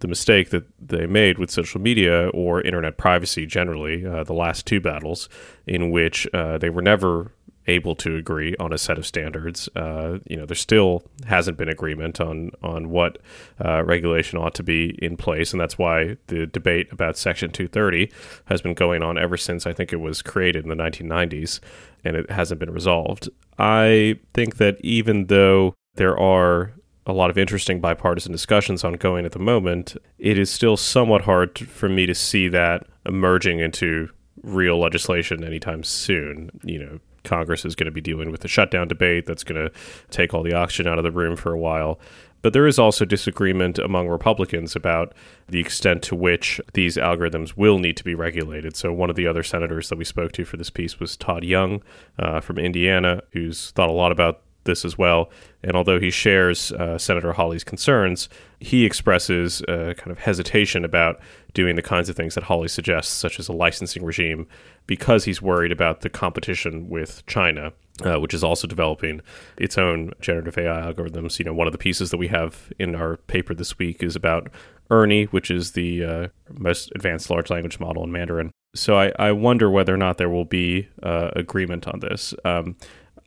the 0.00 0.08
mistake 0.08 0.50
that 0.50 0.64
they 0.80 1.06
made 1.06 1.38
with 1.38 1.50
social 1.50 1.80
media 1.80 2.28
or 2.28 2.60
internet 2.62 2.96
privacy 2.96 3.46
generally, 3.46 4.06
uh, 4.06 4.24
the 4.24 4.32
last 4.32 4.66
two 4.66 4.80
battles, 4.80 5.28
in 5.66 5.90
which 5.90 6.26
uh, 6.32 6.58
they 6.58 6.70
were 6.70 6.82
never 6.82 7.32
able 7.68 7.94
to 7.94 8.16
agree 8.16 8.56
on 8.58 8.72
a 8.72 8.78
set 8.78 8.98
of 8.98 9.06
standards. 9.06 9.68
Uh, 9.76 10.18
you 10.26 10.36
know, 10.36 10.46
there 10.46 10.56
still 10.56 11.02
hasn't 11.26 11.56
been 11.56 11.68
agreement 11.68 12.20
on 12.20 12.50
on 12.62 12.90
what 12.90 13.18
uh, 13.64 13.84
regulation 13.84 14.38
ought 14.38 14.54
to 14.54 14.62
be 14.62 14.98
in 15.02 15.16
place, 15.16 15.52
and 15.52 15.60
that's 15.60 15.78
why 15.78 16.16
the 16.26 16.46
debate 16.46 16.90
about 16.90 17.16
Section 17.16 17.50
230 17.50 18.10
has 18.46 18.62
been 18.62 18.74
going 18.74 19.02
on 19.02 19.18
ever 19.18 19.36
since 19.36 19.66
I 19.66 19.72
think 19.72 19.92
it 19.92 20.00
was 20.00 20.22
created 20.22 20.64
in 20.64 20.70
the 20.70 20.82
1990s, 20.82 21.60
and 22.04 22.16
it 22.16 22.30
hasn't 22.30 22.58
been 22.58 22.72
resolved. 22.72 23.28
I 23.58 24.18
think 24.32 24.56
that 24.56 24.78
even 24.80 25.26
though 25.26 25.74
there 25.96 26.18
are 26.18 26.72
a 27.08 27.12
lot 27.12 27.30
of 27.30 27.38
interesting 27.38 27.80
bipartisan 27.80 28.30
discussions 28.30 28.84
ongoing 28.84 29.24
at 29.24 29.32
the 29.32 29.38
moment, 29.38 29.96
it 30.18 30.38
is 30.38 30.50
still 30.50 30.76
somewhat 30.76 31.22
hard 31.22 31.54
to, 31.56 31.64
for 31.64 31.88
me 31.88 32.04
to 32.04 32.14
see 32.14 32.48
that 32.48 32.86
emerging 33.06 33.60
into 33.60 34.10
real 34.42 34.78
legislation 34.78 35.42
anytime 35.42 35.82
soon. 35.82 36.50
You 36.62 36.78
know, 36.78 36.98
Congress 37.24 37.64
is 37.64 37.74
going 37.74 37.86
to 37.86 37.90
be 37.90 38.02
dealing 38.02 38.30
with 38.30 38.42
the 38.42 38.48
shutdown 38.48 38.88
debate 38.88 39.24
that's 39.24 39.42
going 39.42 39.60
to 39.60 39.72
take 40.10 40.34
all 40.34 40.42
the 40.42 40.52
oxygen 40.52 40.86
out 40.86 40.98
of 40.98 41.04
the 41.04 41.10
room 41.10 41.34
for 41.34 41.52
a 41.52 41.58
while. 41.58 41.98
But 42.40 42.52
there 42.52 42.68
is 42.68 42.78
also 42.78 43.04
disagreement 43.04 43.78
among 43.78 44.06
Republicans 44.06 44.76
about 44.76 45.12
the 45.48 45.58
extent 45.58 46.02
to 46.04 46.14
which 46.14 46.60
these 46.74 46.96
algorithms 46.96 47.56
will 47.56 47.78
need 47.78 47.96
to 47.96 48.04
be 48.04 48.14
regulated. 48.14 48.76
So, 48.76 48.92
one 48.92 49.10
of 49.10 49.16
the 49.16 49.26
other 49.26 49.42
senators 49.42 49.88
that 49.88 49.98
we 49.98 50.04
spoke 50.04 50.30
to 50.32 50.44
for 50.44 50.56
this 50.56 50.70
piece 50.70 51.00
was 51.00 51.16
Todd 51.16 51.42
Young 51.42 51.82
uh, 52.16 52.40
from 52.40 52.58
Indiana, 52.58 53.22
who's 53.32 53.72
thought 53.72 53.88
a 53.88 53.92
lot 53.92 54.12
about 54.12 54.42
this 54.68 54.84
as 54.84 54.96
well. 54.96 55.30
And 55.64 55.74
although 55.74 55.98
he 55.98 56.10
shares 56.10 56.70
uh, 56.70 56.96
Senator 56.98 57.32
Hawley's 57.32 57.64
concerns, 57.64 58.28
he 58.60 58.84
expresses 58.84 59.60
a 59.62 59.94
kind 59.96 60.12
of 60.12 60.20
hesitation 60.20 60.84
about 60.84 61.18
doing 61.54 61.74
the 61.74 61.82
kinds 61.82 62.08
of 62.08 62.14
things 62.14 62.36
that 62.36 62.44
Hawley 62.44 62.68
suggests, 62.68 63.12
such 63.12 63.40
as 63.40 63.48
a 63.48 63.52
licensing 63.52 64.04
regime, 64.04 64.46
because 64.86 65.24
he's 65.24 65.42
worried 65.42 65.72
about 65.72 66.02
the 66.02 66.08
competition 66.08 66.88
with 66.88 67.26
China. 67.26 67.72
Uh, 68.04 68.20
which 68.20 68.32
is 68.32 68.44
also 68.44 68.68
developing 68.68 69.20
its 69.56 69.76
own 69.76 70.12
generative 70.20 70.56
AI 70.56 70.82
algorithms. 70.82 71.40
You 71.40 71.46
know, 71.46 71.52
one 71.52 71.66
of 71.66 71.72
the 71.72 71.78
pieces 71.78 72.12
that 72.12 72.16
we 72.16 72.28
have 72.28 72.72
in 72.78 72.94
our 72.94 73.16
paper 73.16 73.54
this 73.54 73.76
week 73.76 74.04
is 74.04 74.14
about 74.14 74.50
Ernie, 74.88 75.24
which 75.24 75.50
is 75.50 75.72
the 75.72 76.04
uh, 76.04 76.28
most 76.48 76.92
advanced 76.94 77.28
large 77.28 77.50
language 77.50 77.80
model 77.80 78.04
in 78.04 78.12
Mandarin. 78.12 78.52
So 78.74 78.96
I, 78.96 79.12
I 79.18 79.32
wonder 79.32 79.68
whether 79.68 79.92
or 79.92 79.96
not 79.96 80.18
there 80.18 80.30
will 80.30 80.44
be 80.44 80.88
uh, 81.02 81.30
agreement 81.34 81.88
on 81.88 81.98
this. 81.98 82.34
Um, 82.44 82.76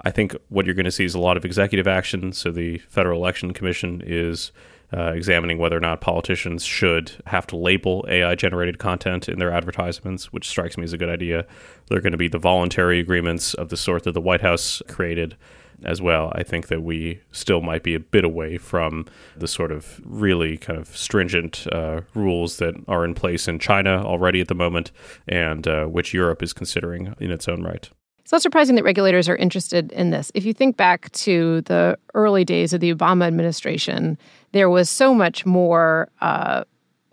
I 0.03 0.11
think 0.11 0.35
what 0.49 0.65
you're 0.65 0.75
going 0.75 0.85
to 0.85 0.91
see 0.91 1.05
is 1.05 1.15
a 1.15 1.19
lot 1.19 1.37
of 1.37 1.45
executive 1.45 1.87
action. 1.87 2.33
So 2.33 2.51
the 2.51 2.79
Federal 2.79 3.19
Election 3.19 3.53
Commission 3.53 4.01
is 4.05 4.51
uh, 4.93 5.13
examining 5.13 5.57
whether 5.57 5.77
or 5.77 5.81
not 5.81 6.01
politicians 6.01 6.65
should 6.65 7.11
have 7.27 7.47
to 7.47 7.55
label 7.55 8.05
AI 8.09 8.35
generated 8.35 8.77
content 8.77 9.29
in 9.29 9.39
their 9.39 9.51
advertisements, 9.51 10.33
which 10.33 10.49
strikes 10.49 10.77
me 10.77 10.83
as 10.83 10.91
a 10.91 10.97
good 10.97 11.09
idea. 11.09 11.45
There 11.87 11.97
are 11.97 12.01
going 12.01 12.11
to 12.11 12.17
be 12.17 12.27
the 12.27 12.39
voluntary 12.39 12.99
agreements 12.99 13.53
of 13.53 13.69
the 13.69 13.77
sort 13.77 14.03
that 14.03 14.13
the 14.13 14.21
White 14.21 14.41
House 14.41 14.81
created 14.87 15.37
as 15.83 16.01
well. 16.01 16.31
I 16.35 16.43
think 16.43 16.67
that 16.67 16.83
we 16.83 17.21
still 17.31 17.61
might 17.61 17.83
be 17.83 17.95
a 17.95 17.99
bit 17.99 18.23
away 18.23 18.57
from 18.57 19.05
the 19.35 19.47
sort 19.47 19.71
of 19.71 19.99
really 20.03 20.57
kind 20.57 20.77
of 20.77 20.95
stringent 20.95 21.65
uh, 21.71 22.01
rules 22.13 22.57
that 22.57 22.75
are 22.87 23.05
in 23.05 23.13
place 23.15 23.47
in 23.47 23.59
China 23.59 24.03
already 24.03 24.41
at 24.41 24.47
the 24.47 24.55
moment 24.55 24.91
and 25.27 25.67
uh, 25.67 25.85
which 25.85 26.13
Europe 26.13 26.43
is 26.43 26.53
considering 26.53 27.15
in 27.19 27.31
its 27.31 27.47
own 27.47 27.63
right. 27.63 27.89
It's 28.31 28.33
not 28.33 28.43
surprising 28.43 28.77
that 28.77 28.85
regulators 28.85 29.27
are 29.27 29.35
interested 29.35 29.91
in 29.91 30.11
this. 30.11 30.31
If 30.33 30.45
you 30.45 30.53
think 30.53 30.77
back 30.77 31.11
to 31.11 31.59
the 31.63 31.99
early 32.13 32.45
days 32.45 32.71
of 32.71 32.79
the 32.79 32.95
Obama 32.95 33.27
administration, 33.27 34.17
there 34.53 34.69
was 34.69 34.89
so 34.89 35.13
much 35.13 35.45
more 35.45 36.07
uh, 36.21 36.63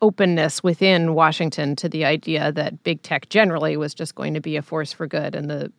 openness 0.01 0.62
within 0.62 1.14
Washington 1.14 1.75
to 1.75 1.89
the 1.89 2.05
idea 2.05 2.53
that 2.53 2.85
big 2.85 3.03
tech 3.03 3.29
generally 3.31 3.77
was 3.77 3.95
just 3.95 4.14
going 4.14 4.33
to 4.35 4.41
be 4.41 4.55
a 4.55 4.62
force 4.62 4.93
for 4.93 5.09
good, 5.09 5.35
and 5.35 5.51
the 5.51 5.73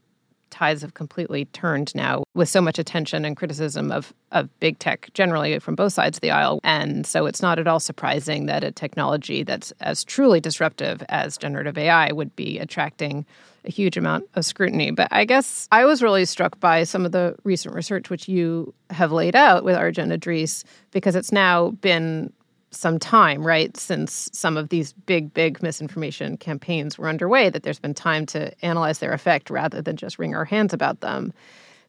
tides 0.50 0.82
have 0.82 0.94
completely 0.94 1.46
turned 1.46 1.96
now 1.96 2.24
with 2.34 2.50
so 2.50 2.60
much 2.60 2.78
attention 2.78 3.24
and 3.24 3.38
criticism 3.38 3.94
of, 3.94 4.14
of 4.34 4.50
big 4.60 4.78
tech 4.80 5.10
generally 5.14 5.58
from 5.60 5.74
both 5.74 5.94
sides 5.94 6.18
of 6.18 6.22
the 6.22 6.32
aisle. 6.32 6.60
And 6.66 7.08
so 7.08 7.28
it's 7.28 7.42
not 7.42 7.60
at 7.60 7.68
all 7.68 7.80
surprising 7.80 8.48
that 8.48 8.66
a 8.66 8.74
technology 8.74 9.44
that's 9.44 9.72
as 9.80 10.04
truly 10.04 10.42
disruptive 10.42 11.02
as 11.08 11.38
generative 11.38 11.78
AI 11.78 12.12
would 12.12 12.36
be 12.36 12.60
attracting 12.60 13.26
a 13.66 13.72
huge 13.72 13.97
amount 13.97 14.26
of 14.36 14.45
scrutiny. 14.45 14.91
But 14.91 15.07
I 15.12 15.26
guess 15.26 15.68
I 15.72 15.86
was 15.86 16.01
really 16.01 16.26
struck 16.26 16.60
by 16.60 16.84
some 16.84 17.05
of 17.05 17.12
the 17.12 17.36
recent 17.43 17.76
research 17.76 18.10
which 18.10 18.28
you 18.28 18.74
have 18.89 19.12
laid 19.12 19.36
out 19.36 19.64
with 19.64 19.76
Arjun 19.76 20.12
Idrees, 20.12 20.64
because 20.91 21.16
it's 21.16 21.32
now 21.32 21.72
been 21.72 22.32
some 22.72 22.99
time, 22.99 23.45
right, 23.45 23.76
since 23.76 24.30
some 24.32 24.55
of 24.55 24.70
these 24.70 24.93
big, 24.93 25.34
big 25.34 25.62
misinformation 25.64 26.38
campaigns 26.38 26.97
were 26.97 27.10
underway, 27.10 27.49
that 27.49 27.64
there's 27.64 27.80
been 27.80 27.95
time 27.95 28.26
to 28.28 28.53
analyze 28.64 28.99
their 28.99 29.12
effect 29.12 29.49
rather 29.49 29.82
than 29.82 29.97
just 29.97 30.20
wring 30.20 30.36
our 30.36 30.45
hands 30.45 30.72
about 30.72 30.99
them. 31.01 31.34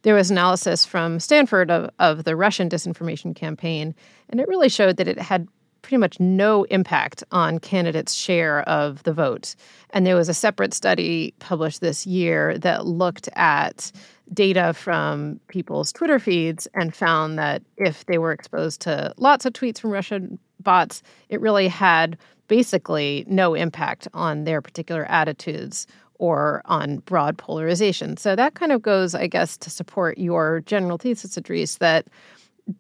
There 0.03 0.15
was 0.15 0.31
analysis 0.31 0.87
from 0.87 1.21
Stanford 1.21 1.71
of, 1.71 1.91
of 1.99 2.25
the 2.25 2.35
Russian 2.35 2.71
disinformation 2.71 3.37
campaign, 3.37 3.95
and 4.31 4.41
it 4.41 4.49
really 4.49 4.71
showed 4.71 4.97
that 4.97 5.09
it 5.09 5.19
had 5.19 5.47
pretty 5.83 5.97
much 5.97 6.19
no 6.21 6.65
impact 6.65 7.25
on 7.33 7.59
candidates' 7.59 8.15
share 8.15 8.61
of 8.69 9.03
the 9.05 9.13
vote. 9.13 9.55
And 9.91 10.07
there 10.07 10.17
was 10.17 10.29
a 10.29 10.35
separate 10.35 10.75
study 10.75 11.35
published 11.39 11.81
this 11.81 12.07
year 12.07 12.59
that 12.59 12.87
looked 12.87 13.29
at 13.35 13.93
data 14.33 14.73
from 14.73 15.41
people's 15.49 15.93
Twitter 15.93 16.19
feeds 16.19 16.69
and 16.75 16.95
found 16.95 17.39
that 17.39 17.63
if 17.77 18.07
they 18.07 18.19
were 18.19 18.33
exposed 18.33 18.81
to 18.83 19.13
lots 19.17 19.45
of 19.45 19.53
tweets 19.53 19.81
from 19.81 19.91
Russian 19.91 20.39
bots, 20.61 21.03
it 21.29 21.41
really 21.41 21.69
had 21.69 22.17
basically 22.49 23.25
no 23.29 23.55
impact 23.55 24.09
on 24.13 24.45
their 24.45 24.61
particular 24.61 25.05
attitudes 25.07 25.87
or 26.19 26.63
on 26.67 26.99
broad 26.99 27.39
polarization. 27.39 28.17
So 28.17 28.37
that 28.37 28.55
kind 28.55 28.73
of 28.73 28.83
goes, 28.83 29.15
I 29.15 29.27
guess, 29.27 29.57
to 29.59 29.71
support 29.71 30.19
your 30.19 30.61
general 30.67 30.99
thesis, 30.99 31.37
Idrees, 31.37 31.79
that 31.79 32.09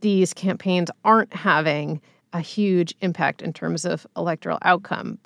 these 0.00 0.34
campaigns 0.34 0.90
aren't 1.04 1.32
having 1.32 2.00
a 2.32 2.40
huge 2.40 2.94
impact 3.00 3.42
in 3.42 3.52
terms 3.52 3.84
of 3.84 4.06
electoral 4.16 4.58
outcome. 4.62 5.18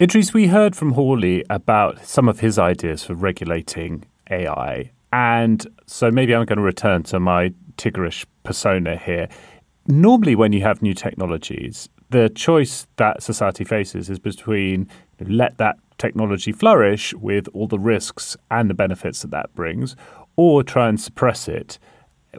Idrees, 0.00 0.32
we 0.32 0.48
heard 0.48 0.74
from 0.74 0.92
Hawley 0.92 1.44
about 1.48 2.04
some 2.04 2.28
of 2.28 2.40
his 2.40 2.58
ideas 2.58 3.04
for 3.04 3.14
regulating 3.14 4.04
AI. 4.30 4.90
And 5.12 5.66
so 5.86 6.10
maybe 6.10 6.34
I'm 6.34 6.46
going 6.46 6.58
to 6.58 6.62
return 6.64 7.02
to 7.04 7.20
my 7.20 7.52
Tiggerish 7.76 8.24
persona 8.44 8.96
here. 8.96 9.28
Normally, 9.86 10.34
when 10.34 10.52
you 10.52 10.62
have 10.62 10.82
new 10.82 10.94
technologies, 10.94 11.88
the 12.10 12.28
choice 12.30 12.86
that 12.96 13.22
society 13.22 13.64
faces 13.64 14.08
is 14.10 14.18
between 14.18 14.88
let 15.20 15.58
that 15.58 15.76
technology 15.98 16.52
flourish 16.52 17.14
with 17.14 17.48
all 17.52 17.66
the 17.66 17.78
risks 17.78 18.36
and 18.50 18.68
the 18.68 18.74
benefits 18.74 19.22
that 19.22 19.30
that 19.30 19.54
brings, 19.54 19.94
or 20.36 20.62
try 20.62 20.88
and 20.88 21.00
suppress 21.00 21.48
it 21.48 21.78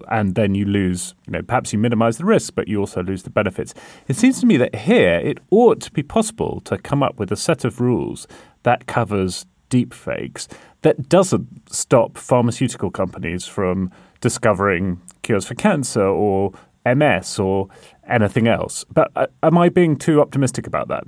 and 0.09 0.35
then 0.35 0.55
you 0.55 0.65
lose, 0.65 1.13
you 1.27 1.33
know, 1.33 1.41
perhaps 1.41 1.73
you 1.73 1.79
minimize 1.79 2.17
the 2.17 2.25
risk, 2.25 2.55
but 2.55 2.67
you 2.67 2.79
also 2.79 3.03
lose 3.03 3.23
the 3.23 3.29
benefits. 3.29 3.73
It 4.07 4.15
seems 4.15 4.39
to 4.39 4.45
me 4.45 4.57
that 4.57 4.75
here 4.75 5.19
it 5.19 5.39
ought 5.51 5.81
to 5.81 5.91
be 5.91 6.03
possible 6.03 6.61
to 6.61 6.77
come 6.77 7.03
up 7.03 7.19
with 7.19 7.31
a 7.31 7.35
set 7.35 7.63
of 7.63 7.79
rules 7.79 8.27
that 8.63 8.87
covers 8.87 9.45
deepfakes 9.69 10.47
that 10.81 11.09
doesn't 11.09 11.73
stop 11.73 12.17
pharmaceutical 12.17 12.91
companies 12.91 13.45
from 13.45 13.91
discovering 14.21 15.01
cures 15.23 15.45
for 15.45 15.55
cancer 15.55 16.03
or 16.03 16.51
MS 16.85 17.39
or 17.39 17.67
anything 18.07 18.47
else. 18.47 18.83
But 18.93 19.11
uh, 19.15 19.27
am 19.41 19.57
I 19.57 19.69
being 19.69 19.95
too 19.95 20.21
optimistic 20.21 20.67
about 20.67 20.89
that? 20.89 21.03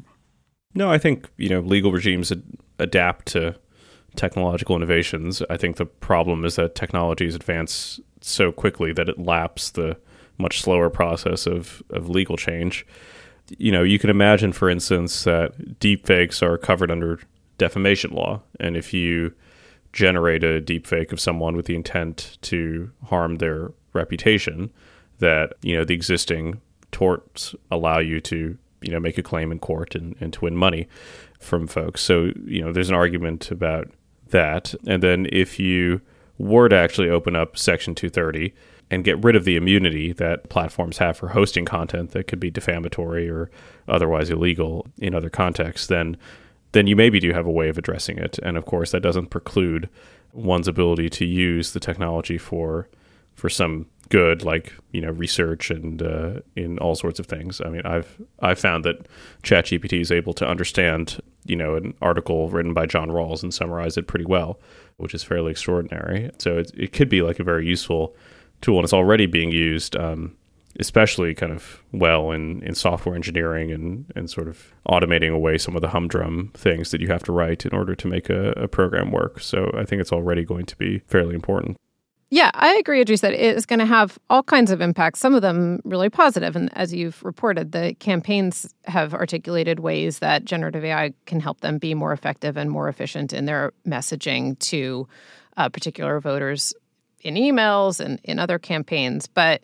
No, 0.73 0.91
I 0.91 0.97
think, 0.97 1.29
you 1.38 1.49
know, 1.49 1.59
legal 1.59 1.91
regimes 1.91 2.31
ad- 2.31 2.43
adapt 2.79 3.27
to 3.27 3.55
technological 4.15 4.75
innovations. 4.75 5.41
I 5.49 5.57
think 5.57 5.77
the 5.77 5.86
problem 5.86 6.45
is 6.45 6.55
that 6.55 6.75
technologies 6.75 7.36
advance 7.36 7.99
so 8.28 8.51
quickly 8.51 8.93
that 8.93 9.09
it 9.09 9.19
laps 9.19 9.71
the 9.71 9.97
much 10.38 10.61
slower 10.61 10.89
process 10.89 11.45
of, 11.45 11.82
of 11.89 12.09
legal 12.09 12.38
change. 12.38 12.86
You 13.57 13.71
know, 13.71 13.84
you 13.84 13.99
can 13.99 14.09
imagine, 14.09 14.51
for 14.51 14.69
instance, 14.69 15.23
that 15.23 15.80
deepfakes 15.80 16.41
are 16.41 16.57
covered 16.57 16.91
under 16.91 17.19
defamation 17.57 18.11
law. 18.11 18.41
And 18.59 18.76
if 18.76 18.93
you 18.93 19.34
generate 19.93 20.43
a 20.43 20.59
deepfake 20.59 21.11
of 21.11 21.19
someone 21.19 21.55
with 21.55 21.67
the 21.67 21.76
intent 21.76 22.38
to 22.41 22.91
harm 23.05 23.38
their 23.38 23.71
reputation, 23.93 24.71
that, 25.19 25.53
you 25.61 25.76
know, 25.76 25.86
the 25.86 25.93
existing 25.93 26.59
torts 26.91 27.55
allow 27.71 27.99
you 27.99 28.19
to 28.21 28.57
you 28.82 28.91
know 28.91 28.99
make 28.99 29.17
a 29.17 29.23
claim 29.23 29.51
in 29.51 29.59
court 29.59 29.95
and, 29.95 30.15
and 30.19 30.32
to 30.32 30.41
win 30.41 30.55
money 30.55 30.88
from 31.39 31.67
folks. 31.67 32.01
So 32.01 32.32
you 32.45 32.61
know 32.61 32.71
there's 32.71 32.89
an 32.89 32.95
argument 32.95 33.51
about 33.51 33.89
that. 34.30 34.73
And 34.88 35.01
then 35.03 35.28
if 35.32 35.59
you 35.59 36.01
were 36.38 36.69
to 36.69 36.75
actually 36.75 37.09
open 37.09 37.36
up 37.36 37.57
Section 37.57 37.95
230 37.95 38.53
and 38.91 39.03
get 39.03 39.23
rid 39.23 39.36
of 39.36 39.45
the 39.45 39.55
immunity 39.55 40.13
that 40.13 40.49
platforms 40.49 40.99
have 40.99 41.17
for 41.17 41.29
hosting 41.29 41.65
content 41.65 42.11
that 42.11 42.27
could 42.27 42.39
be 42.39 42.51
defamatory 42.51 43.29
or 43.29 43.49
otherwise 43.88 44.29
illegal 44.29 44.86
in 44.97 45.15
other 45.15 45.29
contexts, 45.29 45.88
then 45.88 46.17
then 46.71 46.88
you 46.88 46.95
maybe 46.95 47.21
do 47.21 47.31
have 47.31 47.45
a 47.45 47.51
way 47.51 47.69
of 47.69 47.77
addressing 47.77 48.17
it. 48.17 48.38
And 48.43 48.57
of 48.57 48.65
course, 48.65 48.91
that 48.91 48.99
doesn't 48.99 49.27
preclude 49.27 49.89
one's 50.33 50.67
ability 50.67 51.09
to 51.09 51.25
use 51.25 51.71
the 51.71 51.79
technology 51.79 52.38
for 52.38 52.89
for 53.33 53.49
some 53.49 53.86
good, 54.09 54.43
like 54.43 54.73
you 54.91 55.01
know, 55.01 55.11
research 55.11 55.71
and 55.71 56.01
uh, 56.01 56.41
in 56.55 56.77
all 56.79 56.95
sorts 56.95 57.19
of 57.19 57.25
things. 57.25 57.61
I 57.61 57.69
mean, 57.69 57.81
I've 57.86 58.21
I've 58.39 58.59
found 58.59 58.83
that 58.83 59.07
ChatGPT 59.43 60.01
is 60.01 60.11
able 60.11 60.33
to 60.33 60.47
understand 60.47 61.21
you 61.45 61.55
know 61.55 61.75
an 61.75 61.93
article 62.01 62.49
written 62.49 62.73
by 62.73 62.86
John 62.86 63.09
Rawls 63.09 63.41
and 63.41 63.53
summarize 63.53 63.97
it 63.97 64.07
pretty 64.07 64.25
well, 64.25 64.59
which 64.98 65.14
is 65.14 65.24
fairly 65.24 65.52
extraordinary. 65.52 66.32
So 66.38 66.58
it, 66.58 66.72
it 66.76 66.93
could 66.93 67.10
be 67.10 67.22
like 67.22 67.39
a 67.39 67.43
very 67.43 67.68
useful 67.68 68.16
tool, 68.62 68.78
and 68.78 68.84
it's 68.84 68.93
already 68.93 69.26
being 69.26 69.52
used. 69.52 69.96
Um, 69.96 70.36
especially 70.80 71.34
kind 71.34 71.52
of 71.52 71.82
well 71.91 72.32
in, 72.32 72.62
in 72.64 72.76
software 72.76 73.16
engineering 73.16 73.72
and, 73.72 74.12
and 74.16 74.30
sort 74.30 74.48
of 74.48 74.74
automating 74.89 75.32
away 75.34 75.58
some 75.58 75.76
of 75.76 75.82
the 75.82 75.89
humdrum 75.89 76.52
things 76.54 76.91
that 76.91 77.00
you 77.00 77.08
have 77.08 77.24
to 77.24 77.32
write 77.32 77.66
in 77.66 77.74
order 77.74 77.96
to 77.96 78.08
make 78.08 78.30
a, 78.30 78.52
a 78.52 78.68
program 78.68 79.12
work. 79.12 79.39
So 79.39 79.72
I 79.74 79.86
think 79.86 80.02
it's 80.02 80.12
already 80.12 80.43
going 80.43 80.66
to 80.66 80.76
be 80.76 81.00
fairly 81.08 81.36
important. 81.36 81.78
Yeah, 82.36 82.51
I 82.53 82.75
agree, 82.75 83.01
Idrees, 83.01 83.21
that 83.21 83.31
it 83.31 83.55
is 83.55 83.65
going 83.65 83.79
to 83.79 83.86
have 83.86 84.19
all 84.29 84.43
kinds 84.43 84.69
of 84.69 84.81
impacts, 84.81 85.21
some 85.21 85.33
of 85.36 85.41
them 85.41 85.79
really 85.86 86.09
positive. 86.09 86.53
And 86.57 86.69
as 86.77 86.93
you've 86.93 87.23
reported, 87.23 87.71
the 87.71 87.95
campaigns 87.99 88.75
have 88.83 89.13
articulated 89.13 89.79
ways 89.79 90.19
that 90.19 90.43
generative 90.43 90.83
AI 90.83 91.13
can 91.27 91.39
help 91.39 91.61
them 91.61 91.77
be 91.77 91.93
more 91.93 92.11
effective 92.11 92.57
and 92.57 92.69
more 92.69 92.89
efficient 92.89 93.31
in 93.31 93.45
their 93.45 93.71
messaging 93.88 94.59
to 94.59 95.07
uh, 95.55 95.69
particular 95.69 96.19
voters 96.19 96.73
in 97.21 97.36
emails 97.36 98.01
and 98.01 98.19
in 98.25 98.38
other 98.38 98.59
campaigns. 98.59 99.27
But 99.27 99.63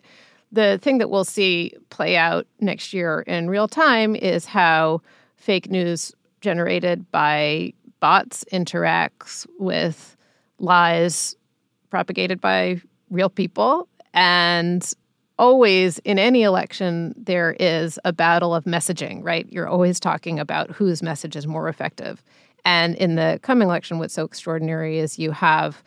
the 0.50 0.78
thing 0.80 0.96
that 0.96 1.10
we'll 1.10 1.26
see 1.26 1.74
play 1.90 2.16
out 2.16 2.46
next 2.58 2.94
year 2.94 3.20
in 3.26 3.50
real 3.50 3.68
time 3.68 4.16
is 4.16 4.46
how 4.46 5.02
fake 5.36 5.70
news 5.70 6.14
generated 6.40 7.10
by 7.12 7.74
bots 8.00 8.46
interacts 8.50 9.46
with 9.58 10.16
lies 10.58 11.36
propagated 11.92 12.40
by 12.40 12.80
real 13.10 13.28
people. 13.28 13.86
And 14.14 14.82
always 15.38 15.98
in 15.98 16.18
any 16.18 16.42
election, 16.42 17.14
there 17.18 17.54
is 17.60 17.98
a 18.02 18.14
battle 18.14 18.54
of 18.54 18.64
messaging, 18.64 19.22
right? 19.22 19.46
You're 19.52 19.68
always 19.68 20.00
talking 20.00 20.40
about 20.40 20.70
whose 20.70 21.02
message 21.02 21.36
is 21.36 21.46
more 21.46 21.68
effective. 21.68 22.24
And 22.64 22.94
in 22.94 23.16
the 23.16 23.38
coming 23.42 23.68
election, 23.68 23.98
what's 23.98 24.14
so 24.14 24.24
extraordinary 24.24 25.00
is 25.00 25.18
you 25.18 25.32
have 25.32 25.82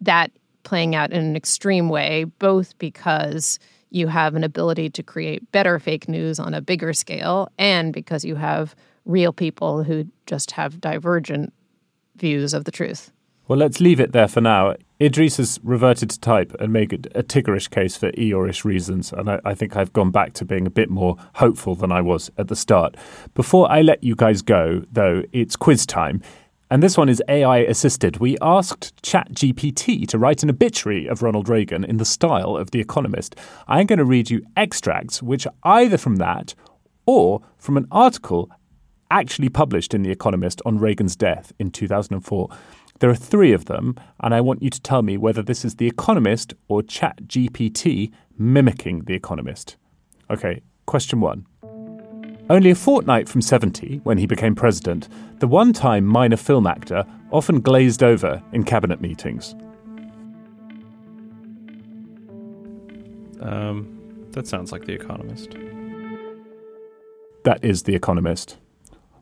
that 0.00 0.32
playing 0.64 0.96
out 0.96 1.12
in 1.12 1.24
an 1.24 1.36
extreme 1.36 1.88
way, 1.88 2.24
both 2.24 2.76
because 2.78 3.60
you 3.90 4.08
have 4.08 4.34
an 4.34 4.42
ability 4.42 4.90
to 4.90 5.02
create 5.02 5.48
better 5.52 5.78
fake 5.78 6.08
news 6.08 6.40
on 6.40 6.54
a 6.54 6.60
bigger 6.60 6.92
scale, 6.92 7.48
and 7.56 7.92
because 7.92 8.24
you 8.24 8.34
have 8.34 8.74
real 9.04 9.32
people 9.32 9.84
who 9.84 10.06
just 10.26 10.50
have 10.50 10.80
divergent 10.80 11.52
views 12.16 12.52
of 12.52 12.64
the 12.64 12.72
truth. 12.72 13.12
Well, 13.50 13.58
let's 13.58 13.80
leave 13.80 13.98
it 13.98 14.12
there 14.12 14.28
for 14.28 14.40
now. 14.40 14.76
Idrees 15.00 15.38
has 15.38 15.58
reverted 15.64 16.08
to 16.10 16.20
type 16.20 16.54
and 16.60 16.72
made 16.72 17.08
a 17.16 17.24
Tiggerish 17.24 17.68
case 17.68 17.96
for 17.96 18.12
Eeyorish 18.12 18.64
reasons, 18.64 19.12
and 19.12 19.28
I, 19.28 19.40
I, 19.44 19.54
think 19.56 19.74
I've 19.74 19.92
gone 19.92 20.12
back 20.12 20.34
to 20.34 20.44
being 20.44 20.68
a 20.68 20.70
bit 20.70 20.88
more 20.88 21.16
hopeful 21.34 21.74
than 21.74 21.90
I 21.90 22.00
was 22.00 22.30
at 22.38 22.46
the 22.46 22.54
start. 22.54 22.96
Before 23.34 23.68
I 23.68 23.82
let 23.82 24.04
you 24.04 24.14
guys 24.14 24.40
go, 24.40 24.84
though, 24.92 25.24
it's 25.32 25.56
quiz 25.56 25.84
time. 25.84 26.22
And 26.70 26.80
this 26.80 26.96
one 26.96 27.08
is 27.08 27.20
AI 27.26 27.58
assisted. 27.58 28.18
We 28.18 28.38
asked 28.40 29.02
ChatGPT 29.02 30.06
to 30.06 30.16
write 30.16 30.44
an 30.44 30.50
obituary 30.50 31.08
of 31.08 31.20
Ronald 31.20 31.48
Reagan 31.48 31.82
in 31.82 31.96
the 31.96 32.04
style 32.04 32.56
of 32.56 32.70
The 32.70 32.78
Economist. 32.78 33.34
I'm 33.66 33.86
going 33.86 33.98
to 33.98 34.04
read 34.04 34.30
you 34.30 34.46
extracts, 34.56 35.24
which 35.24 35.44
are 35.48 35.54
either 35.64 35.98
from 35.98 36.16
that 36.18 36.54
or 37.04 37.42
from 37.58 37.76
an 37.76 37.88
article 37.90 38.48
actually 39.10 39.48
published 39.48 39.92
in 39.92 40.02
The 40.02 40.10
Economist 40.10 40.62
on 40.64 40.78
Reagan's 40.78 41.16
death 41.16 41.52
in 41.58 41.72
2004. 41.72 42.48
There 43.00 43.08
are 43.08 43.14
three 43.14 43.52
of 43.52 43.64
them, 43.64 43.96
and 44.20 44.34
I 44.34 44.42
want 44.42 44.62
you 44.62 44.68
to 44.68 44.80
tell 44.80 45.00
me 45.00 45.16
whether 45.16 45.42
this 45.42 45.64
is 45.64 45.76
The 45.76 45.86
Economist 45.86 46.52
or 46.68 46.82
ChatGPT 46.82 48.12
mimicking 48.38 49.04
The 49.04 49.14
Economist. 49.14 49.76
Okay, 50.28 50.60
question 50.84 51.20
one. 51.20 51.46
Only 52.50 52.70
a 52.70 52.74
fortnight 52.74 53.26
from 53.26 53.40
70, 53.40 54.00
when 54.04 54.18
he 54.18 54.26
became 54.26 54.54
president, 54.54 55.08
the 55.38 55.48
one 55.48 55.72
time 55.72 56.04
minor 56.04 56.36
film 56.36 56.66
actor 56.66 57.06
often 57.30 57.62
glazed 57.62 58.02
over 58.02 58.42
in 58.52 58.64
cabinet 58.64 59.00
meetings. 59.00 59.54
Um, 63.40 64.28
that 64.32 64.46
sounds 64.46 64.72
like 64.72 64.84
The 64.84 64.92
Economist. 64.92 65.56
That 67.44 67.64
is 67.64 67.84
The 67.84 67.94
Economist. 67.94 68.58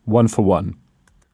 One 0.04 0.26
for 0.26 0.42
one. 0.42 0.74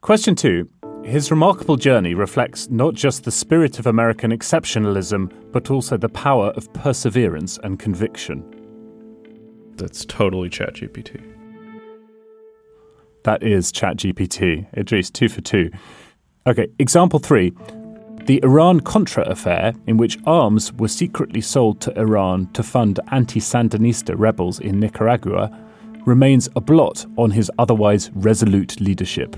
Question 0.02 0.34
two. 0.34 0.68
His 1.04 1.30
remarkable 1.30 1.76
journey 1.76 2.14
reflects 2.14 2.70
not 2.70 2.94
just 2.94 3.24
the 3.24 3.30
spirit 3.30 3.78
of 3.78 3.86
American 3.86 4.30
exceptionalism, 4.30 5.30
but 5.52 5.70
also 5.70 5.98
the 5.98 6.08
power 6.08 6.46
of 6.56 6.72
perseverance 6.72 7.58
and 7.62 7.78
conviction. 7.78 8.42
That's 9.76 10.06
totally 10.06 10.48
ChatGPT. 10.48 11.22
That 13.24 13.42
is 13.42 13.70
ChatGPT. 13.70 14.66
Idrees, 14.74 15.12
two 15.12 15.28
for 15.28 15.42
two. 15.42 15.70
Okay, 16.46 16.68
example 16.78 17.18
three. 17.18 17.52
The 18.24 18.42
Iran 18.42 18.80
Contra 18.80 19.24
affair, 19.28 19.74
in 19.86 19.98
which 19.98 20.16
arms 20.24 20.72
were 20.72 20.88
secretly 20.88 21.42
sold 21.42 21.82
to 21.82 21.98
Iran 22.00 22.50
to 22.54 22.62
fund 22.62 22.98
anti 23.10 23.40
Sandinista 23.40 24.14
rebels 24.18 24.58
in 24.58 24.80
Nicaragua, 24.80 25.50
remains 26.06 26.48
a 26.56 26.62
blot 26.62 27.04
on 27.18 27.30
his 27.30 27.50
otherwise 27.58 28.10
resolute 28.14 28.80
leadership. 28.80 29.36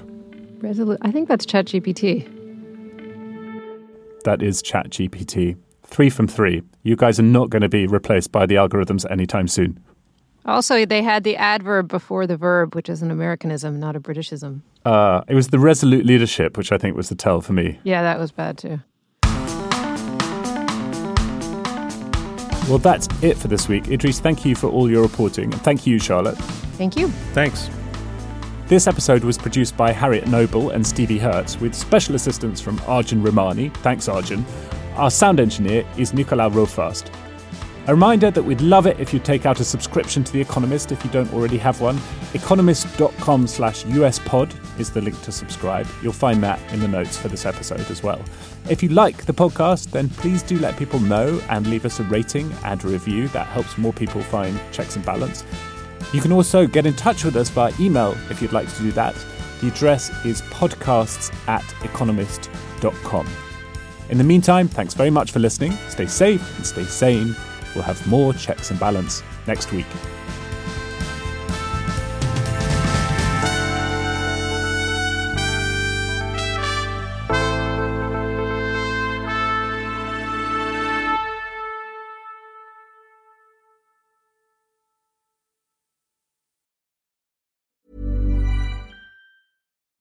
Resolute. 0.58 0.98
I 1.02 1.10
think 1.10 1.28
that's 1.28 1.46
ChatGPT. 1.46 2.32
That 4.24 4.42
is 4.42 4.62
ChatGPT. 4.62 5.56
Three 5.84 6.10
from 6.10 6.26
three. 6.26 6.62
You 6.82 6.96
guys 6.96 7.20
are 7.20 7.24
not 7.24 7.50
going 7.50 7.62
to 7.62 7.68
be 7.68 7.86
replaced 7.86 8.32
by 8.32 8.46
the 8.46 8.56
algorithms 8.56 9.08
anytime 9.10 9.48
soon. 9.48 9.78
Also, 10.44 10.86
they 10.86 11.02
had 11.02 11.24
the 11.24 11.36
adverb 11.36 11.88
before 11.88 12.26
the 12.26 12.36
verb, 12.36 12.74
which 12.74 12.88
is 12.88 13.02
an 13.02 13.10
Americanism, 13.10 13.80
not 13.80 13.96
a 13.96 14.00
Britishism. 14.00 14.62
Uh, 14.84 15.22
it 15.28 15.34
was 15.34 15.48
the 15.48 15.58
resolute 15.58 16.06
leadership, 16.06 16.56
which 16.56 16.70
I 16.70 16.78
think 16.78 16.96
was 16.96 17.08
the 17.08 17.16
tell 17.16 17.40
for 17.40 17.52
me. 17.52 17.80
Yeah, 17.82 18.02
that 18.02 18.18
was 18.18 18.30
bad 18.30 18.56
too. 18.58 18.80
Well, 22.68 22.78
that's 22.78 23.08
it 23.22 23.36
for 23.36 23.46
this 23.46 23.68
week. 23.68 23.84
Idrees, 23.84 24.18
thank 24.20 24.44
you 24.44 24.56
for 24.56 24.68
all 24.68 24.90
your 24.90 25.02
reporting. 25.02 25.52
And 25.52 25.62
thank 25.62 25.86
you, 25.86 26.00
Charlotte. 26.00 26.36
Thank 26.76 26.96
you. 26.96 27.08
Thanks. 27.32 27.70
This 28.68 28.88
episode 28.88 29.22
was 29.22 29.38
produced 29.38 29.76
by 29.76 29.92
Harriet 29.92 30.26
Noble 30.26 30.70
and 30.70 30.84
Stevie 30.84 31.20
Hertz 31.20 31.56
with 31.60 31.72
special 31.72 32.16
assistance 32.16 32.60
from 32.60 32.80
Arjun 32.88 33.22
Ramani. 33.22 33.68
Thanks, 33.68 34.08
Arjun. 34.08 34.44
Our 34.96 35.08
sound 35.08 35.38
engineer 35.38 35.86
is 35.96 36.12
Nicolas 36.12 36.52
Rofast. 36.52 37.14
A 37.86 37.94
reminder 37.94 38.32
that 38.32 38.42
we'd 38.42 38.60
love 38.60 38.88
it 38.88 38.98
if 38.98 39.14
you 39.14 39.20
take 39.20 39.46
out 39.46 39.60
a 39.60 39.64
subscription 39.64 40.24
to 40.24 40.32
The 40.32 40.40
Economist 40.40 40.90
if 40.90 41.04
you 41.04 41.10
don't 41.12 41.32
already 41.32 41.58
have 41.58 41.80
one. 41.80 41.96
Economist.com 42.34 43.46
slash 43.46 43.84
uspod 43.84 44.80
is 44.80 44.90
the 44.90 45.00
link 45.00 45.22
to 45.22 45.30
subscribe. 45.30 45.86
You'll 46.02 46.12
find 46.12 46.42
that 46.42 46.58
in 46.72 46.80
the 46.80 46.88
notes 46.88 47.16
for 47.16 47.28
this 47.28 47.46
episode 47.46 47.88
as 47.88 48.02
well. 48.02 48.20
If 48.68 48.82
you 48.82 48.88
like 48.88 49.26
the 49.26 49.32
podcast, 49.32 49.92
then 49.92 50.08
please 50.08 50.42
do 50.42 50.58
let 50.58 50.76
people 50.76 50.98
know 50.98 51.40
and 51.50 51.68
leave 51.68 51.84
us 51.84 52.00
a 52.00 52.02
rating 52.02 52.52
and 52.64 52.82
a 52.82 52.88
review. 52.88 53.28
That 53.28 53.46
helps 53.46 53.78
more 53.78 53.92
people 53.92 54.22
find 54.22 54.58
checks 54.72 54.96
and 54.96 55.04
balance. 55.04 55.44
You 56.12 56.20
can 56.20 56.32
also 56.32 56.66
get 56.66 56.86
in 56.86 56.94
touch 56.94 57.24
with 57.24 57.36
us 57.36 57.48
via 57.50 57.72
email 57.80 58.16
if 58.30 58.40
you'd 58.40 58.52
like 58.52 58.72
to 58.74 58.82
do 58.82 58.92
that. 58.92 59.14
The 59.60 59.68
address 59.68 60.10
is 60.24 60.42
podcasts 60.42 61.34
at 61.48 61.64
economist.com. 61.84 63.26
In 64.08 64.18
the 64.18 64.24
meantime, 64.24 64.68
thanks 64.68 64.94
very 64.94 65.10
much 65.10 65.32
for 65.32 65.40
listening. 65.40 65.72
Stay 65.88 66.06
safe 66.06 66.56
and 66.56 66.66
stay 66.66 66.84
sane. 66.84 67.34
We'll 67.74 67.84
have 67.84 68.06
more 68.06 68.32
checks 68.32 68.70
and 68.70 68.78
balance 68.78 69.22
next 69.46 69.72
week. 69.72 69.86